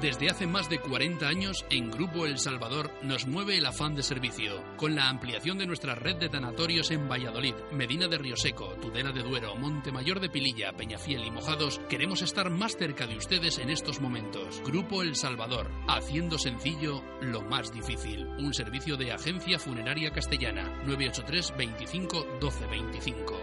Desde 0.00 0.30
hace 0.30 0.46
más 0.46 0.68
de 0.68 0.78
40 0.78 1.26
años, 1.26 1.66
en 1.70 1.90
Grupo 1.90 2.24
El 2.24 2.38
Salvador 2.38 2.92
nos 3.02 3.26
mueve 3.26 3.58
el 3.58 3.66
afán 3.66 3.96
de 3.96 4.04
servicio, 4.04 4.62
con 4.76 4.94
la 4.94 5.08
ampliación 5.08 5.58
de 5.58 5.66
nuestra 5.66 5.96
red 5.96 6.16
de 6.18 6.28
tanatorios 6.28 6.92
en 6.92 7.08
Valladolid, 7.08 7.54
Medina 7.72 8.06
de 8.06 8.16
Rioseco, 8.16 8.74
Tudela 8.80 9.10
de 9.10 9.24
Duero, 9.24 9.56
Montemayor 9.56 10.20
de 10.20 10.28
Pililla, 10.28 10.72
Peñafiel 10.72 11.24
y 11.24 11.32
Mojados, 11.32 11.80
queremos 11.88 12.22
estar 12.22 12.48
más 12.48 12.76
cerca 12.76 13.08
de 13.08 13.16
ustedes 13.16 13.58
en 13.58 13.70
estos 13.70 14.00
momentos. 14.00 14.62
Grupo 14.64 15.02
El 15.02 15.16
Salvador, 15.16 15.68
haciendo 15.88 16.38
sencillo 16.38 17.02
lo 17.20 17.42
más 17.42 17.72
difícil. 17.72 18.24
Un 18.38 18.54
servicio 18.54 18.96
de 18.96 19.10
Agencia 19.10 19.58
Funeraria 19.58 20.12
Castellana, 20.12 20.62
983 20.86 21.54
25 21.58 22.26
12 22.40 22.66
25. 22.66 23.40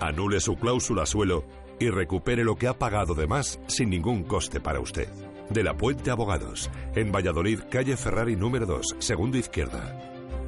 Anule 0.00 0.40
su 0.40 0.54
cláusula 0.54 1.06
suelo 1.06 1.69
y 1.80 1.88
recupere 1.88 2.44
lo 2.44 2.54
que 2.54 2.68
ha 2.68 2.78
pagado 2.78 3.14
de 3.14 3.26
más 3.26 3.58
sin 3.66 3.90
ningún 3.90 4.22
coste 4.22 4.60
para 4.60 4.78
usted. 4.78 5.08
De 5.48 5.64
la 5.64 5.76
Puente 5.76 6.12
Abogados, 6.12 6.70
en 6.94 7.10
Valladolid, 7.10 7.60
calle 7.68 7.96
Ferrari 7.96 8.36
número 8.36 8.66
2, 8.66 8.96
segundo 9.00 9.38
izquierda. 9.38 9.98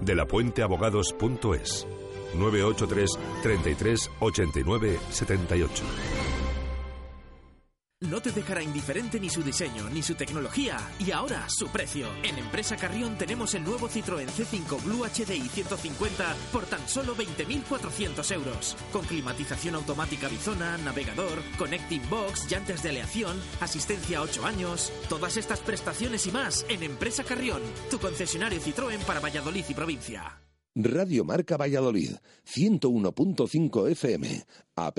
De 0.01 0.15
la 0.15 0.27
Abogados.es 0.63 1.87
983 2.35 3.19
33 3.43 4.11
89 4.21 4.99
78. 5.11 5.83
No 8.03 8.21
te 8.21 8.33
dejará 8.33 8.63
indiferente 8.63 9.21
ni 9.21 9.31
su 9.31 9.43
diseño, 9.43 9.89
ni 9.91 10.03
su 10.03 10.17
tecnología. 10.17 10.77
Y 10.99 11.13
ahora, 11.13 11.49
su 11.49 11.69
precio. 11.69 12.09
En 12.25 12.37
Empresa 12.37 12.77
Carrión 12.77 13.17
tenemos 13.17 13.55
el 13.55 13.63
nuevo 13.63 13.89
Citroën 13.89 14.27
C5 14.27 14.83
Blue 14.83 15.05
HDI 15.05 15.49
150 15.49 16.35
por 16.53 16.67
tan 16.67 16.87
solo 16.89 17.15
20.400 17.15 18.33
euros. 18.33 18.77
Con 18.93 19.05
climatización 19.05 19.77
automática 19.77 20.27
bizona, 20.27 20.77
navegador, 20.79 21.43
connecting 21.57 22.09
box, 22.11 22.51
llantas 22.51 22.83
de 22.83 22.89
aleación, 22.89 23.41
asistencia 23.61 24.19
a 24.19 24.23
8 24.23 24.47
años. 24.47 24.93
Todas 25.09 25.37
estas 25.37 25.61
prestaciones 25.61 26.27
y 26.27 26.33
más 26.33 26.67
en 26.69 26.83
Empresa 26.83 27.23
Carrión, 27.23 27.63
tu 27.89 28.01
concesionario 28.01 28.61
Citroën 28.61 28.99
para 29.05 29.21
Valladolid 29.21 29.65
y 29.69 29.75
provincia. 29.75 30.43
Radio 30.75 31.25
Marca 31.25 31.59
Valladolid, 31.59 32.13
101.5 32.47 33.91
FM, 33.91 34.47
app 34.77 34.99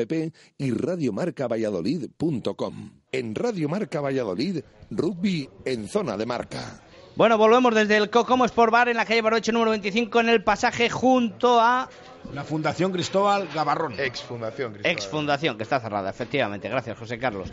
y 0.57 0.71
radiomarcavalladolid.com. 0.71 2.91
En 3.11 3.33
Radio 3.33 3.69
Marca 3.69 3.99
Valladolid, 3.99 4.59
rugby 4.91 5.49
en 5.65 5.87
zona 5.87 6.15
de 6.15 6.27
marca. 6.27 6.83
Bueno, 7.15 7.37
volvemos 7.37 7.75
desde 7.75 7.97
el 7.97 8.09
Cocomo 8.09 8.45
Sport 8.45 8.71
Bar 8.71 8.89
en 8.89 8.97
la 8.97 9.05
calle 9.05 9.21
Baroche 9.21 9.51
número 9.51 9.69
25 9.71 10.19
en 10.19 10.29
el 10.29 10.43
pasaje 10.43 10.89
junto 10.89 11.59
a 11.59 11.89
la 12.31 12.43
Fundación 12.43 12.91
Cristóbal 12.91 13.47
Gavarrón. 13.53 13.99
Ex 13.99 14.21
Fundación 14.21 14.73
Cristóbal. 14.73 14.93
Ex 14.93 15.07
Fundación, 15.07 15.57
que 15.57 15.63
está 15.63 15.79
cerrada, 15.79 16.09
efectivamente. 16.09 16.69
Gracias, 16.69 16.97
José 16.97 17.19
Carlos. 17.19 17.49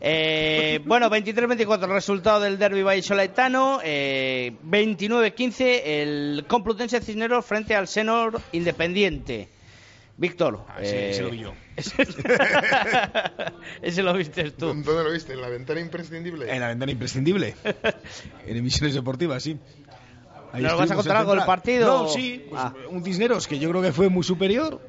Eh, 0.00 0.80
bueno, 0.84 1.08
23-24 1.08 1.84
el 1.84 1.90
resultado 1.90 2.40
del 2.40 2.58
derby 2.58 2.82
vallisoletano. 2.82 3.80
Eh, 3.82 4.52
29-15 4.64 5.82
el 5.84 6.44
Complutense 6.46 7.00
Cisneros 7.00 7.44
frente 7.44 7.74
al 7.74 7.88
Senor 7.88 8.40
Independiente. 8.52 9.48
Víctor. 10.20 10.60
Ah, 10.68 10.82
ese, 10.82 11.22
lo 11.22 11.30
vi 11.30 11.38
yo. 11.38 11.54
ese 13.82 14.02
lo 14.02 14.12
viste 14.12 14.50
tú. 14.50 14.66
¿Dónde 14.66 15.02
lo 15.02 15.10
viste? 15.10 15.32
¿En 15.32 15.40
la 15.40 15.48
ventana 15.48 15.80
imprescindible? 15.80 16.52
En 16.52 16.60
la 16.60 16.68
ventana 16.68 16.92
imprescindible. 16.92 17.54
en 18.46 18.56
emisiones 18.58 18.94
deportivas, 18.94 19.42
sí. 19.42 19.58
¿Nos 20.54 20.78
vas 20.78 20.90
a 20.90 20.94
contar 20.94 21.16
algo 21.18 21.34
del 21.34 21.44
partido? 21.44 22.02
No, 22.02 22.08
sí. 22.08 22.46
Pues, 22.48 22.60
ah. 22.62 22.74
Un 22.90 23.04
Cisneros 23.04 23.46
que 23.46 23.58
yo 23.58 23.70
creo 23.70 23.82
que 23.82 23.92
fue 23.92 24.08
muy 24.08 24.22
superior, 24.22 24.80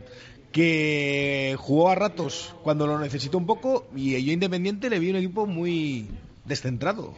que 0.52 1.56
jugó 1.60 1.90
a 1.90 1.96
ratos 1.96 2.56
cuando 2.64 2.88
lo 2.88 3.00
necesitó 3.00 3.38
un 3.38 3.46
poco 3.46 3.88
y 3.96 4.22
yo 4.24 4.32
Independiente 4.34 4.90
le 4.90 5.00
vi 5.00 5.10
un 5.10 5.18
equipo 5.18 5.46
muy 5.46 6.10
descentrado. 6.46 7.14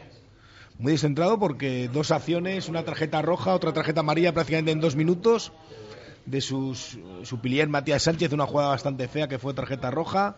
Muy 0.79 0.93
descentrado 0.93 1.39
porque 1.39 1.89
dos 1.91 2.11
acciones, 2.11 2.67
una 2.67 2.83
tarjeta 2.83 3.21
roja, 3.21 3.53
otra 3.53 3.73
tarjeta 3.73 4.01
amarilla 4.01 4.33
prácticamente 4.33 4.71
en 4.71 4.81
dos 4.81 4.95
minutos 4.95 5.51
de 6.25 6.41
sus, 6.41 6.97
su 7.23 7.39
pilier 7.39 7.67
Matías 7.67 8.03
Sánchez, 8.03 8.33
una 8.33 8.45
jugada 8.45 8.69
bastante 8.69 9.07
fea 9.07 9.27
que 9.27 9.39
fue 9.39 9.53
tarjeta 9.53 9.91
roja. 9.91 10.35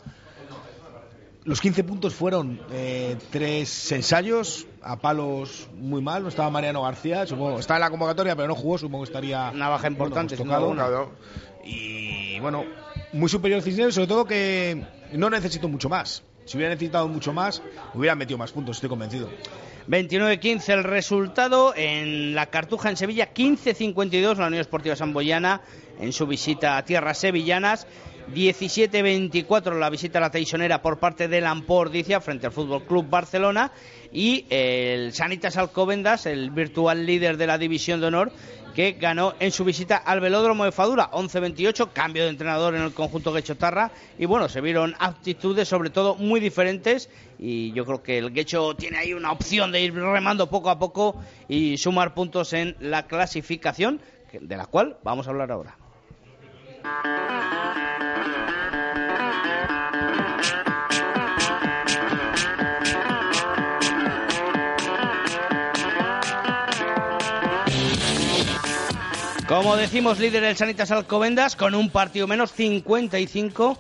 Los 1.45 1.61
15 1.61 1.83
puntos 1.83 2.15
fueron 2.15 2.59
eh, 2.71 3.17
tres 3.29 3.91
ensayos 3.91 4.65
a 4.81 4.97
palos 4.97 5.69
muy 5.77 6.01
mal. 6.01 6.23
No 6.23 6.29
estaba 6.29 6.49
Mariano 6.49 6.81
García, 6.81 7.27
supongo. 7.27 7.59
Está 7.59 7.75
en 7.75 7.81
la 7.81 7.91
convocatoria, 7.91 8.35
pero 8.35 8.47
no 8.47 8.55
jugó. 8.55 8.79
Supongo 8.79 9.03
que 9.03 9.09
estaría. 9.09 9.51
Una 9.53 9.69
baja 9.69 9.87
importante, 9.87 10.35
tocado. 10.35 11.11
Y 11.63 12.39
bueno, 12.39 12.65
muy 13.13 13.29
superior 13.29 13.61
Cisneros, 13.61 13.93
sobre 13.93 14.07
todo 14.07 14.25
que 14.25 14.85
no 15.13 15.29
necesito 15.29 15.67
mucho 15.67 15.87
más. 15.87 16.23
Si 16.45 16.57
hubiera 16.57 16.73
necesitado 16.73 17.07
mucho 17.07 17.31
más, 17.31 17.61
hubiera 17.93 18.15
metido 18.15 18.39
más 18.39 18.51
puntos, 18.51 18.77
estoy 18.77 18.89
convencido. 18.89 19.29
29-15 19.87 20.73
el 20.73 20.83
resultado 20.83 21.73
en 21.75 22.33
la 22.33 22.47
Cartuja 22.47 22.89
en 22.89 22.97
Sevilla, 22.97 23.33
15-52 23.33 24.37
la 24.37 24.47
Unión 24.47 24.61
Esportiva 24.61 24.95
Samboyana 24.95 25.61
en 25.99 26.11
su 26.11 26.25
visita 26.25 26.77
a 26.77 26.85
tierras 26.85 27.19
sevillanas 27.19 27.87
17-24 28.33 29.77
la 29.77 29.89
visita 29.89 30.17
a 30.19 30.21
la 30.21 30.31
Teixonera 30.31 30.81
por 30.81 30.99
parte 30.99 31.27
del 31.27 31.45
Ampordicia 31.45 32.21
frente 32.21 32.47
al 32.47 32.51
Fútbol 32.51 32.83
Club 32.83 33.09
Barcelona 33.09 33.71
y 34.11 34.45
el 34.49 35.13
Sanitas 35.13 35.57
Alcobendas, 35.57 36.25
el 36.25 36.49
virtual 36.51 37.05
líder 37.05 37.37
de 37.37 37.47
la 37.47 37.57
División 37.57 37.99
de 38.01 38.07
Honor, 38.07 38.31
que 38.75 38.93
ganó 38.93 39.33
en 39.39 39.51
su 39.51 39.63
visita 39.63 39.95
al 39.95 40.19
Velódromo 40.19 40.65
de 40.65 40.71
Fadura, 40.73 41.09
11-28, 41.11 41.91
cambio 41.93 42.23
de 42.23 42.29
entrenador 42.29 42.75
en 42.75 42.81
el 42.81 42.93
conjunto 42.93 43.31
Guecho-Tarra 43.31 43.91
y 44.19 44.25
bueno, 44.25 44.49
se 44.49 44.59
vieron 44.59 44.95
actitudes 44.99 45.67
sobre 45.67 45.89
todo 45.89 46.15
muy 46.15 46.41
diferentes 46.41 47.09
y 47.39 47.71
yo 47.71 47.85
creo 47.85 48.03
que 48.03 48.17
el 48.17 48.33
Guecho 48.33 48.75
tiene 48.75 48.97
ahí 48.97 49.13
una 49.13 49.31
opción 49.31 49.71
de 49.71 49.81
ir 49.81 49.93
remando 49.93 50.49
poco 50.49 50.69
a 50.69 50.77
poco 50.77 51.15
y 51.47 51.77
sumar 51.77 52.13
puntos 52.13 52.51
en 52.53 52.75
la 52.79 53.07
clasificación, 53.07 54.01
de 54.33 54.57
la 54.57 54.65
cual 54.65 54.97
vamos 55.03 55.27
a 55.27 55.29
hablar 55.29 55.51
ahora. 55.51 55.77
Como 69.47 69.75
decimos, 69.75 70.17
líder 70.19 70.43
el 70.43 70.57
Sanitas 70.57 70.89
Alcobendas 70.89 71.55
con 71.55 71.75
un 71.75 71.91
partido 71.91 72.25
menos 72.25 72.51
55. 72.53 73.77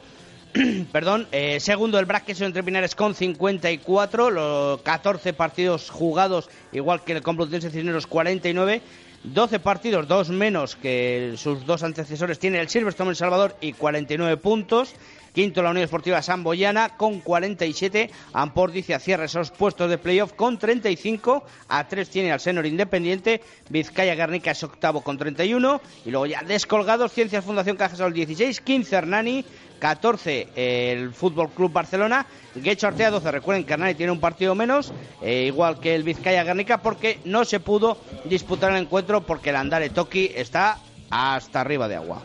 Perdón, 0.91 1.27
eh, 1.31 1.59
segundo 1.59 1.97
el 1.97 2.05
Braqueso 2.05 2.45
entre 2.45 2.61
Pinares 2.61 2.93
con 2.93 3.15
54, 3.15 4.29
los 4.29 4.81
14 4.83 5.33
partidos 5.33 5.89
jugados, 5.89 6.51
igual 6.71 7.03
que 7.03 7.13
el 7.13 7.23
Complutense 7.23 7.71
Cisneros 7.71 8.05
49. 8.05 8.83
12 9.33 9.59
partidos, 9.59 10.07
dos 10.07 10.29
menos 10.29 10.75
que 10.75 11.33
sus 11.37 11.65
dos 11.65 11.81
antecesores 11.83 12.37
tiene 12.37 12.59
el 12.59 12.69
Silverstone 12.69 13.09
El 13.09 13.15
Salvador 13.15 13.55
y 13.59 13.73
49 13.73 14.37
puntos. 14.37 14.93
Quinto 15.33 15.61
la 15.61 15.71
Unión 15.71 15.83
Esportiva 15.83 16.21
Samboyana 16.21 16.95
con 16.95 17.19
47. 17.19 18.09
Ampor 18.31 18.71
dice 18.71 18.97
cierra 18.99 19.25
esos 19.25 19.51
puestos 19.51 19.89
de 19.89 19.97
playoff 19.97 20.31
con 20.31 20.57
35. 20.57 21.43
A 21.67 21.87
3 21.87 22.09
tiene 22.09 22.31
al 22.31 22.39
Senor 22.39 22.65
Independiente. 22.65 23.41
Vizcaya 23.69 24.15
Guernica 24.15 24.51
es 24.51 24.63
octavo 24.63 25.01
con 25.01 25.17
31. 25.17 25.81
Y 26.05 26.11
luego 26.11 26.27
ya 26.27 26.41
descolgados 26.43 27.11
Ciencias 27.11 27.43
Fundación 27.43 27.75
Cajasol 27.75 28.13
16. 28.13 28.61
15 28.61 28.95
Hernani. 28.95 29.45
14 29.79 30.49
el 30.55 31.13
Fútbol 31.13 31.49
Club 31.49 31.71
Barcelona. 31.71 32.25
Guecho 32.55 32.87
Artea 32.87 33.11
12. 33.11 33.31
Recuerden 33.31 33.63
que 33.65 33.73
Hernani 33.73 33.95
tiene 33.95 34.11
un 34.11 34.19
partido 34.19 34.55
menos. 34.55 34.93
Eh, 35.21 35.45
igual 35.47 35.79
que 35.79 35.95
el 35.95 36.03
Vizcaya 36.03 36.43
Guernica 36.43 36.81
porque 36.81 37.19
no 37.25 37.45
se 37.45 37.59
pudo 37.59 37.97
disputar 38.25 38.71
el 38.71 38.77
encuentro 38.77 39.21
porque 39.21 39.49
el 39.49 39.57
Andare 39.57 39.89
Toki 39.89 40.31
está 40.35 40.79
hasta 41.09 41.61
arriba 41.61 41.87
de 41.87 41.95
agua. 41.95 42.21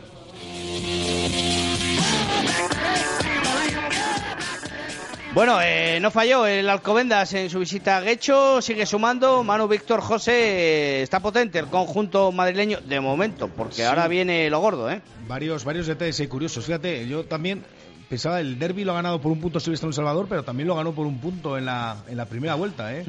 Bueno, 5.33 5.61
eh, 5.61 5.99
no 6.01 6.11
falló 6.11 6.45
el 6.45 6.69
Alcobendas 6.69 7.33
en 7.33 7.49
su 7.49 7.59
visita 7.59 7.97
a 7.97 8.01
Guecho, 8.01 8.61
sigue 8.61 8.85
sumando. 8.85 9.43
Manu 9.43 9.65
Víctor 9.69 10.01
José 10.01 10.33
eh, 10.33 11.01
está 11.03 11.21
potente 11.21 11.57
el 11.57 11.67
conjunto 11.67 12.33
madrileño 12.33 12.79
de 12.81 12.99
momento, 12.99 13.47
porque 13.47 13.85
ahora 13.85 14.09
viene 14.09 14.49
lo 14.49 14.59
gordo, 14.59 14.91
¿eh? 14.91 15.01
Varios, 15.29 15.63
varios 15.63 15.87
detalles 15.87 16.27
curiosos. 16.27 16.65
Fíjate, 16.65 17.07
yo 17.07 17.23
también 17.23 17.63
pensaba 18.09 18.41
el 18.41 18.59
derby 18.59 18.83
lo 18.83 18.91
ha 18.91 18.95
ganado 18.95 19.21
por 19.21 19.31
un 19.31 19.39
punto 19.39 19.61
Silvestre 19.61 19.87
en 19.87 19.93
Salvador, 19.93 20.25
pero 20.27 20.43
también 20.43 20.67
lo 20.67 20.75
ganó 20.75 20.91
por 20.91 21.07
un 21.07 21.19
punto 21.19 21.57
en 21.57 21.63
la, 21.65 21.95
en 22.09 22.17
la 22.17 22.25
primera 22.25 22.55
vuelta, 22.55 22.93
¿eh? 22.93 23.05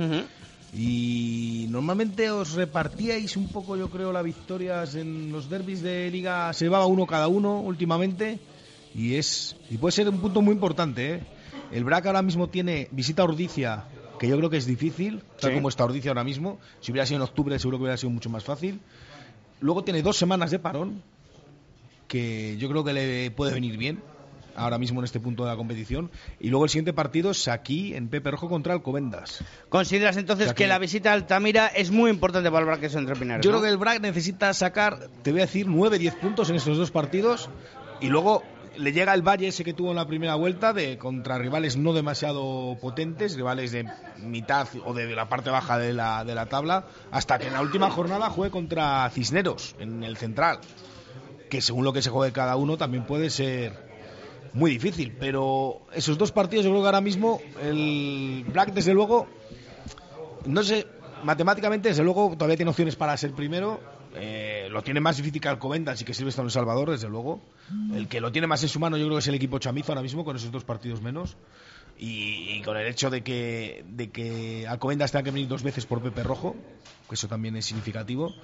Y 0.73 1.67
normalmente 1.71 2.31
os 2.31 2.53
repartíais 2.53 3.37
un 3.37 3.49
poco, 3.49 3.77
yo 3.77 3.91
creo, 3.91 4.13
las 4.13 4.25
victorias 4.25 4.95
en 4.95 5.33
los 5.33 5.51
derbis 5.51 5.83
de 5.83 6.09
liga. 6.09 6.53
Se 6.53 6.67
llevaba 6.67 6.87
uno 6.87 7.05
cada 7.05 7.27
uno 7.27 7.59
últimamente. 7.61 8.39
Y 8.95 9.15
es 9.17 9.57
y 9.71 9.79
puede 9.79 9.93
ser 9.93 10.09
un 10.09 10.19
punto 10.19 10.41
muy 10.41 10.53
importante, 10.53 11.15
¿eh? 11.15 11.21
El 11.71 11.85
BRAC 11.85 12.07
ahora 12.07 12.23
mismo 12.23 12.49
tiene 12.49 12.89
visita 12.91 13.23
a 13.23 13.25
Ordicia, 13.27 13.85
que 14.19 14.29
yo 14.29 14.37
creo 14.37 14.51
que 14.51 14.57
es 14.57 14.67
difícil, 14.67 15.23
tal 15.41 15.55
como 15.55 15.69
está 15.69 15.85
Ordicia 15.85 16.11
ahora 16.11 16.25
mismo. 16.25 16.59
Si 16.81 16.93
hubiera 16.93 17.07
sido 17.07 17.17
en 17.17 17.23
octubre, 17.23 17.59
seguro 17.59 17.79
que 17.79 17.83
hubiera 17.83 17.97
sido 17.97 18.11
mucho 18.11 18.31
más 18.31 18.45
fácil. 18.45 18.81
Luego 19.61 19.85
tiene 19.85 20.03
dos 20.03 20.17
semanas 20.17 20.51
de 20.51 20.59
parón, 20.59 21.03
que 22.09 22.57
yo 22.59 22.69
creo 22.69 22.85
que 22.85 22.93
le 22.93 23.31
puede 23.31 23.53
venir 23.55 23.77
bien. 23.79 24.03
ahora 24.55 24.77
mismo 24.77 25.01
en 25.01 25.05
este 25.05 25.19
punto 25.19 25.45
de 25.45 25.51
la 25.51 25.57
competición. 25.57 26.11
Y 26.39 26.51
luego 26.51 26.65
el 26.65 26.71
siguiente 26.71 26.93
partido 26.93 27.31
es 27.31 27.49
aquí 27.49 27.95
en 27.95 28.09
Pepe 28.09 28.31
Rojo 28.31 28.49
contra 28.49 28.75
Alcobendas. 28.75 29.43
¿Consideras 29.71 30.17
entonces 30.19 30.53
que... 30.53 30.67
la 30.67 30.79
visita 30.79 31.11
a 31.11 31.15
Altamira 31.15 31.69
es 31.69 31.91
muy 31.91 32.11
importante 32.11 32.51
para 32.51 32.61
el 32.61 32.67
Braqueso 32.67 32.99
entre 32.99 33.17
Pinares? 33.17 33.45
Yo 33.45 33.51
¿no? 33.51 33.59
creo 33.59 33.69
que 33.69 33.73
el 33.73 33.79
BRAC 33.79 34.01
necesita 34.01 34.53
sacar, 34.53 35.09
te 35.23 35.33
voy 35.33 35.41
a 35.41 35.47
decir, 35.47 35.67
9-10 35.67 36.19
puntos 36.19 36.51
en 36.51 36.57
estos 36.57 36.77
dos 36.77 36.91
partidos 36.91 37.49
y 38.01 38.09
luego 38.09 38.43
le 38.77 38.93
llega 38.93 39.15
el 39.15 39.23
Valle 39.23 39.49
ese 39.49 39.65
que 39.65 39.73
tuvo 39.73 39.91
en 39.91 39.97
la 39.97 40.07
primera 40.07 40.35
vuelta 40.35 40.73
de 40.73 40.99
contra 40.99 41.39
rivales 41.39 41.77
no 41.77 41.93
demasiado 41.93 42.77
potentes, 42.81 43.37
rivales 43.37 43.73
de 43.73 43.87
mitad 44.19 44.69
o 44.85 44.95
de 44.95 45.15
la 45.15 45.29
parte 45.29 45.51
baja 45.51 45.79
de 45.79 45.93
la, 45.93 46.25
de 46.25 46.35
la 46.35 46.47
tabla, 46.47 46.87
hasta 47.11 47.39
que 47.39 47.47
en 47.47 47.53
la 47.53 47.63
última 47.63 47.91
jornada 47.91 48.31
juegue 48.31 48.51
contra 48.51 49.09
Cisneros 49.11 49.77
en 49.79 50.03
el 50.03 50.17
central, 50.17 50.61
que 51.51 51.61
según 51.61 51.85
lo 51.85 51.93
que 51.93 52.03
se 52.03 52.11
juegue 52.11 52.33
cada 52.33 52.57
uno 52.57 52.77
también 52.77 53.05
puede 53.05 53.31
ser 53.31 53.91
muy 54.55 54.71
difícil, 54.73 55.17
pero 55.19 55.83
esos 55.95 56.19
dos 56.19 56.33
partidos 56.33 56.65
yo 56.65 56.71
creo 56.71 56.83
que 56.83 56.89
ahora 56.89 57.01
mismo 57.01 57.41
el 57.63 58.45
Black 58.49 58.73
desde 58.73 58.93
luego 58.93 59.27
no 60.47 60.63
sé, 60.63 60.87
matemáticamente, 61.23 61.89
desde 61.89 62.03
luego, 62.03 62.35
todavía 62.37 62.57
tiene 62.57 62.71
opciones 62.71 62.97
para 62.97 63.17
ser 63.17 63.33
primero. 63.33 63.81
Eh, 64.15 64.69
lo 64.71 64.83
tiene 64.83 65.01
más 65.01 65.17
difícil 65.17 65.41
que 65.41 65.49
Alcobendas 65.49 66.01
y 66.01 66.05
que 66.05 66.15
Silvestre 66.15 66.43
en 66.43 66.47
El 66.47 66.51
Salvador, 66.51 66.91
desde 66.91 67.09
luego. 67.09 67.41
El 67.95 68.09
que 68.09 68.21
lo 68.21 68.33
tiene 68.33 68.47
más 68.47 68.63
en 68.63 68.69
su 68.69 68.79
mano, 68.81 68.97
yo 68.97 69.05
creo 69.05 69.17
que 69.17 69.21
es 69.21 69.29
el 69.29 69.35
equipo 69.35 69.59
chamizo 69.59 69.93
ahora 69.93 70.03
mismo, 70.03 70.25
con 70.25 70.37
esos 70.37 70.51
dos 70.51 70.65
partidos 70.65 71.01
menos. 71.01 71.37
Y, 71.99 72.61
con 72.63 72.77
el 72.77 72.87
hecho 72.87 73.11
de 73.11 73.23
que, 73.23 73.85
de 73.89 74.11
que 74.11 74.67
Alcobendas 74.67 75.13
tenga 75.13 75.23
que 75.25 75.31
venir 75.31 75.49
dos 75.49 75.63
veces 75.63 75.87
por 75.87 76.03
Pepe 76.03 76.23
Rojo, 76.23 76.57
que 77.09 77.15
eso 77.15 77.29
también 77.29 77.57
es 77.57 77.67
significativo. 77.67 78.35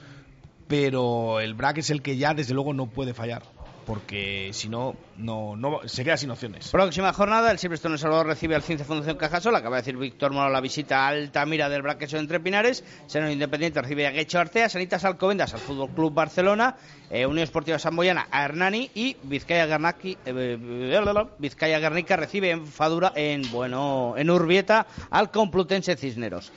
Pero 0.68 1.40
el 1.40 1.54
BRAC 1.54 1.78
es 1.78 1.90
el 1.90 2.02
que 2.02 2.16
ya, 2.16 2.34
desde 2.34 2.54
luego, 2.54 2.74
no 2.74 2.86
puede 2.86 3.14
fallar. 3.14 3.42
Porque 3.89 4.51
si 4.53 4.68
no, 4.68 4.97
no, 5.16 5.57
no 5.57 5.80
se 5.86 6.05
queda 6.05 6.18
sin 6.18 6.30
opciones. 6.30 6.68
Próxima 6.68 7.11
jornada, 7.14 7.51
el 7.51 7.59
Silvestre 7.59 7.91
El 7.91 7.99
Salvador 7.99 8.26
recibe 8.26 8.55
al 8.55 8.62
Ciencia 8.62 8.84
Fundación 8.86 9.16
Cajasol. 9.16 9.57
Acaba 9.57 9.76
de 9.76 9.80
decir 9.82 9.97
Víctor 9.97 10.30
Moro 10.30 10.51
la 10.51 10.61
visita 10.61 11.07
a 11.07 11.09
Altamira 11.09 11.70
del 11.70 11.80
Braqueso 11.80 12.18
entre 12.18 12.39
Pinares. 12.39 12.84
Seno 13.07 13.30
Independiente 13.30 13.80
recibe 13.80 14.07
a 14.07 14.11
Guecho 14.11 14.41
Artea. 14.41 14.68
Sanitas 14.68 15.07
Alcobendas 15.07 15.55
al 15.55 15.61
Fútbol 15.61 15.89
Club 15.89 16.12
Barcelona. 16.12 16.76
eh, 17.09 17.24
Unión 17.24 17.45
Esportiva 17.45 17.78
Samboyana 17.78 18.28
a 18.30 18.45
Hernani. 18.45 18.91
Y 18.95 19.16
Vizcaya, 19.22 19.64
Garnaki, 19.64 20.18
eh, 20.26 21.24
Vizcaya 21.39 21.78
Guernica 21.78 22.16
recibe 22.16 22.51
en 22.51 22.66
Fadura, 22.66 23.12
en, 23.16 23.51
bueno, 23.51 24.16
en 24.18 24.28
Urbieta 24.28 24.86
al 25.09 25.30
Complutense 25.30 25.97
Cisneros. 25.97 26.53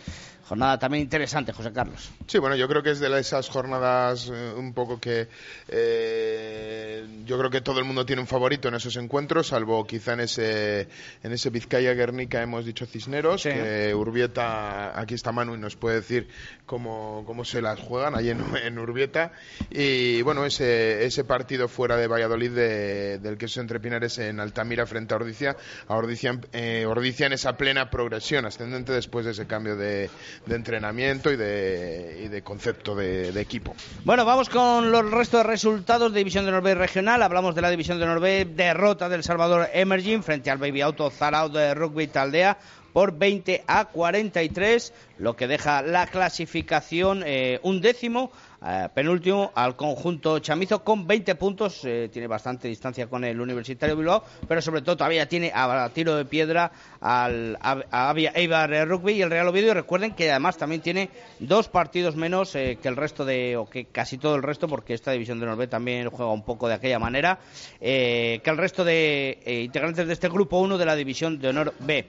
Jornada 0.52 0.78
también 0.78 1.04
interesante, 1.04 1.54
José 1.54 1.72
Carlos. 1.72 2.10
Sí, 2.28 2.38
bueno, 2.38 2.58
yo 2.58 2.68
creo 2.68 2.84
que 2.84 2.92
es 2.92 3.00
de 3.00 3.18
esas 3.18 3.48
jornadas 3.48 4.30
eh, 4.34 4.54
un 4.58 4.74
poco 4.74 5.00
que 5.00 5.30
eh, 5.70 7.06
yo 7.26 7.38
creo 7.38 7.50
que 7.50 7.62
todo 7.62 7.80
el 7.80 7.86
mundo 7.86 8.06
tiene 8.06 8.22
un 8.22 8.28
favorito 8.28 8.68
en 8.68 8.74
esos 8.76 8.98
encuentros, 8.98 9.48
salvo 9.48 9.88
quizá 9.88 10.12
en 10.14 10.20
ese 10.22 10.88
en 11.24 11.32
ese 11.32 11.50
Vizcaya 11.52 11.94
Guernica 11.94 12.42
hemos 12.42 12.66
dicho 12.66 12.86
Cisneros, 12.86 13.44
que 13.44 13.94
Urbieta, 13.96 15.00
aquí 15.00 15.14
está 15.14 15.32
Manu 15.32 15.56
y 15.56 15.58
nos 15.58 15.78
puede 15.78 15.98
decir 16.02 16.28
cómo, 16.66 17.24
cómo 17.26 17.46
se 17.46 17.62
las 17.62 17.80
juegan 17.80 18.16
allí 18.16 18.32
en, 18.32 18.44
en 18.64 18.78
Urbieta. 18.78 19.32
Y 19.70 20.22
bueno, 20.24 20.46
ese, 20.46 21.06
ese 21.06 21.24
partido 21.24 21.70
fuera 21.70 21.96
de 21.96 22.08
Valladolid 22.08 22.52
de- 22.52 23.20
del 23.20 23.38
queso 23.38 23.62
entre 23.62 23.80
Pinares 23.80 24.18
en 24.18 24.42
Altamira 24.42 24.86
frente 24.86 25.14
a 25.14 25.18
Ordicia, 25.18 25.56
a 25.88 25.96
Ordicia, 25.96 26.38
eh, 26.52 26.86
Ordicia 26.86 27.26
en 27.28 27.34
esa 27.34 27.56
plena 27.56 27.90
progresión 27.90 28.46
ascendente 28.46 28.92
después 28.92 29.24
de 29.26 29.32
ese 29.32 29.48
cambio 29.48 29.78
de, 29.78 30.10
de 30.46 30.56
entrenamiento 30.56 31.32
y 31.32 31.36
de, 31.36 32.22
y 32.26 32.28
de 32.28 32.42
concepto 32.42 32.96
de, 32.96 33.30
equipo. 33.40 33.76
Bueno, 34.04 34.26
vamos 34.26 34.50
con 34.50 34.92
los 34.92 35.10
restos 35.10 35.44
de 35.44 35.50
resultados 35.50 36.12
de 36.12 36.20
División 36.20 36.46
de 36.46 36.52
Norbe 36.52 36.76
regional. 36.76 37.22
Hablamos 37.24 37.56
de 37.56 37.62
la 37.62 37.70
División 37.70 38.00
de 38.00 38.06
Norbe, 38.06 38.46
derrota 38.46 39.10
del 39.10 39.24
Salvador 39.24 39.70
Emerging 39.74 40.24
frente 40.24 40.50
al 40.50 40.58
Baby 40.58 40.82
Auto 40.82 41.10
Zarao 41.10 41.50
de 41.50 41.74
Rugby 41.74 42.08
Taldea 42.08 42.58
por 42.94 43.18
20 43.18 43.64
a 43.68 43.86
43, 43.86 44.94
lo 45.18 45.36
que 45.36 45.48
deja 45.48 45.82
la 45.82 46.08
clasificación 46.08 47.24
eh, 47.26 47.60
un 47.64 47.82
décimo, 47.82 48.32
eh, 48.64 48.90
penúltimo 48.94 49.52
al 49.56 49.76
conjunto 49.76 50.38
chamizo 50.40 50.84
con 50.84 51.08
20 51.08 51.36
puntos, 51.36 51.84
eh, 51.84 52.10
tiene 52.12 52.28
bastante 52.28 52.68
distancia 52.68 53.08
con 53.08 53.24
el 53.24 53.42
Universitario 53.42 53.96
Bilbao, 53.96 54.24
pero 54.48 54.62
sobre 54.62 54.82
todo 54.82 54.98
todavía 54.98 55.28
tiene 55.28 55.52
a, 55.54 55.90
tiro 55.90 56.16
de 56.16 56.26
piedra 56.26 56.72
al 57.00 57.58
a, 57.60 57.82
a 57.92 58.14
Eibar 58.36 58.72
eh, 58.74 58.86
Rugby 58.86 59.14
y 59.14 59.22
el 59.24 59.32
Real 59.32 59.48
Oviedo 59.48 59.72
y 59.72 59.74
recuerden 59.74 60.14
que 60.14 60.30
además 60.30 60.58
también 60.58 60.82
tiene 60.82 61.10
dos 61.40 61.70
partidos 61.70 62.16
menos 62.16 62.54
eh, 62.56 62.78
que 62.82 62.88
el 62.88 62.96
resto 62.96 63.26
de, 63.26 63.58
o 63.58 63.68
que 63.68 63.86
casi 63.86 64.18
todo 64.18 64.36
el 64.36 64.44
resto, 64.44 64.68
porque 64.68 64.94
esta 64.94 65.12
división 65.12 65.40
de 65.40 65.48
Norbe 65.48 65.68
también 65.68 66.10
juega 66.10 66.32
un 66.32 66.44
poco 66.44 66.68
de 66.68 66.76
aquella 66.76 67.00
manera, 67.00 67.40
que 67.80 68.42
el 68.44 68.58
resto 68.58 68.84
de 68.84 69.64
integrantes 69.64 70.06
de 70.06 70.14
este 70.14 70.30
grupo 70.30 70.60
1 70.60 70.78
de 70.78 70.86
la 70.86 70.96
división 70.96 71.40
de 71.40 71.50
honor 71.50 71.74
B. 71.80 72.06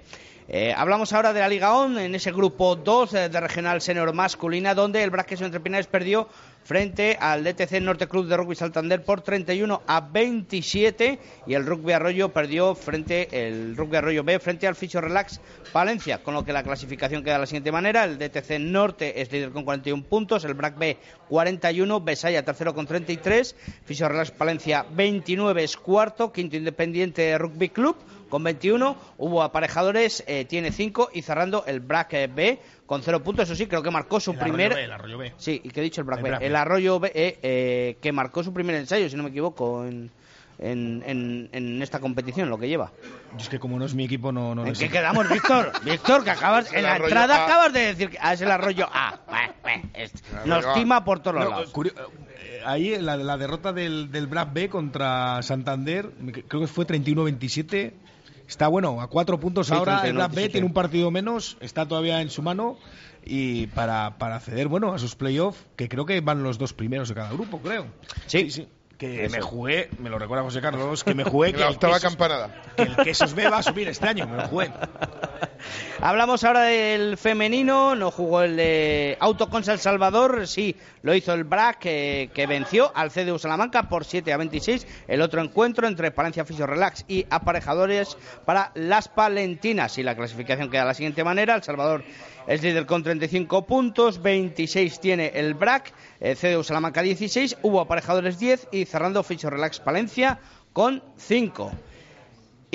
Eh, 0.55 0.75
hablamos 0.77 1.11
ahora 1.15 1.33
de 1.33 1.41
la 1.41 1.49
Liga 1.49 1.75
ON, 1.75 1.99
en 1.99 2.15
ese 2.15 2.31
grupo 2.31 2.77
2 2.77 3.15
eh, 3.15 3.29
de 3.31 3.41
regional 3.41 3.81
senior 3.81 4.13
masculina, 4.13 4.75
donde 4.75 5.03
el 5.03 5.09
Braqueso 5.09 5.47
Entre 5.47 5.61
Pinares 5.61 5.87
perdió 5.87 6.29
frente 6.63 7.17
al 7.19 7.43
DTC 7.43 7.81
Norte 7.81 8.07
Club 8.07 8.27
de 8.27 8.37
Rugby 8.37 8.55
Santander 8.55 9.03
por 9.03 9.23
31 9.23 9.81
a 9.87 10.03
27 10.03 11.19
y 11.47 11.55
el 11.55 11.65
Rugby 11.65 11.93
Arroyo 11.93 12.29
perdió 12.29 12.75
frente 12.75 13.49
el 13.49 13.75
Rugby 13.79 13.97
Arroyo 13.97 14.25
B 14.25 14.39
frente 14.41 14.67
al 14.67 14.77
Fisio 14.77 15.01
Relax 15.01 15.41
Palencia, 15.73 16.23
con 16.23 16.35
lo 16.35 16.45
que 16.45 16.53
la 16.53 16.63
clasificación 16.63 17.25
queda 17.25 17.35
de 17.35 17.41
la 17.41 17.47
siguiente 17.47 17.73
manera, 17.73 18.05
el 18.05 18.19
DTC 18.19 18.59
Norte 18.61 19.23
es 19.23 19.33
líder 19.33 19.53
con 19.53 19.65
41 19.65 20.05
puntos, 20.05 20.45
el 20.45 20.53
BRAC 20.53 20.77
B 20.77 20.99
41, 21.31 22.01
Besaya 22.03 22.45
tercero 22.45 22.75
con 22.75 22.87
33, 22.87 23.57
Fisio 23.87 24.07
Relax 24.07 24.31
Palencia 24.33 24.85
29 24.93 25.65
es 25.65 25.79
cuarto, 25.79 26.31
quinto 26.31 26.57
Independiente 26.57 27.39
Rugby 27.39 27.71
Club 27.71 27.97
con 28.33 28.43
21, 28.45 28.97
hubo 29.19 29.43
aparejadores, 29.43 30.25
eh, 30.27 30.47
tiene 30.47 30.73
5 30.73 31.11
y 31.13 31.21
cerrando 31.21 31.65
el 31.67 31.81
BRAC 31.81 32.15
eh, 32.15 32.27
B 32.35 32.59
con 32.87 33.03
0 33.03 33.23
puntos, 33.23 33.45
eso 33.45 33.55
sí, 33.55 33.67
creo 33.67 33.83
que 33.83 33.91
marcó 33.91 34.21
su 34.21 34.31
El 34.31 34.39
Arroyo 34.39 34.55
primer... 34.55 34.75
B, 34.75 34.85
el 34.85 34.93
Arroyo 34.93 35.19
B. 35.19 35.35
Sí, 35.37 35.61
y 35.63 35.69
que 35.69 35.81
he 35.81 35.83
dicho 35.83 36.01
el 36.01 36.07
BRAC 36.07 36.25
El 36.25 36.39
B. 36.39 36.47
El 36.47 36.57
Arroyo 36.57 36.99
B, 36.99 37.13
eh, 37.15 37.39
eh, 37.43 37.99
que 38.01 38.11
marcó 38.11 38.43
su 38.43 38.55
primer 38.55 38.75
ensayo, 38.77 39.07
si 39.11 39.17
no 39.17 39.23
me 39.23 39.29
equivoco, 39.29 39.85
en, 39.85 40.11
en, 40.59 41.03
en- 41.07 41.51
en 41.53 41.83
esta 41.83 42.01
competición, 42.01 42.49
lo 42.49 42.57
que 42.59 42.69
lleva. 42.69 42.91
Yo 43.33 43.39
es 43.43 43.49
que 43.51 43.59
como 43.59 43.79
no 43.79 43.85
es 43.85 43.95
mi 43.95 44.05
equipo, 44.07 44.33
no... 44.33 44.55
no 44.55 44.63
¿En 44.65 44.73
qué 44.73 44.77
sé. 44.79 44.89
quedamos, 44.89 45.29
Víctor? 45.29 45.71
Víctor, 45.85 46.25
que 46.25 46.31
acabas, 46.31 46.73
en 46.73 46.85
la 46.85 46.93
Arroyo 46.95 47.09
entrada 47.09 47.37
A. 47.37 47.45
acabas 47.45 47.73
de 47.75 47.81
decir 47.81 48.09
que 48.09 48.17
ah, 48.19 48.33
es 48.33 48.41
el 48.41 48.51
Arroyo 48.51 48.87
A. 48.91 49.21
Nos 50.47 50.65
Arroyo 50.65 50.73
tima 50.81 51.05
por 51.05 51.21
todos 51.21 51.37
No, 51.45 51.51
lados. 51.51 51.71
curio- 51.71 51.93
eh, 51.95 52.63
ahí 52.65 52.97
la, 52.99 53.19
la 53.19 53.37
derrota 53.37 53.75
del, 53.75 54.11
del 54.11 54.27
BRAC 54.27 54.53
B 54.55 54.69
contra 54.71 55.43
Santander, 55.43 56.11
me- 56.19 56.33
creo 56.33 56.63
que 56.63 56.67
fue 56.67 56.87
31-27. 56.87 57.93
Está 58.49 58.69
bueno, 58.69 59.01
a 59.01 59.09
cuatro 59.09 59.39
puntos 59.41 59.69
Sí, 59.69 59.75
ahora. 59.75 59.95
El 59.95 60.01
31, 60.15 60.19
BRAC 60.19 60.31
B 60.31 60.37
27. 60.37 60.53
tiene 60.53 60.67
un 60.67 60.73
partido 60.73 61.11
menos, 61.11 61.57
está 61.61 61.87
todavía 61.87 62.21
en 62.21 62.31
su 62.31 62.43
mano. 62.43 62.77
Y 63.25 63.69
para, 63.69 64.19
para 64.19 64.37
acceder 64.37 64.67
bueno, 64.67 64.93
a 64.93 64.99
sus 64.99 65.15
playoffs, 65.15 65.65
que 65.77 65.89
creo 65.89 66.05
que 66.05 66.21
van 66.21 66.43
los 66.43 66.59
dos 66.59 66.73
primeros 66.73 67.09
de 67.09 67.15
cada 67.15 67.33
grupo, 67.33 67.59
creo. 67.61 67.87
Sí, 68.27 68.51
sí. 68.51 68.67
Que 69.03 69.25
Eso. 69.25 69.35
me 69.37 69.43
jugué, 69.43 69.89
me 69.99 70.09
lo 70.11 70.17
recuerda 70.17 70.45
José 70.45 70.61
Carlos, 70.61 71.03
que 71.03 71.13
me 71.13 71.25
jugué 71.25 71.53
que 71.53 71.59
la 71.59 71.67
el 71.67 71.73
octava 71.75 71.95
Quesos- 71.99 72.03
campanada. 72.11 72.63
que 72.77 72.83
el 72.85 72.97
Quesos 72.97 73.35
B 73.35 73.49
va 73.49 73.59
a 73.59 73.63
subir 73.65 73.89
este 73.89 74.07
año, 74.07 74.29
me 74.29 74.37
lo 74.37 74.47
jugué. 74.47 74.71
Hablamos 76.01 76.43
ahora 76.45 76.63
del 76.63 77.17
femenino, 77.17 77.95
no 77.95 78.11
jugó 78.11 78.43
el 78.43 78.57
de 78.57 79.17
Autoconsa 79.21 79.73
El 79.73 79.79
Salvador, 79.79 80.47
sí, 80.49 80.77
lo 81.03 81.15
hizo 81.15 81.33
el 81.33 81.45
BRAC 81.45 81.79
que, 81.79 82.31
que 82.35 82.47
venció 82.47 82.91
al 82.95 83.11
CDU 83.11 83.39
Salamanca 83.39 83.89
por 83.89 84.05
7 84.05 84.33
a 84.33 84.37
26. 84.37 84.87
El 85.09 85.21
otro 85.23 85.41
encuentro 85.43 85.87
entre 85.87 86.11
Palencia 86.11 86.45
Fisio 86.45 86.67
Relax 86.67 87.05
y 87.09 87.27
aparejadores 87.31 88.17
para 88.45 88.73
las 88.75 89.09
Palentinas. 89.09 89.97
Y 89.99 90.03
la 90.03 90.17
clasificación 90.17 90.71
queda 90.71 90.81
de 90.83 90.87
la 90.89 90.95
siguiente 90.95 91.23
manera: 91.25 91.55
El 91.55 91.63
Salvador 91.63 92.03
es 92.47 92.63
líder 92.63 92.87
con 92.87 93.03
35 93.03 93.67
puntos, 93.67 94.23
26 94.23 95.01
tiene 95.01 95.33
el 95.35 95.55
BRAC, 95.55 95.93
eh, 96.21 96.35
CDU 96.35 96.65
Salamanca 96.65 97.03
16, 97.03 97.59
hubo 97.63 97.81
aparejadores 97.81 98.39
10 98.39 98.69
y 98.73 98.85
cerrando 98.85 99.23
Fisio 99.23 99.51
Relax 99.51 99.81
Palencia 99.81 100.39
con 100.73 101.03
5. 101.17 101.73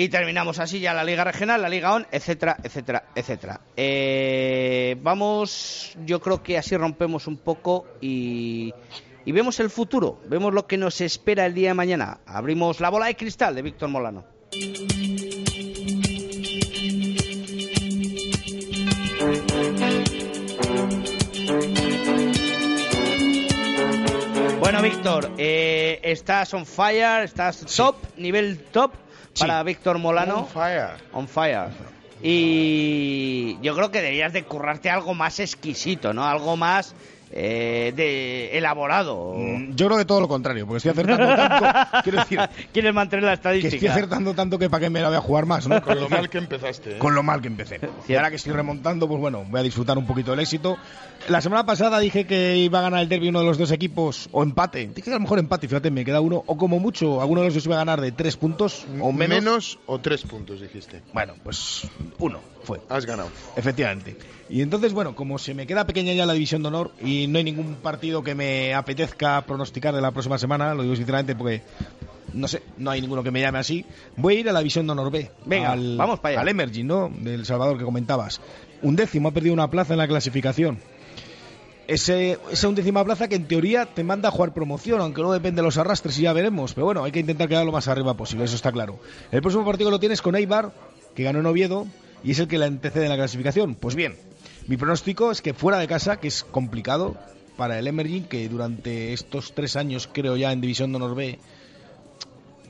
Y 0.00 0.10
terminamos 0.10 0.60
así 0.60 0.78
ya 0.78 0.94
la 0.94 1.02
Liga 1.02 1.24
Regional, 1.24 1.60
la 1.60 1.68
Liga 1.68 1.92
ON, 1.92 2.06
etcétera, 2.12 2.56
etcétera, 2.62 3.04
etcétera. 3.16 3.60
Eh, 3.76 4.96
vamos, 5.02 5.96
yo 6.06 6.20
creo 6.20 6.40
que 6.40 6.56
así 6.56 6.76
rompemos 6.76 7.26
un 7.26 7.36
poco 7.36 7.84
y, 8.00 8.72
y 9.24 9.32
vemos 9.32 9.58
el 9.58 9.70
futuro, 9.70 10.20
vemos 10.28 10.54
lo 10.54 10.68
que 10.68 10.76
nos 10.76 11.00
espera 11.00 11.46
el 11.46 11.54
día 11.54 11.70
de 11.70 11.74
mañana. 11.74 12.20
Abrimos 12.26 12.78
la 12.78 12.90
bola 12.90 13.06
de 13.06 13.16
cristal 13.16 13.56
de 13.56 13.62
Víctor 13.62 13.88
Molano. 13.88 14.24
Bueno, 24.78 24.94
Víctor, 24.94 25.32
eh, 25.38 25.98
estás 26.04 26.54
on 26.54 26.64
fire, 26.64 27.24
estás 27.24 27.66
top, 27.66 27.96
nivel 28.16 28.60
top 28.70 28.92
para 29.36 29.60
Víctor 29.64 29.98
Molano. 29.98 30.42
On 30.42 30.46
fire. 30.46 30.90
On 31.12 31.26
fire. 31.26 31.70
Y 32.22 33.58
yo 33.60 33.74
creo 33.74 33.90
que 33.90 34.00
deberías 34.00 34.32
de 34.32 34.44
currarte 34.44 34.88
algo 34.88 35.14
más 35.14 35.40
exquisito, 35.40 36.14
¿no? 36.14 36.24
Algo 36.24 36.56
más 36.56 36.94
eh, 37.30 37.92
de 37.94 38.56
elaborado. 38.58 39.34
Mm, 39.36 39.74
Yo 39.74 39.86
creo 39.86 39.98
que 39.98 40.04
todo 40.04 40.20
lo 40.20 40.28
contrario, 40.28 40.66
porque 40.66 40.78
estoy 40.78 40.92
acertando 40.92 41.26
tanto. 41.36 41.88
quiero 42.02 42.18
decir, 42.20 42.40
Quieres 42.72 42.94
mantener 42.94 43.24
la 43.24 43.30
que 43.30 43.34
estadística. 43.34 43.74
estoy 43.76 43.88
acertando 43.88 44.34
tanto 44.34 44.58
que 44.58 44.70
para 44.70 44.84
qué 44.84 44.90
me 44.90 45.00
la 45.00 45.08
voy 45.08 45.16
a 45.16 45.20
jugar 45.20 45.46
más, 45.46 45.66
¿no? 45.68 45.80
Con 45.82 46.00
lo 46.00 46.08
mal 46.08 46.28
que 46.28 46.38
empezaste. 46.38 46.92
¿eh? 46.96 46.98
Con 46.98 47.14
lo 47.14 47.22
mal 47.22 47.40
que 47.40 47.48
empecé. 47.48 47.80
Y 48.08 48.14
ahora 48.14 48.30
que 48.30 48.36
estoy 48.36 48.52
remontando, 48.52 49.06
pues 49.06 49.20
bueno, 49.20 49.44
voy 49.48 49.60
a 49.60 49.62
disfrutar 49.62 49.98
un 49.98 50.06
poquito 50.06 50.30
del 50.30 50.40
éxito. 50.40 50.78
La 51.28 51.40
semana 51.40 51.66
pasada 51.66 51.98
dije 51.98 52.26
que 52.26 52.56
iba 52.56 52.78
a 52.78 52.82
ganar 52.82 53.00
el 53.02 53.08
derby 53.08 53.28
uno 53.28 53.40
de 53.40 53.46
los 53.46 53.58
dos 53.58 53.70
equipos, 53.72 54.28
o 54.32 54.42
empate. 54.42 54.86
Dije 54.86 55.02
que 55.02 55.10
a 55.10 55.14
lo 55.14 55.20
mejor 55.20 55.38
empate, 55.38 55.68
fíjate, 55.68 55.90
me 55.90 56.04
queda 56.04 56.20
uno, 56.20 56.42
o 56.46 56.56
como 56.56 56.78
mucho, 56.78 57.20
alguno 57.20 57.40
de 57.42 57.48
los 57.48 57.54
dos 57.54 57.66
iba 57.66 57.74
a 57.74 57.78
ganar 57.78 58.00
de 58.00 58.12
tres 58.12 58.36
puntos, 58.36 58.86
o 59.00 59.12
menos. 59.12 59.28
Menos 59.38 59.78
o 59.86 59.98
tres 59.98 60.22
puntos, 60.22 60.60
dijiste. 60.60 61.02
Bueno, 61.12 61.34
pues 61.42 61.86
uno 62.18 62.40
fue. 62.68 62.80
Has 62.90 63.06
ganado. 63.06 63.30
Efectivamente. 63.56 64.14
Y 64.50 64.60
entonces, 64.60 64.92
bueno, 64.92 65.16
como 65.16 65.38
se 65.38 65.54
me 65.54 65.66
queda 65.66 65.86
pequeña 65.86 66.12
ya 66.12 66.26
la 66.26 66.34
división 66.34 66.62
de 66.62 66.68
honor 66.68 66.92
y 67.02 67.26
no 67.26 67.38
hay 67.38 67.44
ningún 67.44 67.76
partido 67.76 68.22
que 68.22 68.34
me 68.34 68.74
apetezca 68.74 69.40
pronosticar 69.46 69.94
de 69.94 70.02
la 70.02 70.10
próxima 70.10 70.36
semana, 70.36 70.74
lo 70.74 70.82
digo 70.82 70.94
sinceramente 70.94 71.34
porque 71.34 71.62
no 72.34 72.46
sé, 72.46 72.62
no 72.76 72.90
hay 72.90 73.00
ninguno 73.00 73.22
que 73.22 73.30
me 73.30 73.40
llame 73.40 73.58
así, 73.58 73.86
voy 74.16 74.36
a 74.36 74.40
ir 74.40 74.48
a 74.50 74.52
la 74.52 74.58
división 74.58 74.86
de 74.86 74.92
honor 74.92 75.10
B. 75.10 75.30
Venga, 75.46 75.72
al, 75.72 75.96
vamos 75.96 76.20
para 76.20 76.32
allá. 76.32 76.40
Al 76.42 76.48
Emerging, 76.48 76.86
¿no? 76.86 77.08
Del 77.08 77.46
Salvador 77.46 77.78
que 77.78 77.84
comentabas. 77.84 78.38
Un 78.82 78.96
décimo 78.96 79.30
ha 79.30 79.32
perdido 79.32 79.54
una 79.54 79.70
plaza 79.70 79.94
en 79.94 79.98
la 79.98 80.06
clasificación. 80.06 80.78
Ese, 81.86 82.38
esa 82.52 82.68
undécima 82.68 83.02
plaza 83.02 83.28
que 83.28 83.36
en 83.36 83.48
teoría 83.48 83.86
te 83.86 84.04
manda 84.04 84.28
a 84.28 84.32
jugar 84.32 84.52
promoción, 84.52 85.00
aunque 85.00 85.22
no 85.22 85.32
depende 85.32 85.62
de 85.62 85.64
los 85.64 85.78
arrastres 85.78 86.18
y 86.18 86.22
ya 86.24 86.34
veremos. 86.34 86.74
Pero 86.74 86.84
bueno, 86.84 87.02
hay 87.02 87.12
que 87.12 87.20
intentar 87.20 87.48
quedar 87.48 87.64
lo 87.64 87.72
más 87.72 87.88
arriba 87.88 88.12
posible, 88.14 88.44
eso 88.44 88.56
está 88.56 88.70
claro. 88.72 89.00
El 89.32 89.40
próximo 89.40 89.64
partido 89.64 89.90
lo 89.90 89.98
tienes 89.98 90.20
con 90.20 90.36
Eibar, 90.36 90.70
que 91.14 91.22
ganó 91.22 91.40
en 91.40 91.46
Oviedo, 91.46 91.86
y 92.24 92.32
es 92.32 92.38
el 92.38 92.48
que 92.48 92.58
la 92.58 92.66
antecede 92.66 93.04
en 93.04 93.10
la 93.10 93.16
clasificación. 93.16 93.74
Pues 93.74 93.94
bien, 93.94 94.16
mi 94.66 94.76
pronóstico 94.76 95.30
es 95.30 95.42
que 95.42 95.54
fuera 95.54 95.78
de 95.78 95.86
casa, 95.86 96.18
que 96.18 96.28
es 96.28 96.44
complicado 96.44 97.16
para 97.56 97.78
el 97.78 97.86
Emerging, 97.86 98.24
que 98.24 98.48
durante 98.48 99.12
estos 99.12 99.52
tres 99.54 99.76
años, 99.76 100.08
creo 100.12 100.36
ya 100.36 100.52
en 100.52 100.60
División 100.60 100.92
de 100.92 100.96
Honor 100.96 101.14
B, 101.14 101.38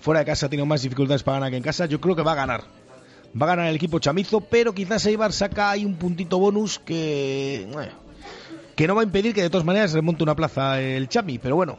fuera 0.00 0.20
de 0.20 0.26
casa 0.26 0.46
ha 0.46 0.48
tenido 0.48 0.66
más 0.66 0.82
dificultades 0.82 1.22
para 1.22 1.36
ganar 1.36 1.50
que 1.50 1.56
en 1.58 1.62
casa, 1.62 1.86
yo 1.86 2.00
creo 2.00 2.16
que 2.16 2.22
va 2.22 2.32
a 2.32 2.36
ganar. 2.36 2.64
Va 3.40 3.46
a 3.46 3.50
ganar 3.50 3.68
el 3.68 3.76
equipo 3.76 3.98
chamizo, 3.98 4.40
pero 4.40 4.72
quizás 4.72 5.04
Eibar 5.06 5.32
saca 5.32 5.70
ahí 5.70 5.84
un 5.84 5.96
puntito 5.96 6.38
bonus 6.38 6.78
que... 6.78 7.68
que 8.74 8.86
no 8.86 8.94
va 8.94 9.02
a 9.02 9.04
impedir 9.04 9.34
que 9.34 9.42
de 9.42 9.50
todas 9.50 9.66
maneras 9.66 9.92
remonte 9.92 10.22
una 10.22 10.34
plaza 10.34 10.80
el 10.80 11.08
Chami, 11.08 11.38
pero 11.38 11.56
bueno, 11.56 11.78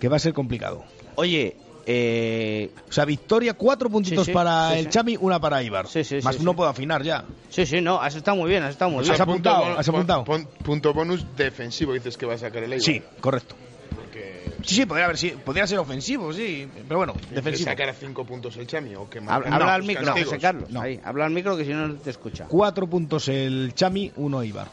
que 0.00 0.08
va 0.08 0.16
a 0.16 0.20
ser 0.20 0.32
complicado. 0.32 0.84
Oye, 1.14 1.56
eh... 1.86 2.70
O 2.88 2.92
sea, 2.92 3.04
victoria, 3.04 3.54
cuatro 3.54 3.90
puntitos 3.90 4.24
Sí, 4.26 4.30
sí, 4.30 4.34
para 4.34 4.72
sí, 4.72 4.78
el 4.78 4.84
sí. 4.86 4.90
Chami, 4.90 5.16
una 5.20 5.40
para 5.40 5.62
Ibar. 5.62 5.86
sí, 5.88 5.98
Más 6.22 6.36
sí, 6.36 6.42
no 6.44 6.50
sí. 6.52 6.56
puedo 6.56 6.68
afinar 6.70 7.02
ya. 7.02 7.24
Sí, 7.50 7.66
sí, 7.66 7.80
no, 7.80 8.00
has 8.00 8.14
estado 8.14 8.36
muy 8.36 8.50
bien, 8.50 8.62
has 8.62 8.70
estado 8.70 8.90
muy 8.90 9.00
Has 9.02 9.08
bien. 9.10 9.20
apuntado, 9.22 9.62
Punto, 9.64 9.78
has 9.80 9.88
apuntado. 9.88 10.24
pon- 10.24 10.48
punto 10.62 10.92
bonus 10.94 11.24
defensivo, 11.36 11.92
dices 11.92 12.16
que 12.16 12.26
va 12.26 12.34
a 12.34 12.38
sacar 12.38 12.62
el 12.62 12.72
Eibar. 12.72 12.84
Sí, 12.84 13.02
correcto. 13.20 13.54
Porque 13.94 14.42
Sí, 14.64 14.76
sí, 14.76 14.86
podría, 14.86 15.04
haber, 15.04 15.18
sí, 15.18 15.34
podría 15.44 15.66
ser 15.66 15.78
ofensivo, 15.78 16.32
sí, 16.32 16.66
pero 16.88 16.98
bueno, 16.98 17.12
que 17.28 17.34
defensivo. 17.34 17.68
sacar 17.70 17.90
a 17.90 17.92
cinco 17.94 18.24
puntos 18.24 18.56
el 18.56 18.66
Chami 18.66 18.94
o 18.94 19.08
que 19.10 19.18
Habla 19.18 19.58
los 19.58 19.68
al 19.68 19.82
micro, 19.82 20.14
Carlos. 20.40 20.70
No. 20.70 20.80
Ahí, 20.80 20.98
habla 21.04 21.26
al 21.26 21.32
micro 21.32 21.56
que 21.56 21.64
si 21.64 21.70
no 21.72 21.86
no 21.88 21.94
te 21.96 22.10
escucha. 22.10 22.46
Cuatro 22.48 22.86
puntos 22.86 23.28
el 23.28 23.72
Chami, 23.74 24.10
uno 24.16 24.42
Ibar. 24.42 24.68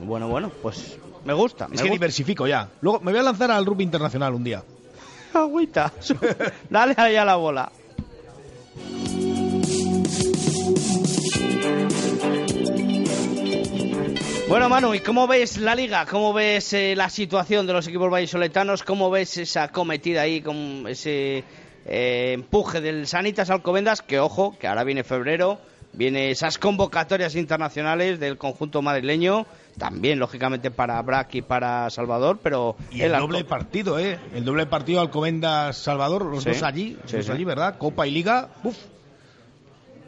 Bueno, 0.00 0.28
bueno, 0.28 0.50
pues 0.62 0.96
me 1.24 1.34
gusta. 1.34 1.68
me 1.68 1.74
Es 1.74 1.82
que 1.82 1.88
gusta. 1.88 1.92
diversifico 2.00 2.46
ya. 2.46 2.70
Luego 2.80 3.00
me 3.00 3.10
voy 3.10 3.20
a 3.20 3.24
lanzar 3.24 3.50
al 3.50 3.66
rugby 3.66 3.84
internacional 3.84 4.32
un 4.34 4.44
día. 4.44 4.62
Agüita. 5.42 5.92
Dale 6.70 6.94
ahí 6.96 7.16
a 7.16 7.24
la 7.24 7.36
bola. 7.36 7.72
Bueno, 14.48 14.70
Manu, 14.70 14.94
¿y 14.94 15.00
cómo 15.00 15.26
ves 15.26 15.58
la 15.58 15.74
liga? 15.74 16.06
¿Cómo 16.06 16.32
ves 16.32 16.72
eh, 16.72 16.94
la 16.96 17.10
situación 17.10 17.66
de 17.66 17.74
los 17.74 17.86
equipos 17.86 18.10
vallisoletanos? 18.10 18.82
¿Cómo 18.82 19.10
ves 19.10 19.36
esa 19.36 19.68
cometida 19.68 20.22
ahí 20.22 20.40
con 20.40 20.86
ese 20.88 21.44
eh, 21.84 22.32
empuje 22.32 22.80
del 22.80 23.06
Sanitas 23.06 23.50
Alcobendas? 23.50 24.00
Que 24.00 24.18
ojo, 24.18 24.56
que 24.58 24.66
ahora 24.66 24.84
viene 24.84 25.04
febrero, 25.04 25.60
viene 25.92 26.30
esas 26.30 26.56
convocatorias 26.56 27.34
internacionales 27.34 28.20
del 28.20 28.38
conjunto 28.38 28.80
madrileño, 28.80 29.44
también 29.78 30.18
lógicamente 30.18 30.70
para 30.70 31.00
Brac 31.02 31.34
y 31.36 31.42
para 31.42 31.88
Salvador, 31.90 32.38
pero 32.42 32.76
Y 32.90 33.02
el 33.02 33.12
doble 33.12 33.44
partido, 33.44 33.98
¿eh? 33.98 34.18
El 34.34 34.44
doble 34.44 34.66
partido 34.66 35.00
Alcobendas-Salvador, 35.00 36.26
los 36.26 36.42
Sí. 36.44 36.50
dos 36.50 36.62
allí, 36.62 36.98
los 37.00 37.10
Sí, 37.10 37.16
dos 37.18 37.26
sí. 37.26 37.32
allí, 37.32 37.44
¿verdad? 37.44 37.78
Copa 37.78 38.06
y 38.06 38.10
Liga, 38.10 38.48
uf, 38.64 38.76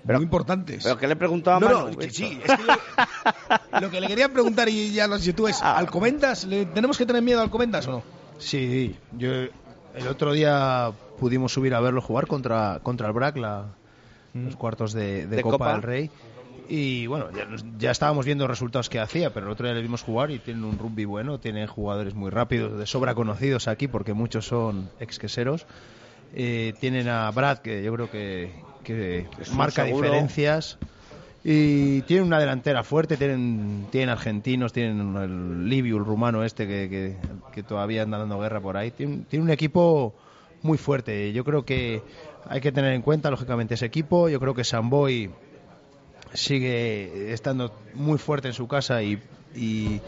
muy 0.05 0.23
importantes. 0.23 0.83
Pero 0.83 0.97
que 0.99 1.07
le 1.07 1.17
preguntaba 1.17 1.59
a 1.59 1.61
No, 1.61 1.67
Manu. 1.67 1.91
no, 1.93 1.97
que 1.99 2.07
esto. 2.07 2.19
sí, 2.19 2.41
es 2.45 2.57
que 2.57 2.63
yo- 2.63 3.81
lo 3.81 3.91
que 3.91 4.01
le 4.01 4.07
quería 4.09 4.29
preguntar 4.33 4.69
y 4.69 4.93
ya 4.93 5.07
lo 5.07 5.19
sé 5.19 5.33
tú 5.33 5.47
es, 5.47 5.61
Ah. 5.63 5.77
¿Alcobendas? 5.79 6.45
¿Le- 6.45 6.67
¿Tenemos 6.67 6.99
que 6.99 7.07
tener 7.07 7.23
miedo 7.23 7.41
a 7.41 7.43
Alcobendas 7.43 7.87
o 7.87 7.93
no? 7.93 8.03
Sí, 8.39 8.97
yo 9.17 9.31
el 9.33 10.09
otro 10.09 10.33
día 10.33 10.91
pudimos 11.19 11.53
subir 11.53 11.75
a 11.75 11.81
verlo 11.81 12.01
jugar 12.01 12.27
contra, 12.27 12.81
contra 12.83 13.07
el 13.09 13.13
BRAC, 13.13 13.37
la, 13.37 13.67
los 14.33 14.57
cuartos 14.57 14.93
de, 14.95 15.27
de 15.27 15.37
De 15.37 15.43
Copa, 15.43 15.59
Copa. 15.59 15.73
del 15.73 15.83
Rey. 15.83 16.11
Y 16.73 17.09
bueno, 17.09 17.33
ya, 17.33 17.49
ya 17.79 17.91
estábamos 17.91 18.25
viendo 18.25 18.47
los 18.47 18.57
resultados 18.57 18.89
que 18.89 19.01
hacía, 19.01 19.35
pero 19.35 19.47
el 19.47 19.53
otro 19.53 19.67
día 19.67 19.75
le 19.75 19.83
vimos 19.83 20.03
jugar 20.03 20.31
y 20.31 20.39
tienen 20.39 20.63
un 20.63 20.79
rugby 20.79 21.05
bueno, 21.05 21.41
tienen 21.41 21.67
jugadores 21.67 22.15
muy 22.15 22.31
rápidos, 22.31 22.79
de 22.79 22.87
sobra 22.87 23.17
conocidos 23.17 23.67
aquí, 23.67 23.89
porque 23.89 24.13
muchos 24.13 24.47
son 24.47 24.89
exqueseros. 25.01 25.67
Eh, 26.33 26.75
tienen 26.79 27.09
a 27.09 27.29
Brad, 27.33 27.59
que 27.59 27.83
yo 27.83 27.93
creo 27.93 28.09
que, 28.09 28.53
que 28.85 29.27
marca 29.53 29.85
seguro. 29.85 30.07
diferencias. 30.07 30.79
Y 31.43 32.03
tienen 32.03 32.29
una 32.29 32.39
delantera 32.39 32.85
fuerte, 32.85 33.17
tienen, 33.17 33.89
tienen 33.91 34.11
argentinos, 34.11 34.73
tienen 34.73 35.17
el 35.17 35.69
Libiu, 35.69 35.97
el 35.97 36.05
rumano 36.05 36.45
este 36.45 36.69
que, 36.69 36.89
que, 36.89 37.17
que 37.53 37.65
todavía 37.65 38.03
anda 38.03 38.17
dando 38.19 38.39
guerra 38.39 38.61
por 38.61 38.77
ahí. 38.77 38.93
Tienen, 38.93 39.25
tienen 39.25 39.49
un 39.49 39.53
equipo 39.53 40.15
muy 40.63 40.79
fuerte. 40.79 41.33
Yo 41.33 41.43
creo 41.43 41.65
que 41.65 42.01
hay 42.49 42.61
que 42.61 42.71
tener 42.71 42.93
en 42.93 43.03
cuenta, 43.03 43.29
lógicamente, 43.29 43.75
ese 43.75 43.87
equipo. 43.87 44.29
Yo 44.29 44.39
creo 44.39 44.55
que 44.55 44.63
Samboy 44.63 45.31
sigue 46.33 47.33
estando 47.33 47.75
muy 47.95 48.19
fuerte 48.19 48.49
en 48.49 48.55
su 48.55 48.69
casa 48.69 49.03
y, 49.03 49.19
y, 49.55 50.01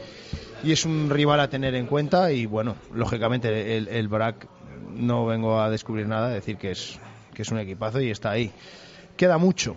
y 0.62 0.73
es 0.73 0.85
un 0.85 1.11
rival 1.11 1.41
a 1.41 1.49
tener 1.49 1.75
en 1.75 1.87
cuenta. 1.87 2.33
Y 2.33 2.47
bueno, 2.47 2.77
lógicamente, 2.95 3.77
el, 3.77 3.89
el 3.89 4.09
BRAC 4.09 4.47
no 4.95 5.27
vengo 5.27 5.61
a 5.61 5.70
descubrir 5.70 6.07
nada, 6.07 6.29
decir 6.29 6.57
que 6.57 6.73
es, 6.73 6.99
que 7.35 7.43
es 7.43 7.51
un 7.51 7.59
equipazo 7.59 8.01
y 8.01 8.11
está 8.11 8.31
ahí. 8.31 8.51
Queda 9.16 9.39
mucho, 9.39 9.77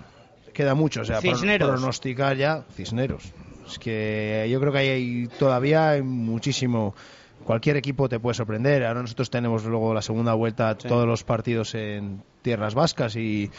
queda 0.54 0.76
mucho. 0.76 1.02
O 1.02 1.06
sea, 1.06 1.22
Cisneros. 1.22 1.70
pronosticar 1.70 2.38
ya 2.38 2.64
Cisneros. 2.76 3.24
Es 3.68 3.80
que 3.80 4.48
yo 4.52 4.60
creo 4.60 4.72
que 4.72 4.78
hay 4.78 5.28
todavía 5.40 5.90
hay 5.92 6.02
muchísimo. 6.02 6.96
Cualquier 7.46 7.78
equipo 7.78 8.10
te 8.10 8.20
puede 8.20 8.34
sorprender. 8.34 8.84
Ahora 8.84 9.04
nosotros 9.04 9.30
tenemos 9.30 9.64
luego 9.66 9.94
la 9.94 10.02
segunda 10.02 10.34
vuelta, 10.34 10.76
todos 10.76 11.06
los 11.06 11.24
partidos 11.24 11.76
en 11.76 12.24
tierras 12.42 12.74
vascas 12.74 13.16
y, 13.16 13.52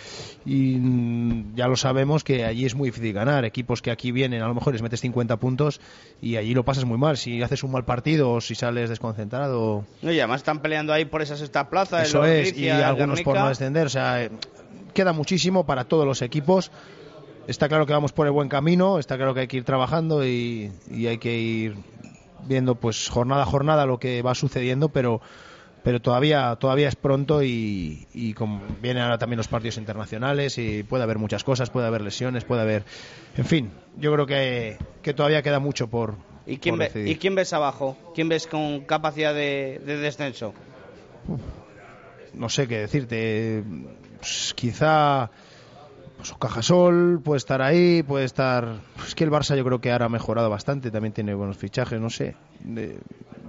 y, 0.45 0.77
mm, 0.77 1.55
ya 1.55 1.69
lo 1.69 1.77
sabemos 1.77 2.25
que 2.25 2.45
allí 2.45 2.65
es 2.65 2.75
muy 2.75 2.89
difícil 2.89 3.13
ganar. 3.13 3.45
Equipos 3.45 3.83
que 3.83 3.93
aquí 3.93 4.11
vienen, 4.11 4.43
a 4.43 4.49
lo 4.49 4.55
mejor 4.55 4.73
les 4.73 4.83
metes 4.83 5.01
50 5.01 5.37
puntos 5.37 5.81
y 6.21 6.35
allí 6.35 6.53
lo 6.53 6.65
pasas 6.65 6.85
muy 6.85 6.99
mal. 6.99 7.17
Si 7.17 7.41
haces 7.43 7.63
un 7.63 7.71
mal 7.71 7.85
partido 7.85 8.33
o 8.33 8.41
si 8.41 8.57
sales 8.57 8.89
desconcentrado, 8.89 9.85
No, 10.03 10.13
y 10.13 10.19
además 10.19 10.41
están 10.41 10.63
peleando 10.63 10.93
ahí 10.93 11.05
por 11.05 11.23
esa 11.23 11.37
sexta 11.37 11.71
plaza. 11.71 12.03
eso 12.03 12.25
es, 12.25 12.59
y 12.59 12.69
algunos 12.69 13.23
por 13.23 13.39
no 13.39 13.49
descender. 13.49 13.87
O 13.87 13.91
sea, 13.91 14.25
eh, 14.25 14.31
queda 14.95 15.13
muchísimo 15.13 15.65
para 15.65 15.85
todos 15.85 16.05
los 16.05 16.23
equipos. 16.23 16.73
Está 17.47 17.69
claro 17.69 17.87
que 17.87 17.93
vamos 17.93 18.13
por 18.13 18.27
el 18.27 18.33
buen 18.33 18.49
camino, 18.49 18.99
está 18.99 19.17
claro 19.17 19.33
que 19.33 19.41
hay 19.43 19.47
que 19.47 19.59
ir 19.59 19.65
trabajando 19.65 20.27
y, 20.27 20.73
y 20.91 21.07
hay 21.07 21.19
que 21.19 21.39
ir 21.39 21.77
viendo 22.45 22.75
pues 22.77 23.09
jornada 23.09 23.43
a 23.43 23.47
jornada 23.47 23.87
lo 23.87 23.99
que 23.99 24.23
va 24.23 24.35
sucediendo, 24.35 24.89
pero 24.91 25.21
pero 25.83 26.01
todavía 26.03 26.57
todavía 26.57 26.89
es 26.89 26.97
pronto 26.97 27.45
y, 27.45 28.09
y 28.13 28.35
como 28.35 28.61
vienen 28.83 29.05
ahora 29.05 29.19
también 29.19 29.37
los 29.39 29.47
partidos 29.47 29.77
internacionales 29.79 30.59
y 30.59 30.83
puede 30.83 31.05
haber 31.05 31.19
muchas 31.19 31.45
cosas, 31.45 31.71
puede 31.71 31.87
haber 31.87 32.01
lesiones, 32.03 32.45
puede 32.45 32.63
haber, 32.63 32.85
en 33.37 33.45
fin, 33.45 33.71
yo 33.97 34.13
creo 34.13 34.27
que, 34.27 34.79
que 35.03 35.15
todavía 35.15 35.43
queda 35.43 35.61
mucho 35.61 35.87
por, 35.89 36.17
¿Y 36.45 36.57
quién, 36.59 36.73
por 36.73 36.81
ve- 36.81 36.85
decidir. 36.87 37.09
¿Y 37.09 37.17
quién 37.19 37.37
ves 37.37 37.53
abajo? 37.53 37.97
¿Quién 38.17 38.29
ves 38.29 38.49
con 38.49 38.81
capacidad 38.81 39.33
de, 39.33 39.81
de 39.87 39.97
descenso? 39.99 40.55
no 42.35 42.49
sé 42.49 42.67
qué 42.69 42.79
decirte. 42.81 43.63
Pues, 44.19 44.53
quizá 44.55 45.31
pues, 46.31 46.39
Cajasol 46.39 47.21
puede 47.23 47.39
estar 47.39 47.63
ahí, 47.63 48.03
puede 48.03 48.25
estar. 48.25 48.81
Es 49.07 49.15
que 49.15 49.25
el 49.25 49.31
Barça 49.31 49.57
yo 49.57 49.65
creo 49.65 49.81
que 49.81 49.93
ahora 49.93 50.07
ha 50.07 50.09
mejorado 50.09 50.49
bastante, 50.51 50.91
también 50.91 51.13
tiene 51.13 51.35
buenos 51.35 51.57
fichajes, 51.57 52.01
no 52.01 52.11
sé. 52.11 52.35
De- 52.61 52.99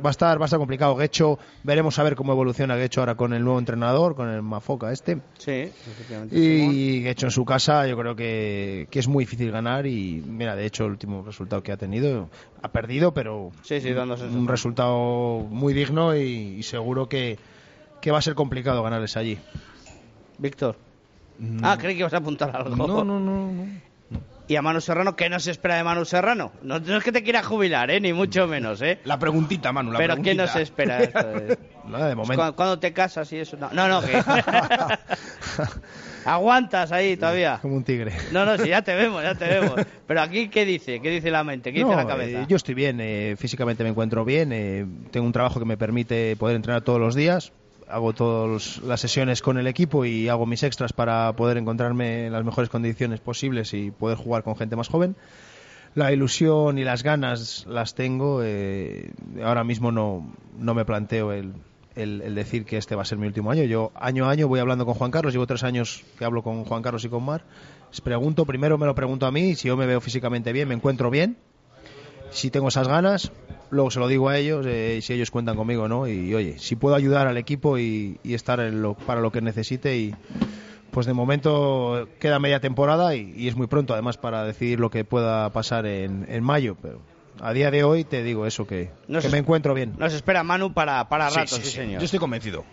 Va 0.05 0.09
a 0.09 0.11
estar, 0.11 0.39
va 0.39 0.43
a 0.43 0.45
estar 0.45 0.59
complicado. 0.59 0.95
Guecho, 0.95 1.39
veremos 1.63 1.97
a 1.97 2.03
ver 2.03 2.15
cómo 2.15 2.31
evoluciona 2.31 2.75
Guecho 2.75 2.99
ahora 3.01 3.15
con 3.15 3.33
el 3.33 3.43
nuevo 3.43 3.57
entrenador, 3.57 4.15
con 4.15 4.29
el 4.29 4.43
Mafoca 4.43 4.91
este. 4.91 5.21
Sí, 5.39 5.51
efectivamente. 5.51 6.35
Y 6.35 7.01
Guecho 7.01 7.25
en 7.25 7.31
su 7.31 7.45
casa, 7.45 7.87
yo 7.87 7.97
creo 7.97 8.15
que, 8.15 8.87
que 8.91 8.99
es 8.99 9.07
muy 9.07 9.23
difícil 9.23 9.49
ganar. 9.51 9.87
Y 9.87 10.21
mira, 10.23 10.55
de 10.55 10.67
hecho, 10.67 10.85
el 10.85 10.91
último 10.91 11.23
resultado 11.23 11.63
que 11.63 11.71
ha 11.71 11.77
tenido, 11.77 12.29
ha 12.61 12.67
perdido, 12.71 13.11
pero 13.15 13.49
Sí, 13.63 13.81
sí, 13.81 13.91
dándose 13.91 14.25
un, 14.25 14.37
un 14.37 14.47
resultado 14.47 15.39
muy 15.49 15.73
digno 15.73 16.15
y, 16.15 16.21
y 16.59 16.63
seguro 16.63 17.09
que, 17.09 17.39
que 17.99 18.11
va 18.11 18.19
a 18.19 18.21
ser 18.21 18.35
complicado 18.35 18.83
ganarles 18.83 19.17
allí. 19.17 19.39
Víctor. 20.37 20.77
Ah, 21.63 21.77
creí 21.79 21.93
que 21.95 21.99
ibas 21.99 22.13
a 22.13 22.17
apuntar 22.17 22.55
algo. 22.55 22.75
No, 22.75 22.87
no, 23.03 23.19
no, 23.19 23.19
no. 23.19 23.87
Y 24.49 24.55
a 24.55 24.61
Manu 24.61 24.79
Serrano, 24.79 25.15
¿qué 25.17 25.27
nos 25.29 25.45
espera 25.47 25.75
de 25.75 25.83
Manu 25.83 26.05
Serrano? 26.05 26.53
No, 26.63 26.79
no 26.79 26.97
es 26.97 27.03
que 27.03 27.11
te 27.11 27.21
quiera 27.21 27.43
jubilar, 27.43 27.91
¿eh? 27.91 27.99
Ni 27.99 28.13
mucho 28.13 28.47
menos, 28.47 28.81
¿eh? 28.81 28.99
La 29.03 29.19
preguntita, 29.19 29.73
Manu, 29.73 29.91
la 29.91 29.97
Pero 29.97 30.15
¿qué 30.15 30.21
preguntita. 30.21 30.45
nos 30.45 30.55
espera 30.55 30.99
esto? 31.03 31.19
eh? 31.19 31.57
Nada, 31.85 32.07
de 32.07 32.15
momento. 32.15 32.35
¿Cuándo, 32.35 32.55
cuándo 32.55 32.79
te 32.79 32.93
casas 32.93 33.31
y 33.33 33.39
eso? 33.39 33.57
No, 33.57 33.69
no, 33.73 33.87
no, 33.89 34.01
que... 34.01 34.21
Aguantas 36.25 36.91
ahí 36.91 37.15
todavía. 37.15 37.59
Como 37.61 37.75
un 37.77 37.83
tigre. 37.83 38.11
No, 38.31 38.45
no, 38.45 38.57
sí, 38.57 38.67
ya 38.69 38.81
te 38.81 38.93
vemos, 38.95 39.23
ya 39.23 39.35
te 39.35 39.45
vemos. 39.47 39.75
Pero 40.05 40.21
aquí, 40.21 40.49
¿qué 40.49 40.65
dice? 40.65 40.99
¿Qué 41.01 41.09
dice 41.09 41.31
la 41.31 41.43
mente? 41.43 41.71
¿Qué 41.71 41.79
dice 41.79 41.91
No, 41.91 41.95
la 41.97 42.05
cabeza? 42.07 42.41
eh, 42.41 42.45
yo 42.49 42.57
estoy 42.57 42.75
bien, 42.75 42.99
eh, 42.99 43.35
físicamente 43.37 43.83
me 43.83 43.89
encuentro 43.91 44.25
bien, 44.25 44.51
eh, 44.51 44.85
tengo 45.11 45.25
un 45.25 45.31
trabajo 45.31 45.59
que 45.59 45.65
me 45.65 45.77
permite 45.77 46.35
poder 46.35 46.57
entrenar 46.57 46.81
todos 46.81 46.99
los 46.99 47.15
días, 47.15 47.53
hago 47.89 48.13
todas 48.13 48.79
las 48.83 48.99
sesiones 49.01 49.41
con 49.41 49.57
el 49.57 49.67
equipo 49.67 50.05
y 50.05 50.27
hago 50.29 50.45
mis 50.45 50.63
extras 50.63 50.93
para 50.93 51.33
poder 51.33 51.57
encontrarme 51.57 52.25
en 52.27 52.33
las 52.33 52.43
mejores 52.43 52.69
condiciones 52.69 53.19
posibles 53.19 53.73
y 53.73 53.91
poder 53.91 54.17
jugar 54.17 54.43
con 54.43 54.55
gente 54.55 54.75
más 54.75 54.87
joven. 54.89 55.15
La 55.95 56.11
ilusión 56.11 56.77
y 56.77 56.83
las 56.83 57.01
ganas 57.01 57.65
las 57.67 57.95
tengo, 57.95 58.41
eh, 58.43 59.11
ahora 59.43 59.63
mismo 59.63 59.91
no, 59.91 60.31
no 60.59 60.73
me 60.75 60.85
planteo 60.85 61.31
el, 61.31 61.53
el- 61.95 62.35
decir 62.35 62.65
que 62.65 62.77
este 62.77 62.95
va 62.95 63.01
a 63.01 63.05
ser 63.05 63.17
mi 63.17 63.25
último 63.25 63.49
año. 63.49 63.63
Yo 63.63 63.91
año 63.95 64.25
a 64.27 64.31
año 64.31 64.47
voy 64.47 64.59
hablando 64.59 64.85
con 64.85 64.93
Juan 64.93 65.09
Carlos, 65.09 65.33
llevo 65.33 65.47
tres 65.47 65.63
años 65.63 66.03
que 66.19 66.25
hablo 66.25 66.43
con 66.43 66.65
Juan 66.65 66.83
Carlos 66.83 67.03
y 67.05 67.09
con 67.09 67.23
Mar. 67.23 67.45
Les 67.89 68.01
pregunto, 68.01 68.45
primero 68.45 68.77
me 68.77 68.85
lo 68.85 68.93
pregunto 68.93 69.25
a 69.25 69.31
mí, 69.31 69.55
si 69.55 69.69
yo 69.69 69.77
me 69.77 69.87
veo 69.87 69.99
físicamente 70.01 70.51
bien, 70.53 70.67
me 70.67 70.75
encuentro 70.75 71.09
bien, 71.09 71.37
si 72.31 72.51
tengo 72.51 72.67
esas 72.69 72.87
ganas, 72.87 73.31
luego 73.69 73.91
se 73.91 73.99
lo 73.99 74.07
digo 74.07 74.29
a 74.29 74.37
ellos, 74.37 74.65
eh, 74.67 74.99
si 75.01 75.13
ellos 75.13 75.31
cuentan 75.31 75.55
conmigo, 75.55 75.87
¿no? 75.87 76.07
Y 76.07 76.33
oye, 76.33 76.57
si 76.59 76.75
puedo 76.75 76.95
ayudar 76.95 77.27
al 77.27 77.37
equipo 77.37 77.77
y, 77.77 78.19
y 78.23 78.33
estar 78.33 78.59
en 78.59 78.81
lo- 78.81 78.93
para 78.95 79.21
lo 79.21 79.31
que 79.31 79.41
necesite 79.41 79.97
y 79.97 80.15
pues 80.91 81.05
de 81.05 81.13
momento 81.13 82.07
queda 82.19 82.39
media 82.39 82.59
temporada 82.59 83.15
y, 83.15 83.33
y 83.35 83.47
es 83.47 83.55
muy 83.55 83.67
pronto 83.67 83.93
además 83.93 84.17
para 84.17 84.43
decidir 84.45 84.79
lo 84.79 84.89
que 84.89 85.03
pueda 85.03 85.51
pasar 85.51 85.85
en, 85.85 86.25
en 86.29 86.43
mayo, 86.43 86.75
pero 86.81 87.01
a 87.41 87.53
día 87.53 87.69
de 87.71 87.83
hoy 87.83 88.03
te 88.03 88.23
digo 88.23 88.45
eso, 88.47 88.65
que, 88.65 88.89
Nos 89.07 89.23
que 89.23 89.29
me 89.29 89.37
encuentro 89.37 89.73
bien. 89.73 89.93
Nos 89.97 90.13
espera 90.13 90.43
Manu 90.43 90.73
para, 90.73 91.07
para 91.09 91.29
Sí, 91.29 91.35
rato, 91.35 91.55
sí, 91.57 91.61
sí, 91.63 91.69
sí. 91.69 91.75
señor. 91.77 91.99
Yo 91.99 92.05
estoy 92.05 92.19
convencido. 92.19 92.65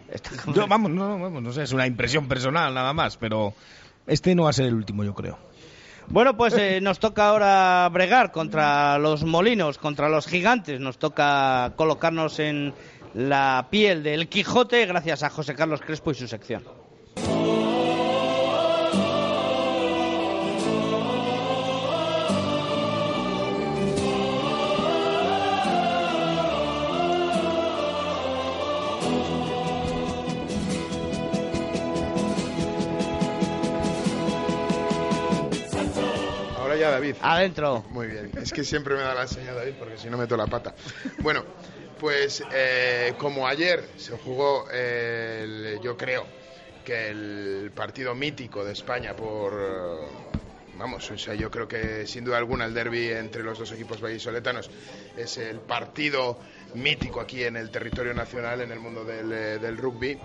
Yo, 0.55 0.66
vamos, 0.68 0.90
no, 0.90 1.18
no, 1.18 1.40
no 1.40 1.52
sé, 1.52 1.64
es 1.64 1.72
una 1.72 1.86
impresión 1.86 2.28
personal 2.28 2.72
nada 2.72 2.92
más, 2.94 3.16
pero 3.18 3.52
este 4.07 4.34
no 4.34 4.44
va 4.44 4.50
a 4.50 4.52
ser 4.55 4.66
el 4.66 4.74
último, 4.74 5.05
yo 5.05 5.12
creo. 5.14 5.38
Bueno, 6.09 6.36
pues 6.36 6.55
eh, 6.55 6.80
nos 6.80 6.98
toca 6.98 7.28
ahora 7.28 7.88
bregar 7.90 8.30
contra 8.30 8.98
los 8.98 9.24
molinos, 9.24 9.78
contra 9.78 10.09
los 10.09 10.26
gigantes. 10.26 10.80
Nos 10.80 10.98
toca 10.98 11.72
colocarnos 11.76 12.38
en 12.38 12.74
la 13.14 13.68
piel 13.70 14.02
del 14.02 14.28
Quijote 14.28 14.86
gracias 14.86 15.22
a 15.22 15.30
José 15.30 15.55
Carlos 15.55 15.80
Crespo 15.80 16.11
y 16.11 16.14
su 16.14 16.28
sección. 16.28 16.62
David. 36.95 37.16
Adentro. 37.20 37.84
Muy 37.90 38.07
bien. 38.09 38.32
Es 38.36 38.53
que 38.53 38.64
siempre 38.64 38.95
me 38.95 39.03
da 39.03 39.14
la 39.14 39.26
señal 39.26 39.55
David 39.57 39.74
porque 39.78 39.99
si 39.99 40.09
no 40.09 40.16
meto 40.16 40.36
la 40.36 40.47
pata. 40.47 40.74
Bueno, 41.22 41.45
pues 42.01 42.42
eh, 42.53 43.14
como 43.18 43.47
ayer 43.47 43.84
se 43.97 44.16
jugó, 44.18 44.68
el- 44.70 45.80
yo 45.82 45.97
creo 45.97 46.26
que 46.84 47.09
el 47.09 47.72
partido 47.74 48.14
mítico 48.14 48.64
de 48.64 48.72
España 48.72 49.14
por... 49.14 49.53
eh, 49.55 50.07
Vamos, 50.76 51.09
o 51.09 51.16
sea, 51.16 51.34
yo 51.34 51.53
creo 51.53 51.68
que 51.68 52.05
sin 52.05 52.24
duda 52.24 52.36
alguna 52.36 52.64
el 52.64 52.74
derby 52.74 53.09
entre 53.12 53.45
los 53.45 53.57
dos 53.61 53.70
equipos 53.70 54.01
vallisoletanos 54.01 54.68
es 55.16 55.38
el 55.38 55.61
partido 55.61 56.36
mítico 56.74 57.20
aquí 57.20 57.45
en 57.45 57.57
el 57.57 57.70
territorio 57.70 58.12
nacional, 58.12 58.61
en 58.61 58.72
el 58.72 58.80
mundo 58.80 59.05
del, 59.05 59.30
eh, 59.32 59.59
del 59.61 59.76
rugby. 59.78 60.18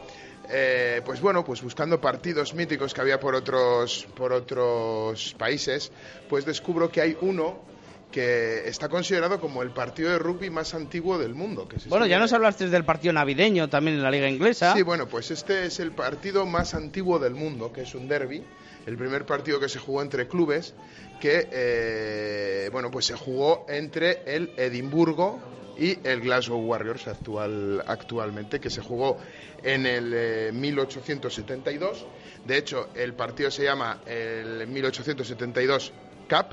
Eh, 0.52 1.02
pues 1.06 1.22
bueno, 1.22 1.44
pues 1.46 1.62
buscando 1.62 2.02
partidos 2.02 2.54
míticos 2.56 2.94
que 2.94 3.02
había 3.02 3.20
por 3.20 3.36
otros, 3.36 4.08
por 4.16 4.34
otros 4.34 5.36
países, 5.38 5.92
pues 6.28 6.46
descubro 6.46 6.90
que 6.92 7.02
hay 7.02 7.16
uno 7.22 7.68
que 8.12 8.68
está 8.68 8.90
considerado 8.90 9.40
como 9.40 9.62
el 9.62 9.70
partido 9.70 10.10
de 10.10 10.18
rugby 10.18 10.50
más 10.50 10.74
antiguo 10.74 11.20
del 11.20 11.36
mundo. 11.36 11.68
Que 11.68 11.78
Bueno, 11.88 12.08
ya 12.08 12.16
sigue- 12.16 12.22
nos 12.22 12.34
hablaste 12.34 12.68
del 12.68 12.84
partido 12.84 13.14
navideño 13.14 13.70
también 13.70 13.98
en 13.98 14.04
la 14.04 14.10
Liga 14.10 14.28
Inglesa. 14.28 14.74
Sí, 14.74 14.82
bueno, 14.82 15.08
pues 15.08 15.30
este 15.30 15.66
es 15.68 15.80
el 15.80 15.92
partido 15.92 16.48
más 16.48 16.74
antiguo 16.74 17.20
del 17.20 17.36
mundo, 17.36 17.72
que 17.72 17.82
es 17.84 17.94
un 17.94 18.08
derby, 18.08 18.44
el 18.88 18.98
primer 18.98 19.28
partido 19.28 19.60
que 19.60 19.70
se 19.70 19.78
jugó 19.78 20.02
entre 20.02 20.28
clubes, 20.28 20.74
que 21.22 21.48
eh, 21.52 22.70
bueno, 22.72 22.90
pues 22.90 23.06
se 23.06 23.14
jugó 23.14 23.68
entre 23.70 24.24
el 24.26 24.54
Edimburgo 24.58 25.40
y 25.80 25.98
el 26.04 26.20
Glasgow 26.20 26.60
Warriors 26.60 27.08
actual, 27.08 27.84
actualmente, 27.88 28.60
que 28.60 28.70
se 28.70 28.82
jugó 28.82 29.18
en 29.64 29.86
el 29.86 30.12
eh, 30.14 30.52
1872. 30.54 32.06
De 32.46 32.58
hecho, 32.58 32.90
el 32.96 33.14
partido 33.14 33.50
se 33.50 33.64
llama 33.64 34.02
el 34.06 34.68
1872 34.68 35.94
Cup, 36.30 36.48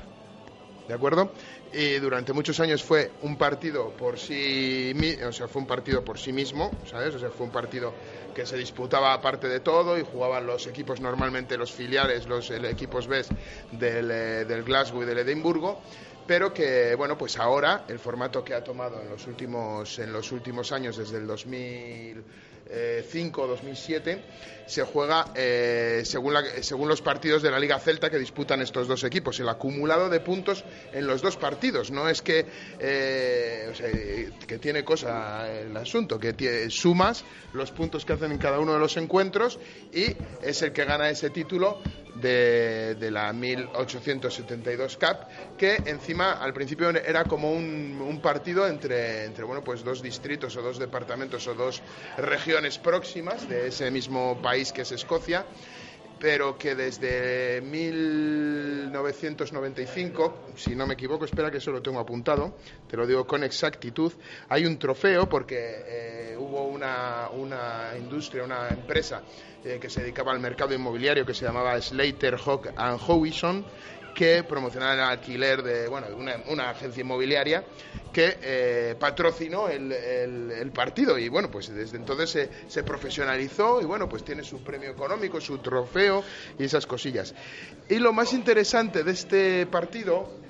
¿de 0.87 0.93
acuerdo? 0.93 1.33
Y 1.73 1.95
durante 1.95 2.31
muchos 2.31 2.61
años 2.61 2.81
fue 2.81 3.11
un 3.23 3.35
partido 3.35 3.89
por 3.89 4.17
sí, 4.17 4.93
o 5.27 5.33
sea, 5.33 5.49
fue 5.49 5.61
un 5.61 5.67
partido 5.67 6.05
por 6.05 6.17
sí 6.17 6.31
mismo, 6.31 6.71
¿sabes? 6.89 7.13
O 7.13 7.19
sea, 7.19 7.29
fue 7.29 7.45
un 7.45 7.51
partido 7.51 7.93
que 8.33 8.45
se 8.45 8.55
disputaba 8.55 9.13
aparte 9.13 9.49
de 9.49 9.59
todo 9.59 9.97
y 9.97 10.03
jugaban 10.03 10.47
los 10.47 10.67
equipos 10.67 11.01
normalmente 11.01 11.57
los 11.57 11.73
filiales, 11.73 12.27
los 12.27 12.49
equipos 12.51 13.07
B 13.07 13.23
del, 13.73 14.11
eh, 14.11 14.45
del 14.45 14.63
Glasgow 14.63 15.03
y 15.03 15.05
del 15.05 15.17
Edimburgo, 15.17 15.81
pero 16.27 16.53
que 16.53 16.95
bueno, 16.95 17.17
pues 17.17 17.37
ahora 17.37 17.85
el 17.87 17.99
formato 17.99 18.43
que 18.43 18.53
ha 18.53 18.63
tomado 18.63 19.01
en 19.01 19.09
los 19.09 19.25
últimos 19.27 19.97
en 19.99 20.11
los 20.13 20.31
últimos 20.31 20.71
años 20.71 20.97
desde 20.97 21.17
el 21.17 21.27
2005 21.27 23.41
o 23.41 23.47
2007 23.47 24.21
se 24.67 24.83
juega 24.83 25.31
eh, 25.35 26.01
según, 26.03 26.33
la- 26.33 26.43
según 26.61 26.89
los 26.89 27.01
partidos 27.01 27.41
de 27.41 27.49
la 27.49 27.57
Liga 27.59 27.79
Celta 27.79 28.09
que 28.09 28.19
disputan 28.19 28.61
estos 28.61 28.87
dos 28.89 29.05
equipos. 29.05 29.39
El 29.39 29.47
acumulado 29.47 30.09
de 30.09 30.19
puntos 30.19 30.65
en 30.91 31.07
los 31.07 31.21
dos 31.21 31.37
partidos. 31.37 31.89
No 31.89 32.09
es 32.09 32.21
que, 32.21 32.45
eh, 32.79 34.31
que 34.45 34.57
tiene 34.57 34.83
cosa 34.83 35.49
el 35.49 35.75
asunto, 35.77 36.19
que 36.19 36.35
tie- 36.35 36.69
sumas 36.69 37.23
los 37.53 37.71
puntos 37.71 38.03
que 38.03 38.11
hacen 38.13 38.33
en 38.33 38.37
cada 38.37 38.59
uno 38.59 38.73
de 38.73 38.79
los 38.79 38.97
encuentros 38.97 39.57
y 39.93 40.17
es 40.41 40.61
el 40.61 40.73
que 40.73 40.83
gana 40.83 41.09
ese 41.09 41.29
título 41.29 41.79
de, 42.21 43.09
la 43.11 43.31
1872 43.33 44.97
Cup, 44.97 45.27
que 45.57 45.75
encima 45.85 46.33
al 46.33 46.53
principio 46.53 46.89
era 46.89 47.23
como 47.25 47.51
un, 47.51 47.99
un 48.01 48.21
partido 48.21 48.67
entre, 48.67 49.25
entre 49.25 49.43
bueno, 49.43 49.63
pues 49.63 49.83
dos 49.83 50.01
distritos 50.01 50.55
o 50.57 50.61
dos 50.61 50.79
departamentos 50.79 51.47
o 51.47 51.53
dos 51.53 51.81
regiones 52.17 52.77
próximas 52.77 53.47
de 53.47 53.67
ese 53.67 53.91
mismo 53.91 54.41
país 54.41 54.71
que 54.71 54.81
es 54.81 54.91
Escocia 54.91 55.45
pero 56.19 56.57
que 56.57 56.75
desde 56.75 57.61
1995, 57.61 60.47
si 60.55 60.75
no 60.75 60.87
me 60.87 60.95
equivoco, 60.95 61.25
espera 61.25 61.51
que 61.51 61.57
eso 61.57 61.71
lo 61.71 61.79
tengo 61.81 61.99
apuntado, 61.99 62.55
te 62.89 62.95
lo 62.97 63.05
digo 63.05 63.27
con 63.27 63.43
exactitud, 63.43 64.11
hay 64.49 64.65
un 64.65 64.79
trofeo 64.79 65.29
porque 65.29 65.83
eh, 65.85 66.35
hubo 66.37 66.65
una, 66.67 67.29
una 67.29 67.91
industria, 67.97 68.43
una 68.43 68.67
empresa 68.69 69.21
eh, 69.63 69.77
que 69.81 69.89
se 69.89 70.01
dedicaba 70.01 70.31
al 70.31 70.39
mercado 70.39 70.73
inmobiliario 70.73 71.25
que 71.25 71.33
se 71.33 71.45
llamaba 71.45 71.79
Slater, 71.81 72.35
Hawk 72.35 72.73
and 72.75 72.99
Howison, 73.05 73.65
que 74.17 74.43
promocionaba 74.43 74.95
el 74.95 74.99
alquiler 75.01 75.61
de 75.61 75.87
bueno, 75.87 76.07
una, 76.47 76.71
agencia 76.71 77.01
inmobiliaria 77.01 77.63
que 78.11 78.39
eh, 78.41 78.95
patrocinó 78.99 79.69
el 79.69 80.71
partido 80.73 81.19
y 81.19 81.29
bueno, 81.29 81.51
pues 81.51 81.69
desde 81.69 81.97
entonces 81.97 82.31
se, 82.31 82.49
se 82.67 82.81
profesionalizó 82.81 83.79
y 83.79 83.85
bueno, 83.85 84.09
pues 84.09 84.23
tiene 84.23 84.43
su 84.43 84.63
premio 84.63 84.89
económico, 84.89 85.39
su 85.39 85.59
trofeo 85.59 86.23
y 86.57 86.63
esas 86.63 86.87
cosillas. 86.87 87.35
Y 87.89 87.99
lo 87.99 88.11
más 88.11 88.33
interesante 88.33 89.03
de 89.03 89.11
este 89.11 89.67
partido 89.67 90.46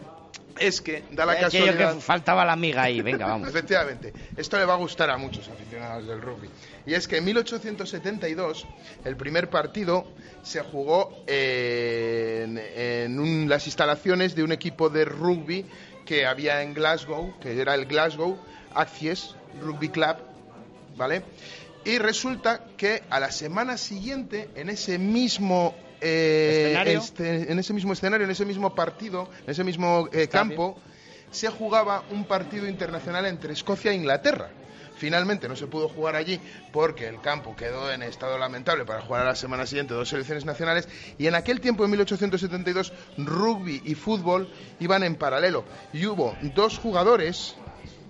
es 0.60 0.82
que 0.82 1.04
da 1.12 1.26
la 1.26 1.40
casualidad... 1.40 1.96
que 1.96 2.02
faltaba 2.02 2.44
la 2.46 2.54
amiga 2.54 2.84
ahí, 2.84 3.02
venga, 3.02 3.26
vamos. 3.28 3.48
Efectivamente, 3.50 4.14
esto 4.36 4.58
le 4.58 4.66
va 4.66 4.74
a 4.74 4.78
gustar 4.78 5.10
a 5.10 5.18
muchos 5.18 5.48
aficionados 5.50 6.08
del 6.08 6.22
rugby. 6.22 6.50
Y 6.86 6.94
es 6.94 7.08
que 7.08 7.18
en 7.18 7.26
1872 7.26 8.66
el 9.06 9.16
primer 9.18 9.50
partido 9.50 10.06
se 10.44 10.62
jugó 10.62 11.24
en, 11.28 12.58
en 12.58 13.20
un- 13.20 13.50
las 13.50 13.66
instalaciones 13.68 14.36
de 14.36 14.44
un 14.44 14.52
equipo 14.52 14.90
de 14.90 15.06
rugby 15.06 15.66
que 16.06 16.26
había 16.26 16.62
en 16.64 16.74
Glasgow, 16.74 17.34
que 17.40 17.60
era 17.60 17.74
el 17.76 17.86
Glasgow 17.86 18.38
Acies 18.74 19.36
Rugby 19.62 19.90
Club, 19.90 20.16
¿vale? 20.96 21.24
Y 21.84 21.98
resulta 22.00 22.62
que 22.78 23.04
a 23.10 23.20
la 23.20 23.32
semana 23.32 23.78
siguiente, 23.78 24.50
en 24.56 24.70
ese 24.70 24.98
mismo 25.00 25.74
eh, 26.02 26.74
este- 26.98 27.52
en 27.52 27.60
ese 27.60 27.74
mismo 27.74 27.94
escenario, 27.94 28.26
en 28.26 28.32
ese 28.32 28.46
mismo 28.46 28.74
partido, 28.76 29.30
en 29.46 29.52
ese 29.52 29.64
mismo 29.64 30.08
eh, 30.12 30.28
campo, 30.28 30.80
se 31.32 31.50
jugaba 31.50 32.04
un 32.12 32.26
partido 32.26 32.68
internacional 32.68 33.26
entre 33.26 33.54
Escocia 33.54 33.92
e 33.92 33.96
Inglaterra. 33.96 34.50
Finalmente 34.96 35.48
no 35.48 35.56
se 35.56 35.68
pudo 35.68 35.90
jugar 35.90 36.16
allí 36.16 36.40
porque 36.74 37.08
el 37.08 37.22
campo 37.22 37.56
quedó 37.56 37.92
en 37.92 38.02
estado 38.02 38.40
lamentable 38.40 38.84
para 38.84 39.02
jugar 39.02 39.22
a 39.22 39.26
la 39.26 39.36
semana 39.36 39.68
siguiente 39.68 39.94
dos 39.94 40.10
selecciones 40.10 40.44
nacionales 40.44 40.90
y 41.20 41.28
en 41.28 41.36
aquel 41.36 41.62
tiempo, 41.62 41.86
en 41.86 41.92
1872, 41.92 42.94
rugby 43.18 43.82
y 43.86 43.94
fútbol 43.94 44.50
iban 44.80 45.04
en 45.04 45.16
paralelo 45.16 45.66
y 45.94 46.08
hubo 46.08 46.36
dos 46.56 46.80
jugadores 46.80 47.56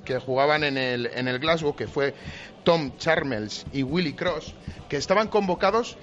que 0.05 0.17
jugaban 0.19 0.63
en 0.63 0.77
el, 0.77 1.07
en 1.07 1.27
el 1.27 1.39
Glasgow, 1.39 1.75
que 1.75 1.87
fue 1.87 2.13
Tom 2.63 2.95
Charmels 2.97 3.65
y 3.73 3.83
Willie 3.83 4.15
Cross, 4.15 4.55
que 4.87 4.95
estaban 4.95 5.27
convocados 5.27 5.97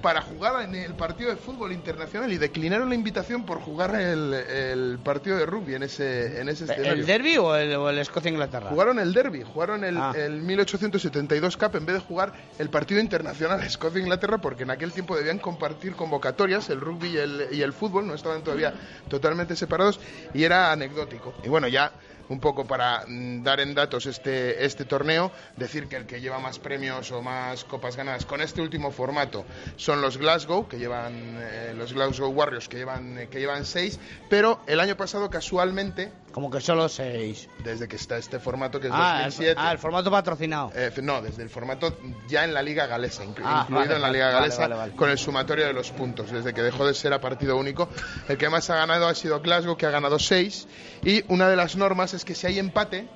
para 0.00 0.22
jugar 0.22 0.62
en 0.62 0.74
el 0.74 0.94
partido 0.94 1.30
de 1.30 1.36
fútbol 1.36 1.72
internacional 1.72 2.32
y 2.32 2.38
declinaron 2.38 2.88
la 2.88 2.94
invitación 2.94 3.44
por 3.44 3.60
jugar 3.60 3.94
el, 3.94 4.32
el 4.34 4.98
partido 4.98 5.36
de 5.36 5.46
rugby 5.46 5.74
en 5.74 5.82
ese, 5.82 6.40
en 6.40 6.48
ese 6.48 6.64
escenario. 6.64 6.92
¿El 6.92 7.06
derby 7.06 7.36
o 7.36 7.54
el, 7.54 7.98
Escocia-Inglaterra? 7.98 8.70
Jugaron 8.70 8.98
el 8.98 9.12
derby, 9.12 9.42
jugaron 9.42 9.84
el, 9.84 9.96
Ah. 9.96 10.12
el 10.16 10.40
1872 10.42 11.56
Cup 11.56 11.76
en 11.76 11.86
vez 11.86 11.96
de 11.96 12.00
jugar 12.00 12.32
el 12.58 12.70
partido 12.70 13.00
internacional 13.00 13.62
Escocia-Inglaterra 13.62 14.38
porque 14.38 14.62
en 14.62 14.70
aquel 14.70 14.92
tiempo 14.92 15.16
debían 15.16 15.38
compartir 15.38 15.94
convocatorias, 15.94 16.70
el 16.70 16.80
rugby 16.80 17.08
y 17.08 17.16
el, 17.16 17.48
y 17.52 17.62
el 17.62 17.72
fútbol, 17.72 18.06
no 18.06 18.14
estaban 18.14 18.42
todavía 18.42 18.74
totalmente 19.08 19.56
separados 19.56 20.00
y 20.34 20.44
era 20.44 20.72
anecdótico. 20.72 21.34
Y 21.44 21.48
bueno, 21.48 21.68
ya 21.68 21.92
un 22.28 22.40
poco 22.40 22.66
para 22.66 23.04
mm, 23.06 23.42
dar 23.42 23.60
en 23.60 23.74
datos 23.74 24.06
este, 24.06 24.64
este 24.64 24.84
torneo, 24.84 25.32
decir 25.56 25.88
que 25.88 25.96
el 25.96 26.06
que 26.06 26.20
lleva 26.20 26.38
más 26.38 26.58
premios 26.58 27.10
o 27.12 27.22
más 27.22 27.64
copas 27.64 27.96
ganadas 27.96 28.24
con 28.26 28.40
este 28.40 28.60
último 28.60 28.90
formato 28.90 29.44
son 29.76 30.00
los 30.00 30.18
Glasgow, 30.18 30.68
que 30.68 30.78
llevan 30.78 31.14
eh, 31.40 31.72
los 31.76 31.92
Glasgow 31.92 32.30
Warriors, 32.30 32.68
que 32.68 32.76
llevan, 32.78 33.18
eh, 33.18 33.28
que 33.28 33.38
llevan 33.40 33.64
seis, 33.64 33.98
pero 34.28 34.60
el 34.66 34.80
año 34.80 34.96
pasado 34.96 35.30
casualmente... 35.30 36.12
Como 36.32 36.50
que 36.50 36.60
solo 36.60 36.88
seis. 36.88 37.48
Desde 37.64 37.88
que 37.88 37.96
está 37.96 38.18
este 38.18 38.38
formato 38.38 38.78
que 38.78 38.88
es 38.88 38.92
Ah, 38.94 39.20
el, 39.20 39.30
2007. 39.30 39.54
ah, 39.58 39.72
el 39.72 39.78
formato 39.78 40.10
patrocinado. 40.10 40.70
Eh, 40.74 40.92
no, 41.02 41.20
desde 41.22 41.42
el 41.42 41.48
formato 41.50 41.98
ya 42.28 42.44
en 42.44 42.52
la 42.54 42.62
Liga 42.62 42.86
Galesa, 42.86 43.24
inclu- 43.24 43.42
Ah, 43.44 43.62
incluido 43.64 43.86
vale, 43.86 43.96
en 43.96 44.02
la 44.02 44.10
Liga 44.10 44.30
Galesa, 44.30 44.60
vale, 44.62 44.74
vale. 44.76 44.92
con 44.94 45.08
el 45.10 45.18
sumatorio 45.18 45.66
de 45.66 45.72
los 45.72 45.90
puntos. 45.90 46.30
Desde 46.30 46.52
que 46.54 46.62
dejó 46.62 46.86
de 46.86 46.92
ser 46.94 47.12
a 47.14 47.20
partido 47.20 47.56
único, 47.56 47.88
el 48.28 48.36
que 48.36 48.48
más 48.50 48.68
ha 48.70 48.76
ganado 48.76 49.08
ha 49.08 49.14
sido 49.14 49.40
Glasgow, 49.40 49.76
que 49.76 49.86
ha 49.86 49.90
ganado 49.90 50.18
6. 50.18 50.68
Y 51.02 51.24
una 51.28 51.48
de 51.48 51.56
las 51.56 51.76
normas 51.76 52.12
es 52.14 52.17
que 52.24 52.34
si 52.34 52.46
hay 52.46 52.58
empate 52.58 53.06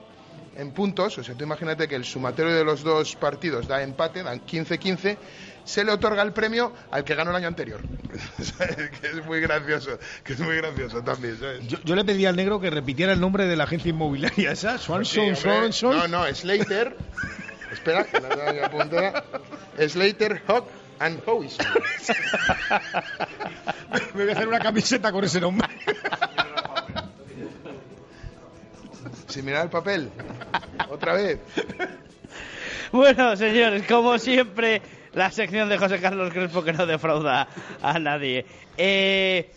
en 0.57 0.71
puntos, 0.73 1.17
o 1.19 1.25
sea, 1.25 1.35
tú 1.35 1.45
imagínate 1.45 1.89
que 1.89 1.95
el 1.95 2.05
sumatorio 2.05 2.55
de 2.55 2.65
los 2.65 2.83
dos 2.83 3.17
partidos 3.17 3.67
da 3.67 3.83
empate, 3.83 4.23
dan 4.23 4.45
15-15, 4.45 5.17
se 5.65 5.85
le 5.85 5.93
otorga 5.93 6.23
el 6.23 6.33
premio 6.33 6.73
al 6.91 7.05
que 7.05 7.15
ganó 7.15 7.31
el 7.31 7.37
año 7.37 7.49
anterior. 7.49 7.81
que 9.01 9.07
es 9.07 9.25
muy 9.25 9.41
gracioso, 9.41 9.99
que 10.23 10.35
es 10.35 10.41
muy 10.41 10.57
gracioso 10.57 11.03
también, 11.03 11.39
¿sabes? 11.39 11.67
Yo, 11.67 11.79
yo 11.85 11.95
le 11.95 12.05
pedí 12.05 12.27
al 12.27 12.37
negro 12.37 12.61
que 12.61 12.71
repitiera 12.71 13.13
el 13.13 13.21
nombre 13.21 13.47
de 13.47 13.57
la 13.57 13.65
agencia 13.65 13.91
inmobiliaria 13.91 14.53
esa, 14.53 14.79
Swanson, 14.79 15.05
Sí, 15.07 15.21
hombre. 15.21 15.37
Swanson. 15.37 15.97
No, 15.97 16.09
no, 16.09 16.35
Slater. 16.35 16.97
Espera, 17.73 18.05
que 18.05 18.21
la 18.21 18.67
apuntada. 18.67 19.25
Slater, 19.79 20.43
Hawk 20.47 20.67
and 20.99 21.23
Howison. 21.27 21.67
Me 24.15 24.25
voy 24.25 24.31
a 24.31 24.35
hacer 24.35 24.49
una 24.49 24.61
camiseta 24.61 25.11
con 25.11 25.25
ese 25.25 25.41
nombre. 25.41 25.69
Sin 29.33 29.47
mirar 29.47 29.65
el 29.65 29.71
papel. 29.71 30.11
Otra 30.91 31.15
vez. 31.15 31.39
Bueno, 32.93 33.35
señores, 33.35 33.87
como 33.89 34.19
siempre, 34.19 34.83
la 35.15 35.31
sección 35.31 35.71
de 35.71 35.79
José 35.79 35.99
Carlos 35.99 36.31
Crespo 36.31 36.63
que 36.63 36.75
no 36.75 36.85
defrauda 36.85 37.49
a 37.81 37.99
nadie. 37.99 38.45
Eh, 38.77 39.51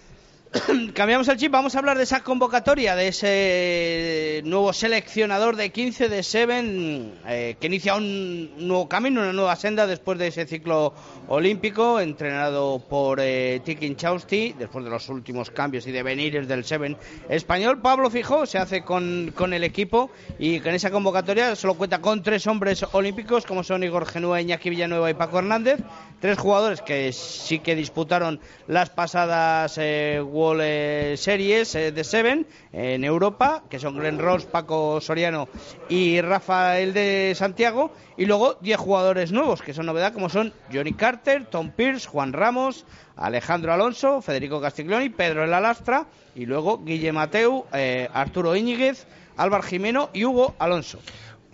cambiamos 0.94 1.28
el 1.28 1.38
chip, 1.38 1.52
vamos 1.52 1.76
a 1.76 1.80
hablar 1.80 1.98
de 1.98 2.04
esa 2.04 2.24
convocatoria, 2.24 2.96
de 2.96 3.08
ese 3.08 4.42
nuevo 4.46 4.72
seleccionador 4.74 5.56
de 5.56 5.72
15 5.72 6.08
de 6.08 6.24
Seven, 6.24 7.14
eh, 7.28 7.58
que 7.60 7.68
inicia 7.68 7.96
un 7.96 8.68
nuevo 8.68 8.88
camino, 8.88 9.22
una 9.22 9.34
nueva 9.34 9.56
senda 9.56 9.88
después 9.88 10.18
de 10.18 10.28
ese 10.28 10.46
ciclo 10.46 10.94
olímpico, 11.28 12.00
entrenado 12.00 12.80
por 12.80 13.20
eh, 13.22 13.62
Tiki 13.66 13.96
Chausti, 13.96 14.54
después 14.58 14.86
de 14.86 14.92
los 14.92 15.10
últimos 15.10 15.50
cambios 15.50 15.88
y 15.88 15.92
devenires 15.92 16.48
del 16.48 16.64
Seven 16.64 16.98
español. 17.30 17.82
Pablo 17.82 18.10
Fijó 18.10 18.46
se 18.46 18.58
hace 18.58 18.84
con, 18.84 19.34
el 19.54 19.64
equipo 19.64 20.10
y 20.40 20.60
con 20.60 20.74
esa 20.74 20.92
convocatoria 20.92 21.56
solo 21.56 21.76
cuenta 21.76 22.00
con 22.00 22.24
tres 22.24 22.48
hombres 22.48 22.86
olímpicos, 22.94 23.46
como 23.46 23.64
son 23.64 23.84
Igor 23.84 24.06
Genúa, 24.06 24.42
Iñaki 24.42 24.70
Villanueva 24.70 25.10
y 25.10 25.16
Paco 25.16 25.40
Hernández. 25.40 25.80
Tres 26.26 26.40
jugadores 26.40 26.82
que 26.82 27.14
sí 27.14 27.60
que 27.60 27.76
disputaron 27.76 28.40
las 28.66 28.90
pasadas 28.90 29.78
eh, 29.78 30.20
eh, 30.60 31.14
Series 31.20 31.76
eh, 31.76 31.92
de 31.92 32.04
Seven 32.04 32.48
en 32.74 33.04
Europa, 33.04 33.62
que 33.70 33.78
son 33.78 33.96
Glenn 33.96 34.18
Ross, 34.18 34.46
Paco 34.46 35.00
Soriano 35.02 35.48
y 35.88 36.20
Rafael 36.22 36.94
de 36.94 37.34
Santiago. 37.36 37.92
Y 38.18 38.26
luego 38.26 38.58
10 38.60 38.76
jugadores 38.76 39.32
nuevos, 39.32 39.62
que 39.62 39.76
son 39.76 39.86
novedad, 39.86 40.14
como 40.14 40.30
son 40.30 40.52
Johnny 40.74 40.94
Carter, 40.94 41.46
Tom 41.46 41.70
Pierce, 41.70 42.08
Juan 42.08 42.34
Ramos, 42.34 42.86
Alejandro 43.16 43.72
Alonso, 43.72 44.20
Federico 44.24 44.60
Castiglioni, 44.60 45.10
Pedro 45.10 45.44
El 45.44 45.54
Alastra 45.54 46.08
y 46.34 46.48
luego 46.48 46.84
Guille 46.84 47.12
Mateu, 47.12 47.68
eh, 47.72 48.10
Arturo 48.12 48.56
Íñiguez, 48.56 49.06
Álvaro 49.38 49.62
Jimeno 49.62 50.10
y 50.12 50.26
Hugo 50.26 50.56
Alonso. 50.58 50.98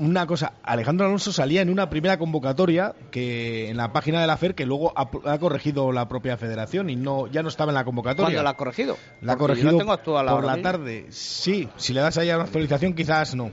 Una 0.01 0.25
cosa, 0.25 0.53
Alejandro 0.63 1.05
Alonso 1.05 1.31
salía 1.31 1.61
en 1.61 1.69
una 1.69 1.89
primera 1.91 2.17
convocatoria 2.17 2.95
que 3.11 3.69
en 3.69 3.77
la 3.77 3.93
página 3.93 4.19
de 4.19 4.25
la 4.25 4.35
FER 4.35 4.55
que 4.55 4.65
luego 4.65 4.91
ha, 4.95 5.09
ha 5.31 5.37
corregido 5.37 5.91
la 5.91 6.07
propia 6.07 6.37
federación 6.37 6.89
y 6.89 6.95
no 6.95 7.27
ya 7.27 7.43
no 7.43 7.49
estaba 7.49 7.69
en 7.71 7.75
la 7.75 7.83
convocatoria. 7.85 8.25
¿Cuándo 8.25 8.41
la 8.43 8.49
ha 8.49 8.57
corregido? 8.57 8.97
La 9.21 9.33
ha 9.33 9.37
corregido 9.37 9.71
no 9.73 9.77
tengo 9.77 9.91
actual 9.91 10.25
por 10.25 10.43
la 10.43 10.59
tarde. 10.59 11.05
Sí, 11.11 11.69
si 11.77 11.93
le 11.93 12.01
das 12.01 12.17
ahí 12.17 12.31
a 12.31 12.35
una 12.35 12.45
actualización 12.45 12.93
quizás 12.93 13.35
no. 13.35 13.51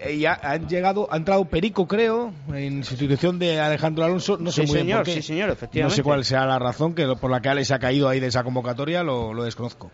Eh, 0.00 0.16
y 0.16 0.26
ha, 0.26 0.34
han 0.42 0.68
llegado, 0.68 1.08
ha 1.10 1.16
entrado 1.16 1.46
Perico, 1.46 1.88
creo, 1.88 2.32
en 2.54 2.84
sustitución 2.84 3.38
de 3.38 3.58
Alejandro 3.58 4.04
Alonso. 4.04 4.36
No 4.38 4.50
sé 4.52 4.66
Sí, 4.66 4.66
muy 4.66 4.74
bien 4.76 4.86
señor, 4.86 4.98
por 4.98 5.06
qué. 5.06 5.12
sí, 5.14 5.22
señor, 5.22 5.46
No 5.48 5.52
efectivamente. 5.54 5.96
sé 5.96 6.02
cuál 6.02 6.24
sea 6.26 6.44
la 6.44 6.58
razón 6.58 6.94
que 6.94 7.06
por 7.16 7.30
la 7.30 7.40
que 7.40 7.48
Ale 7.48 7.64
se 7.64 7.72
ha 7.72 7.78
caído 7.78 8.08
ahí 8.08 8.20
de 8.20 8.26
esa 8.26 8.44
convocatoria, 8.44 9.02
lo, 9.02 9.32
lo 9.32 9.44
desconozco. 9.44 9.90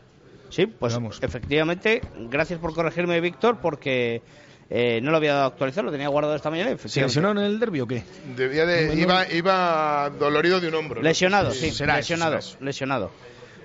Sí, 0.49 0.67
pues 0.67 0.97
efectivamente, 1.23 2.01
gracias 2.29 2.59
por 2.59 2.73
corregirme, 2.75 3.21
Víctor, 3.21 3.59
porque 3.61 4.23
eh, 4.69 5.01
no 5.03 5.11
lo 5.11 5.19
había 5.19 5.33
dado 5.33 5.45
a 5.45 5.49
actualizar, 5.49 5.85
lo 5.85 5.93
tenía 5.93 6.09
guardado 6.09 6.35
esta 6.35 6.51
mañana. 6.51 6.77
¿Se 6.77 7.01
lesionó 7.01 7.31
en 7.31 7.39
el 7.39 7.61
derbi 7.61 7.81
o 7.81 7.87
qué? 7.87 8.03
Debía 8.37 8.67
de, 8.67 8.95
iba, 8.95 9.31
iba 9.31 10.11
dolorido 10.19 10.61
de 10.61 10.69
un 10.69 10.75
hombro. 10.75 11.01
¿no? 11.01 11.05
Lesionado, 11.05 11.53
sí, 11.53 11.71
será 11.71 11.99
eso, 11.99 12.15
lesionado, 12.15 12.39
lesionado. 12.61 13.11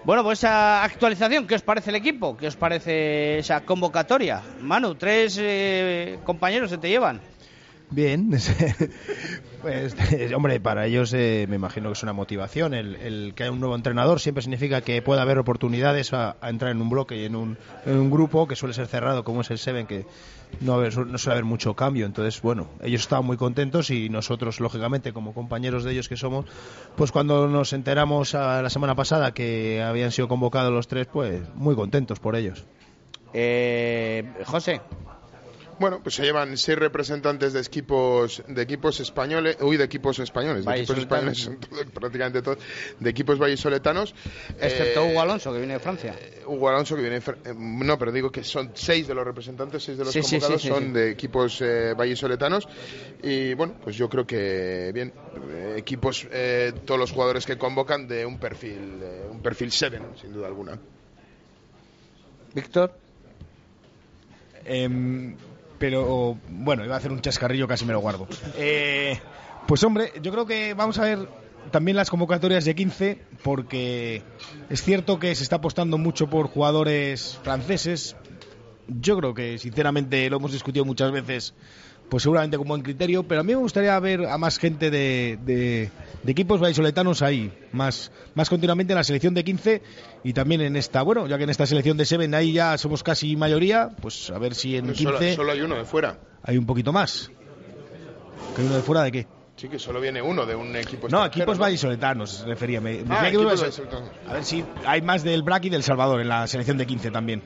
Bueno, 0.04 0.24
pues 0.24 0.40
esa 0.40 0.84
actualización, 0.84 1.46
¿qué 1.46 1.56
os 1.56 1.62
parece 1.62 1.92
el 1.92 1.96
equipo? 1.96 2.36
¿Qué 2.36 2.48
os 2.48 2.56
parece 2.56 3.38
esa 3.38 3.62
convocatoria? 3.62 4.42
Manu, 4.60 4.96
tres 4.96 5.38
eh, 5.40 6.18
compañeros 6.24 6.72
se 6.72 6.80
te 6.80 6.90
llevan. 6.90 7.22
Bien, 7.92 8.32
pues 9.62 9.96
hombre, 10.34 10.62
para 10.62 10.86
ellos 10.86 11.14
eh, 11.14 11.46
me 11.50 11.58
imagino 11.58 11.90
que 11.90 11.94
es 11.94 12.04
una 12.04 12.14
motivación. 12.14 12.74
El, 12.74 13.34
que 13.36 13.44
haya 13.44 13.52
un 13.52 13.60
nuevo 13.60 13.76
entrenador 13.76 14.22
siempre 14.22 14.42
significa 14.42 14.80
que 14.80 15.02
pueda 15.02 15.24
haber 15.24 15.38
oportunidades 15.38 16.14
a, 16.14 16.38
entrar 16.42 16.72
en 16.72 16.82
un 16.82 16.90
bloque 16.90 17.18
y 17.18 17.26
en 17.26 17.36
un, 17.36 17.58
grupo 18.10 18.48
que 18.48 18.56
suele 18.56 18.74
ser 18.74 18.88
cerrado 18.88 19.26
como 19.26 19.42
es 19.42 19.52
el 19.52 19.58
Seven, 19.58 19.88
que 19.88 20.06
no, 20.62 20.82
no 20.82 21.18
suele 21.18 21.34
haber 21.34 21.44
mucho 21.44 21.74
cambio. 21.76 22.06
Entonces, 22.06 22.42
bueno, 22.42 22.70
ellos 22.82 23.02
estaban 23.02 23.26
muy 23.26 23.36
contentos 23.36 23.90
y 23.90 24.08
nosotros, 24.08 24.62
lógicamente, 24.62 25.12
como 25.12 25.34
compañeros 25.34 25.84
de 25.84 25.92
ellos 25.92 26.08
que 26.08 26.16
somos, 26.16 26.46
pues 26.96 27.12
cuando 27.12 27.50
nos 27.50 27.74
enteramos 27.74 28.36
a 28.36 28.62
la 28.62 28.70
semana 28.70 28.96
pasada 28.96 29.34
que 29.34 29.84
habían 29.84 30.14
sido 30.14 30.30
convocados 30.30 30.72
los 30.72 30.88
tres, 30.88 31.08
pues 31.12 31.42
muy 31.56 31.76
contentos 31.76 32.22
por 32.22 32.38
ellos. 32.38 32.64
Eh, 33.34 34.32
José. 34.46 34.80
Bueno, 35.82 36.00
pues 36.04 36.14
se 36.14 36.22
llevan 36.24 36.56
seis 36.58 36.78
representantes 36.78 37.54
de 37.54 37.60
equipos 37.60 38.44
de 38.48 38.62
equipos 38.62 39.00
españoles, 39.00 39.58
uy, 39.62 39.78
de 39.78 39.84
equipos 39.84 40.20
españoles, 40.20 40.64
de 40.64 40.72
equipos 40.78 40.98
españoles, 41.00 41.38
son 41.44 41.58
todos- 41.60 41.86
prácticamente 41.92 42.44
todos, 42.44 42.60
de 43.00 43.10
equipos 43.10 43.40
vallisoletanos. 43.40 44.14
Excepto 44.60 45.04
Eh, 45.04 45.10
Hugo 45.12 45.22
Alonso, 45.22 45.52
que 45.52 45.58
viene 45.58 45.74
de 45.74 45.80
Francia. 45.80 46.16
Hugo 46.46 46.70
Alonso 46.70 46.96
que 46.96 47.02
viene 47.02 47.20
de 47.20 47.32
eh, 47.32 47.54
no 47.58 47.98
pero 47.98 48.12
digo 48.12 48.32
que 48.32 48.44
son 48.44 48.72
seis 48.76 49.08
de 49.08 49.16
los 49.16 49.26
representantes 49.26 49.82
seis 49.84 49.98
de 49.98 50.04
los 50.06 50.14
Sí, 50.14 50.22
convocados 50.22 50.62
sí, 50.62 50.68
sí, 50.68 50.74
son 50.74 50.84
sí. 50.86 50.92
de 50.92 51.10
equipos 51.12 51.62
eh, 51.62 51.94
vallisoletanos 51.98 52.68
y 53.24 53.54
bueno 53.56 53.74
pues 53.84 53.96
yo 53.96 54.08
creo 54.08 54.26
que 54.28 54.92
bien 54.94 55.12
eh, 55.50 55.76
equipos 55.78 56.28
eh, 56.32 56.74
todos 56.86 57.00
los 57.00 57.12
jugadores 57.12 57.46
que 57.46 57.58
convocan 57.58 58.08
de 58.08 58.24
un 58.26 58.38
perfil 58.40 59.00
eh, 59.02 59.28
un 59.32 59.42
perfil 59.42 59.72
seven 59.72 60.04
sin 60.22 60.32
duda 60.32 60.46
alguna 60.48 60.78
Víctor 62.54 62.94
Em, 64.64 65.36
pero 65.82 66.38
bueno, 66.48 66.86
iba 66.86 66.94
a 66.94 67.00
hacer 67.00 67.12
un 67.12 67.22
chascarrillo, 67.22 67.68
casi 67.68 67.86
me 67.86 67.94
lo 67.94 68.00
guardo. 68.00 68.28
Eh, 68.56 69.20
pues 69.68 69.84
hombre, 69.84 70.14
yo 70.22 70.32
creo 70.32 70.46
que 70.46 70.76
vamos 70.76 71.00
a 71.00 71.06
ver 71.06 71.28
también 71.72 71.98
las 71.98 72.12
convocatorias 72.12 72.66
de 72.66 72.76
15, 72.76 73.20
porque 73.44 74.22
es 74.70 74.84
cierto 74.84 75.18
que 75.18 75.34
se 75.34 75.42
está 75.42 75.56
apostando 75.56 75.98
mucho 75.98 76.30
por 76.30 76.48
jugadores 76.48 77.40
franceses. 77.42 78.16
Yo 78.88 79.18
creo 79.18 79.34
que, 79.34 79.58
sinceramente, 79.58 80.30
lo 80.30 80.38
hemos 80.38 80.52
discutido 80.52 80.86
muchas 80.86 81.12
veces, 81.12 81.56
pues 82.12 82.24
seguramente 82.24 82.58
con 82.58 82.68
buen 82.68 82.82
criterio, 82.82 83.24
pero 83.24 83.40
a 83.40 83.44
mí 83.46 83.54
me 83.54 83.60
gustaría 83.62 83.98
ver 84.02 84.26
a 84.26 84.38
más 84.38 84.58
gente 84.60 84.92
de, 84.92 85.40
de- 85.46 85.90
de 86.24 86.32
equipos 86.34 86.60
vallisoletanos 86.60 87.22
ahí, 87.22 87.54
más, 87.72 88.12
más 88.36 88.50
continuamente 88.50 88.92
en 88.92 88.98
la 88.98 89.04
selección 89.06 89.34
de 89.34 89.46
15 89.46 89.82
y 90.26 90.34
también 90.34 90.60
en 90.60 90.76
esta, 90.76 91.04
bueno, 91.04 91.26
ya 91.28 91.38
que 91.38 91.46
en 91.46 91.50
esta 91.50 91.66
selección 91.66 91.96
de 91.96 92.04
Seven 92.06 92.36
ahí 92.36 92.52
ya 92.52 92.78
somos 92.78 93.02
casi 93.02 93.38
mayoría, 93.38 93.92
pues 94.02 94.30
a 94.30 94.38
ver 94.40 94.56
si 94.56 94.76
en 94.76 94.88
15 94.92 95.04
solo, 95.04 95.36
solo 95.36 95.52
hay 95.54 95.62
uno 95.62 95.76
de 95.78 95.86
fuera 95.86 96.18
hay 96.44 96.58
un 96.58 96.66
poquito 96.66 96.92
más. 96.92 97.32
¿Que 98.56 98.62
uno 98.62 98.76
de 98.76 98.82
fuera 98.82 99.04
de 99.04 99.12
qué? 99.14 99.28
Sí, 99.56 99.70
que 99.70 99.80
solo 99.80 100.02
viene 100.02 100.22
uno 100.22 100.46
de 100.46 100.54
un 100.56 100.76
equipo 100.76 101.08
No, 101.08 101.26
equipos 101.26 101.58
¿no? 101.58 101.62
vallisoletanos, 101.64 102.44
refería. 102.46 102.82
Me, 102.82 102.94
me 102.94 103.00
Ah, 103.00 103.02
decía 103.04 103.22
que 103.22 103.28
equipos 103.30 103.46
uno- 103.54 103.62
vallisoletanos. 103.62 104.10
a 104.28 104.34
ver 104.34 104.44
si 104.44 104.66
hay 104.86 105.02
más 105.02 105.24
del 105.24 105.44
Brac 105.44 105.64
y 105.66 105.70
del 105.70 105.84
Salvador 105.84 106.20
en 106.20 106.28
la 106.28 106.46
selección 106.48 106.78
de 106.78 106.86
15 106.86 107.10
también. 107.12 107.42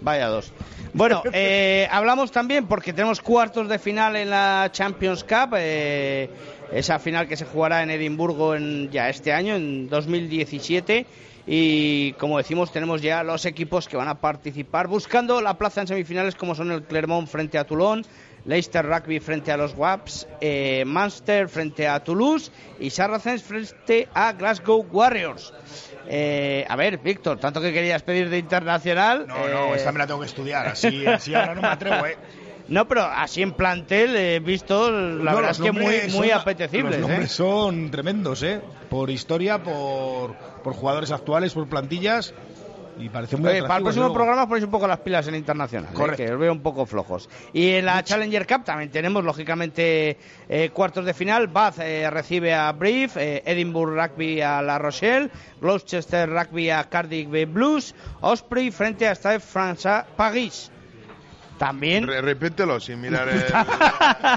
Vaya 0.00 0.28
dos. 0.28 0.52
Bueno, 0.92 1.22
eh, 1.32 1.88
hablamos 1.90 2.30
también 2.30 2.66
porque 2.66 2.92
tenemos 2.92 3.20
cuartos 3.20 3.68
de 3.68 3.78
final 3.78 4.16
en 4.16 4.30
la 4.30 4.70
Champions 4.72 5.24
Cup, 5.24 5.54
eh, 5.56 6.30
esa 6.72 6.98
final 6.98 7.28
que 7.28 7.36
se 7.36 7.44
jugará 7.44 7.82
en 7.82 7.90
Edimburgo 7.90 8.54
en, 8.54 8.90
ya 8.90 9.08
este 9.08 9.32
año, 9.32 9.54
en 9.54 9.88
2017. 9.88 11.06
Y 11.50 12.12
como 12.14 12.36
decimos, 12.36 12.70
tenemos 12.72 13.00
ya 13.00 13.22
los 13.22 13.46
equipos 13.46 13.88
que 13.88 13.96
van 13.96 14.08
a 14.08 14.20
participar 14.20 14.86
buscando 14.86 15.40
la 15.40 15.56
plaza 15.56 15.80
en 15.80 15.86
semifinales, 15.86 16.34
como 16.34 16.54
son 16.54 16.70
el 16.70 16.82
Clermont 16.82 17.26
frente 17.26 17.56
a 17.56 17.64
Toulon, 17.64 18.04
Leicester 18.44 18.84
Rugby 18.84 19.20
frente 19.20 19.52
a 19.52 19.56
los 19.56 19.74
Waps, 19.74 20.26
eh, 20.40 20.84
Munster 20.86 21.48
frente 21.48 21.86
a 21.88 22.02
Toulouse 22.02 22.50
y 22.78 22.90
Saracens 22.90 23.42
frente 23.42 24.08
a 24.14 24.32
Glasgow 24.32 24.86
Warriors. 24.90 25.52
Eh, 26.10 26.64
a 26.68 26.74
ver, 26.76 26.98
Víctor, 26.98 27.38
tanto 27.38 27.60
que 27.60 27.72
querías 27.72 28.02
pedir 28.02 28.30
de 28.30 28.38
internacional. 28.38 29.26
No, 29.26 29.34
no, 29.48 29.74
eh, 29.74 29.76
esta 29.76 29.92
me 29.92 29.98
la 29.98 30.06
tengo 30.06 30.20
que 30.20 30.26
estudiar. 30.26 30.66
Así, 30.66 31.06
así 31.06 31.34
ahora 31.34 31.54
no 31.54 31.60
me 31.62 31.68
atrevo, 31.68 32.06
¿eh? 32.06 32.16
No, 32.68 32.86
pero 32.88 33.02
así 33.02 33.42
en 33.42 33.52
plantel 33.52 34.14
he 34.16 34.40
visto, 34.40 34.90
la 34.90 35.30
No, 35.32 35.36
verdad 35.36 35.50
es 35.52 35.58
que 35.60 35.72
muy, 35.72 35.84
muy 36.10 36.28
son- 36.28 36.32
apetecibles. 36.32 36.98
Los 37.00 37.08
¿eh? 37.08 37.12
nombres 37.12 37.32
son 37.32 37.90
tremendos, 37.90 38.42
¿eh? 38.42 38.60
Por 38.90 39.10
historia, 39.10 39.62
por, 39.62 40.34
por 40.62 40.74
jugadores 40.74 41.10
actuales, 41.10 41.52
por 41.54 41.66
plantillas. 41.68 42.34
Y 42.98 43.08
parece 43.08 43.36
muy 43.36 43.50
Oye, 43.50 43.62
para 43.62 43.76
el 43.76 43.82
próximo 43.84 44.12
programa 44.12 44.46
ponéis 44.48 44.64
un 44.64 44.70
poco 44.70 44.86
las 44.88 44.98
pilas 45.00 45.26
en 45.28 45.34
internacional, 45.36 45.90
¿eh? 45.92 45.94
Correcto. 45.94 46.24
que 46.24 46.32
os 46.32 46.38
veo 46.38 46.52
un 46.52 46.60
poco 46.62 46.84
flojos. 46.86 47.28
Y 47.52 47.70
en 47.70 47.84
la 47.86 48.02
Challenger 48.02 48.46
Cup 48.46 48.64
también 48.64 48.90
tenemos, 48.90 49.22
lógicamente, 49.24 50.16
eh, 50.48 50.70
cuartos 50.72 51.04
de 51.04 51.14
final. 51.14 51.46
Bath 51.48 51.78
eh, 51.80 52.10
recibe 52.10 52.52
a 52.54 52.72
Brief, 52.72 53.16
eh, 53.16 53.42
Edinburgh 53.46 53.94
Rugby 53.94 54.40
a 54.40 54.60
La 54.62 54.78
Rochelle, 54.78 55.30
Gloucester 55.60 56.28
Rugby 56.28 56.70
a 56.70 56.84
Cardiff 56.84 57.28
Blues, 57.52 57.94
Osprey 58.20 58.70
frente 58.70 59.06
a 59.06 59.14
Stade 59.14 59.40
Français 59.40 60.04
Paris. 60.16 60.70
También, 61.58 62.06
Re- 62.06 62.20
repítelo 62.22 62.78
sin 62.78 63.00
mirar 63.00 63.28
el- 63.28 63.44
a- 63.52 63.66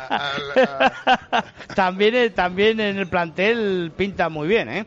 a- 0.01 0.91
a- 1.31 1.43
también, 1.75 2.33
también 2.33 2.79
en 2.79 2.97
el 2.97 3.07
plantel 3.07 3.91
pinta 3.95 4.27
muy 4.29 4.47
bien, 4.47 4.69
¿eh? 4.69 4.85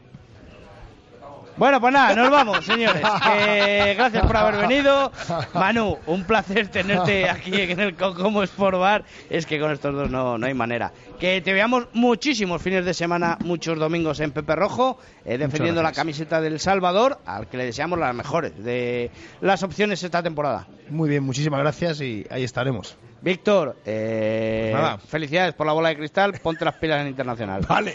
Bueno, 1.57 1.81
pues 1.81 1.93
nada, 1.93 2.15
nos 2.17 2.31
vamos, 2.31 2.65
señores. 2.65 3.03
Que 3.23 3.95
gracias 3.97 4.27
por 4.27 4.37
haber 4.37 4.69
venido. 4.69 5.13
Manu, 5.55 5.99
un 6.07 6.25
placer 6.25 6.69
tenerte 6.69 7.29
aquí 7.29 7.61
en 7.61 7.79
el 7.79 7.95
Cocomo 7.95 8.43
Sport 8.43 8.79
Bar. 8.79 9.05
Es 9.31 9.47
que 9.47 9.61
con 9.61 9.71
estos 9.71 9.95
dos 9.95 10.11
no, 10.11 10.37
no 10.37 10.47
hay 10.47 10.55
manera. 10.55 10.93
Que 11.19 11.41
te 11.41 11.53
veamos 11.53 11.87
muchísimos 11.93 12.61
fines 12.61 12.85
de 12.85 12.93
semana, 12.93 13.39
muchos 13.45 13.79
domingos 13.79 14.19
en 14.21 14.33
Pepe 14.33 14.57
Rojo, 14.57 14.99
eh, 15.25 15.39
defendiendo 15.39 15.83
la 15.83 15.93
camiseta 15.93 16.41
del 16.41 16.59
Salvador, 16.59 17.19
al 17.25 17.47
que 17.49 17.57
le 17.57 17.67
deseamos 17.67 17.99
las 17.99 18.15
mejores 18.15 18.63
de 18.63 19.11
las 19.41 19.63
opciones 19.63 20.03
esta 20.03 20.23
temporada. 20.23 20.67
Muy 20.91 21.09
bien, 21.09 21.23
muchísimas 21.23 21.61
gracias 21.61 22.01
y 22.01 22.27
ahí 22.31 22.43
estaremos. 22.43 22.97
Víctor, 23.25 23.77
eh, 23.87 24.70
Nada. 24.75 24.99
felicidades 24.99 25.55
por 25.55 25.66
la 25.66 25.72
bola 25.72 25.89
de 25.89 25.97
cristal, 25.97 26.39
ponte 26.43 26.64
las 26.64 26.75
pilas 26.75 27.01
en 27.01 27.09
internacional. 27.09 27.62
Vale. 27.68 27.95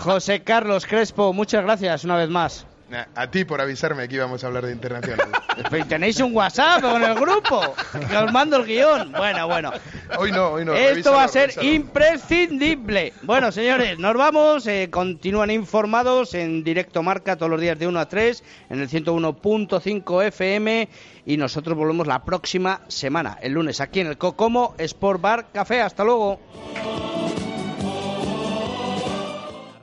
José 0.00 0.42
Carlos 0.42 0.84
Crespo, 0.84 1.32
muchas 1.32 1.62
gracias 1.62 2.04
una 2.04 2.16
vez 2.16 2.28
más. 2.28 2.66
A 3.14 3.30
ti 3.30 3.44
por 3.44 3.60
avisarme 3.60 4.08
que 4.08 4.16
íbamos 4.16 4.42
a 4.44 4.46
hablar 4.48 4.66
de 4.66 4.72
internacional. 4.72 5.28
Pero 5.70 5.86
tenéis 5.86 6.20
un 6.20 6.34
WhatsApp 6.34 6.80
con 6.80 7.02
el 7.02 7.14
grupo, 7.14 7.74
que 8.08 8.16
os 8.16 8.32
mando 8.32 8.56
el 8.56 8.64
guion. 8.66 9.12
Bueno, 9.12 9.46
bueno. 9.46 9.72
Hoy 10.18 10.32
no, 10.32 10.50
hoy 10.50 10.64
no. 10.64 10.72
Esto 10.74 10.90
revísalo, 10.90 11.16
va 11.16 11.24
a 11.24 11.28
ser 11.28 11.48
revísalo. 11.48 11.68
imprescindible. 11.72 13.12
Bueno, 13.22 13.52
señores, 13.52 13.98
nos 13.98 14.14
vamos. 14.14 14.66
eh, 14.66 14.88
continúan 14.90 15.50
informados 15.50 16.34
en 16.34 16.64
directo 16.64 17.02
marca 17.02 17.36
todos 17.36 17.50
los 17.50 17.60
días 17.60 17.78
de 17.78 17.86
1 17.86 18.00
a 18.00 18.08
3 18.08 18.44
en 18.70 18.80
el 18.80 18.88
101.5 18.88 20.24
FM. 20.26 20.88
Y 21.24 21.36
nosotros 21.36 21.76
volvemos 21.76 22.06
la 22.06 22.24
próxima 22.24 22.80
semana, 22.88 23.38
el 23.40 23.52
lunes, 23.52 23.80
aquí 23.80 24.00
en 24.00 24.08
el 24.08 24.18
Cocomo 24.18 24.74
Sport 24.78 25.20
Bar 25.20 25.46
Café. 25.52 25.80
Hasta 25.82 26.02
luego. 26.04 26.40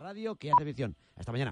Radio 0.01 0.35
que 0.35 0.51
hace 0.51 0.65
visión. 0.65 0.95
Hasta 1.17 1.31
mañana. 1.31 1.51